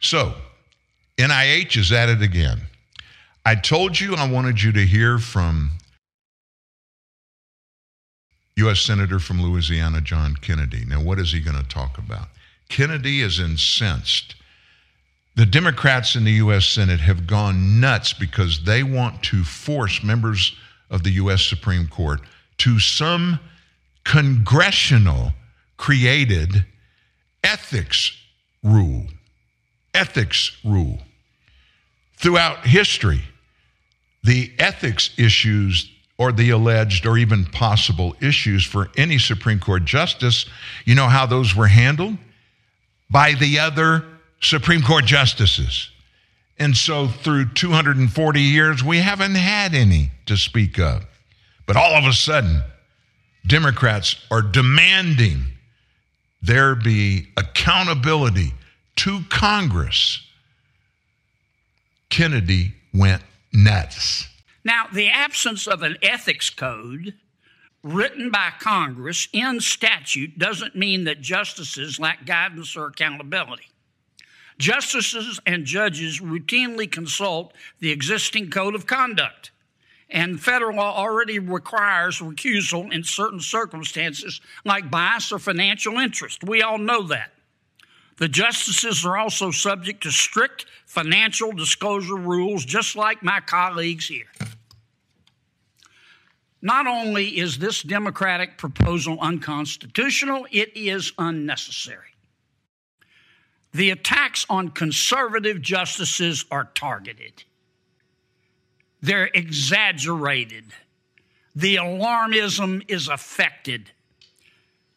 [0.00, 0.34] So,
[1.18, 2.60] NIH is at it again.
[3.44, 5.72] I told you I wanted you to hear from
[8.56, 8.80] U.S.
[8.80, 10.84] Senator from Louisiana, John Kennedy.
[10.86, 12.28] Now, what is he going to talk about?
[12.68, 14.34] Kennedy is incensed.
[15.36, 16.66] The Democrats in the U.S.
[16.66, 20.56] Senate have gone nuts because they want to force members
[20.90, 21.43] of the U.S.
[21.43, 22.20] Supreme Court
[22.59, 23.38] to some
[24.05, 25.32] congressional
[25.76, 26.64] created
[27.44, 28.16] ethics
[28.62, 29.05] rule.
[29.93, 30.98] Ethics rule.
[32.16, 33.22] Throughout history,
[34.22, 40.47] the ethics issues or the alleged or even possible issues for any Supreme Court justice,
[40.84, 42.16] you know how those were handled?
[43.10, 44.05] by the other
[44.40, 45.90] Supreme Court justices.
[46.59, 51.05] And so through 240 years, we haven't had any to speak of.
[51.66, 52.62] But all of a sudden,
[53.47, 55.44] Democrats are demanding
[56.43, 58.55] there be accountability
[58.97, 60.22] to Congress.
[62.10, 63.22] Kennedy went
[63.52, 64.28] nuts.
[64.64, 67.14] Now, the absence of an ethics code
[67.82, 73.68] written by Congress in statute doesn't mean that justices lack guidance or accountability.
[74.58, 79.50] Justices and judges routinely consult the existing code of conduct,
[80.08, 86.42] and federal law already requires recusal in certain circumstances like bias or financial interest.
[86.42, 87.32] We all know that.
[88.18, 94.30] The justices are also subject to strict financial disclosure rules, just like my colleagues here.
[96.62, 102.16] Not only is this Democratic proposal unconstitutional, it is unnecessary.
[103.72, 107.44] The attacks on conservative justices are targeted,
[109.02, 110.64] they're exaggerated.
[111.55, 113.90] The alarmism is affected.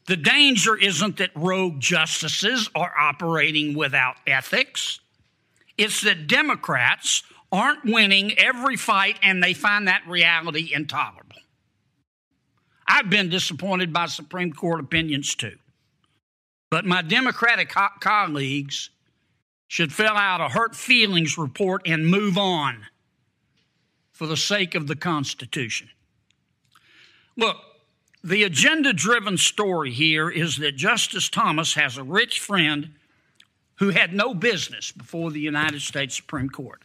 [0.09, 4.99] The danger isn't that rogue justices are operating without ethics.
[5.77, 7.21] It's that Democrats
[7.51, 11.35] aren't winning every fight and they find that reality intolerable.
[12.87, 15.59] I've been disappointed by Supreme Court opinions too.
[16.71, 18.89] But my Democratic co- colleagues
[19.67, 22.87] should fill out a hurt feelings report and move on
[24.11, 25.87] for the sake of the Constitution.
[27.37, 27.57] Look,
[28.23, 32.91] the agenda driven story here is that Justice Thomas has a rich friend
[33.75, 36.81] who had no business before the United States Supreme Court.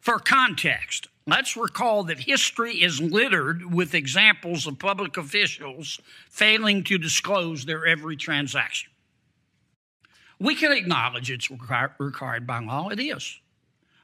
[0.00, 6.98] For context, let's recall that history is littered with examples of public officials failing to
[6.98, 8.90] disclose their every transaction.
[10.38, 13.38] We can acknowledge it's required by law, it is.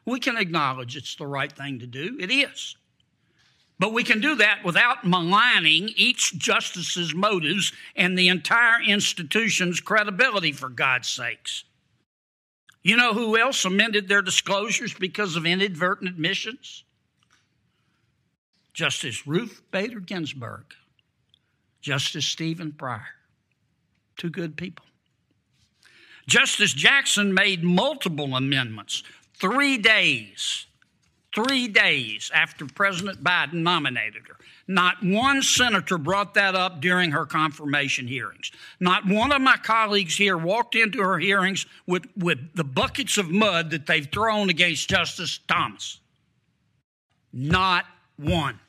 [0.05, 2.77] We can acknowledge it's the right thing to do, it is.
[3.83, 10.53] But we can do that without maligning each justice's motives and the entire institution's credibility,
[10.53, 11.65] for God's sakes.
[12.85, 16.85] You know who else amended their disclosures because of inadvertent admissions?
[18.73, 20.63] Justice Ruth Bader Ginsburg,
[21.81, 23.03] Justice Stephen Breyer.
[24.17, 24.87] Two good people.
[26.29, 29.03] Justice Jackson made multiple amendments
[29.35, 30.67] three days,
[31.35, 34.37] three days after President Biden nominated her.
[34.69, 38.53] Not one senator brought that up during her confirmation hearings.
[38.81, 43.31] Not one of my colleagues here walked into her hearings with, with the buckets of
[43.31, 46.01] mud that they've thrown against Justice Thomas.
[47.33, 47.87] Not
[48.17, 48.61] one.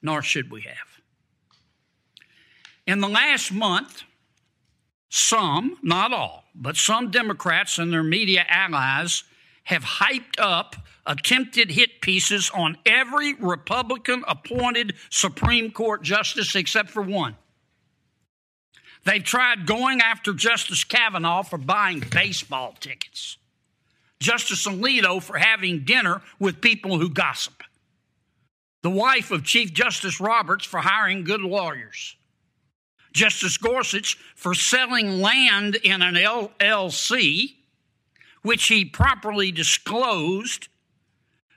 [0.00, 0.76] Nor should we have.
[2.86, 4.02] In the last month,
[5.08, 9.22] some, not all, but some Democrats and their media allies
[9.64, 10.76] have hyped up
[11.06, 17.36] attempted hit pieces on every Republican appointed Supreme Court justice except for one.
[19.04, 23.36] They've tried going after Justice Kavanaugh for buying baseball tickets,
[24.20, 27.64] Justice Alito for having dinner with people who gossip,
[28.82, 32.16] the wife of Chief Justice Roberts for hiring good lawyers.
[33.12, 37.56] Justice Gorsuch for selling land in an LLC,
[38.42, 40.68] which he properly disclosed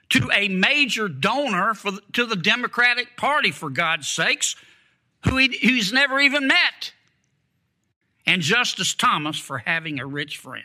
[0.08, 4.54] to a major donor for to the Democratic Party, for God's sakes,
[5.24, 6.92] who he, he's never even met.
[8.24, 10.64] And Justice Thomas for having a rich friend.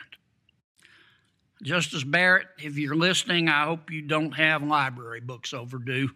[1.61, 6.09] Justice Barrett, if you're listening, I hope you don't have library books overdue.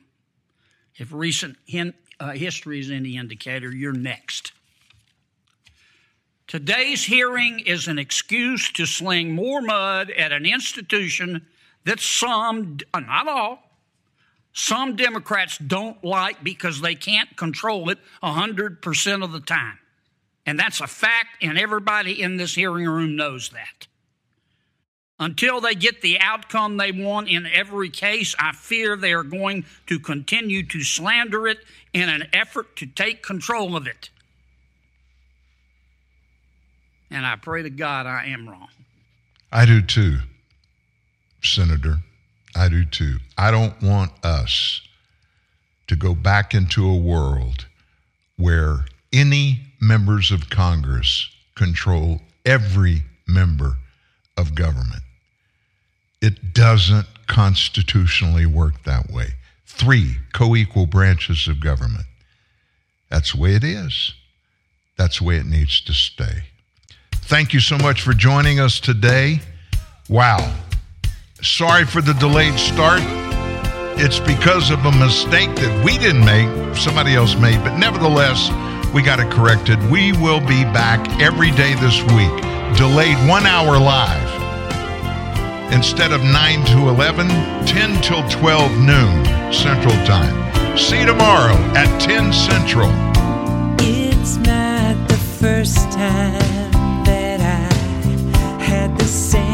[0.95, 4.53] If recent hin, uh, history is any indicator, you're next.
[6.47, 11.45] Today's hearing is an excuse to sling more mud at an institution
[11.85, 13.63] that some, not all,
[14.53, 19.79] some Democrats don't like because they can't control it 100% of the time.
[20.45, 23.87] And that's a fact, and everybody in this hearing room knows that.
[25.19, 29.65] Until they get the outcome they want in every case, I fear they are going
[29.87, 31.59] to continue to slander it
[31.93, 34.09] in an effort to take control of it.
[37.15, 38.67] And I pray to God I am wrong.
[39.49, 40.17] I do too,
[41.41, 41.99] Senator.
[42.53, 43.19] I do too.
[43.37, 44.81] I don't want us
[45.87, 47.67] to go back into a world
[48.35, 48.79] where
[49.13, 53.77] any members of Congress control every member
[54.35, 55.03] of government.
[56.21, 59.35] It doesn't constitutionally work that way.
[59.65, 62.07] Three co equal branches of government.
[63.09, 64.13] That's the way it is.
[64.97, 66.49] That's the way it needs to stay.
[67.27, 69.39] Thank you so much for joining us today.
[70.09, 70.53] Wow.
[71.41, 73.01] Sorry for the delayed start.
[73.97, 78.51] It's because of a mistake that we didn't make, somebody else made, but nevertheless,
[78.93, 79.81] we got it corrected.
[79.89, 84.29] We will be back every day this week, delayed one hour live.
[85.73, 87.27] Instead of 9 to 11,
[87.65, 90.77] 10 till 12 noon Central Time.
[90.77, 92.91] See you tomorrow at 10 Central.
[93.79, 96.64] It's not the first time
[99.07, 99.44] sense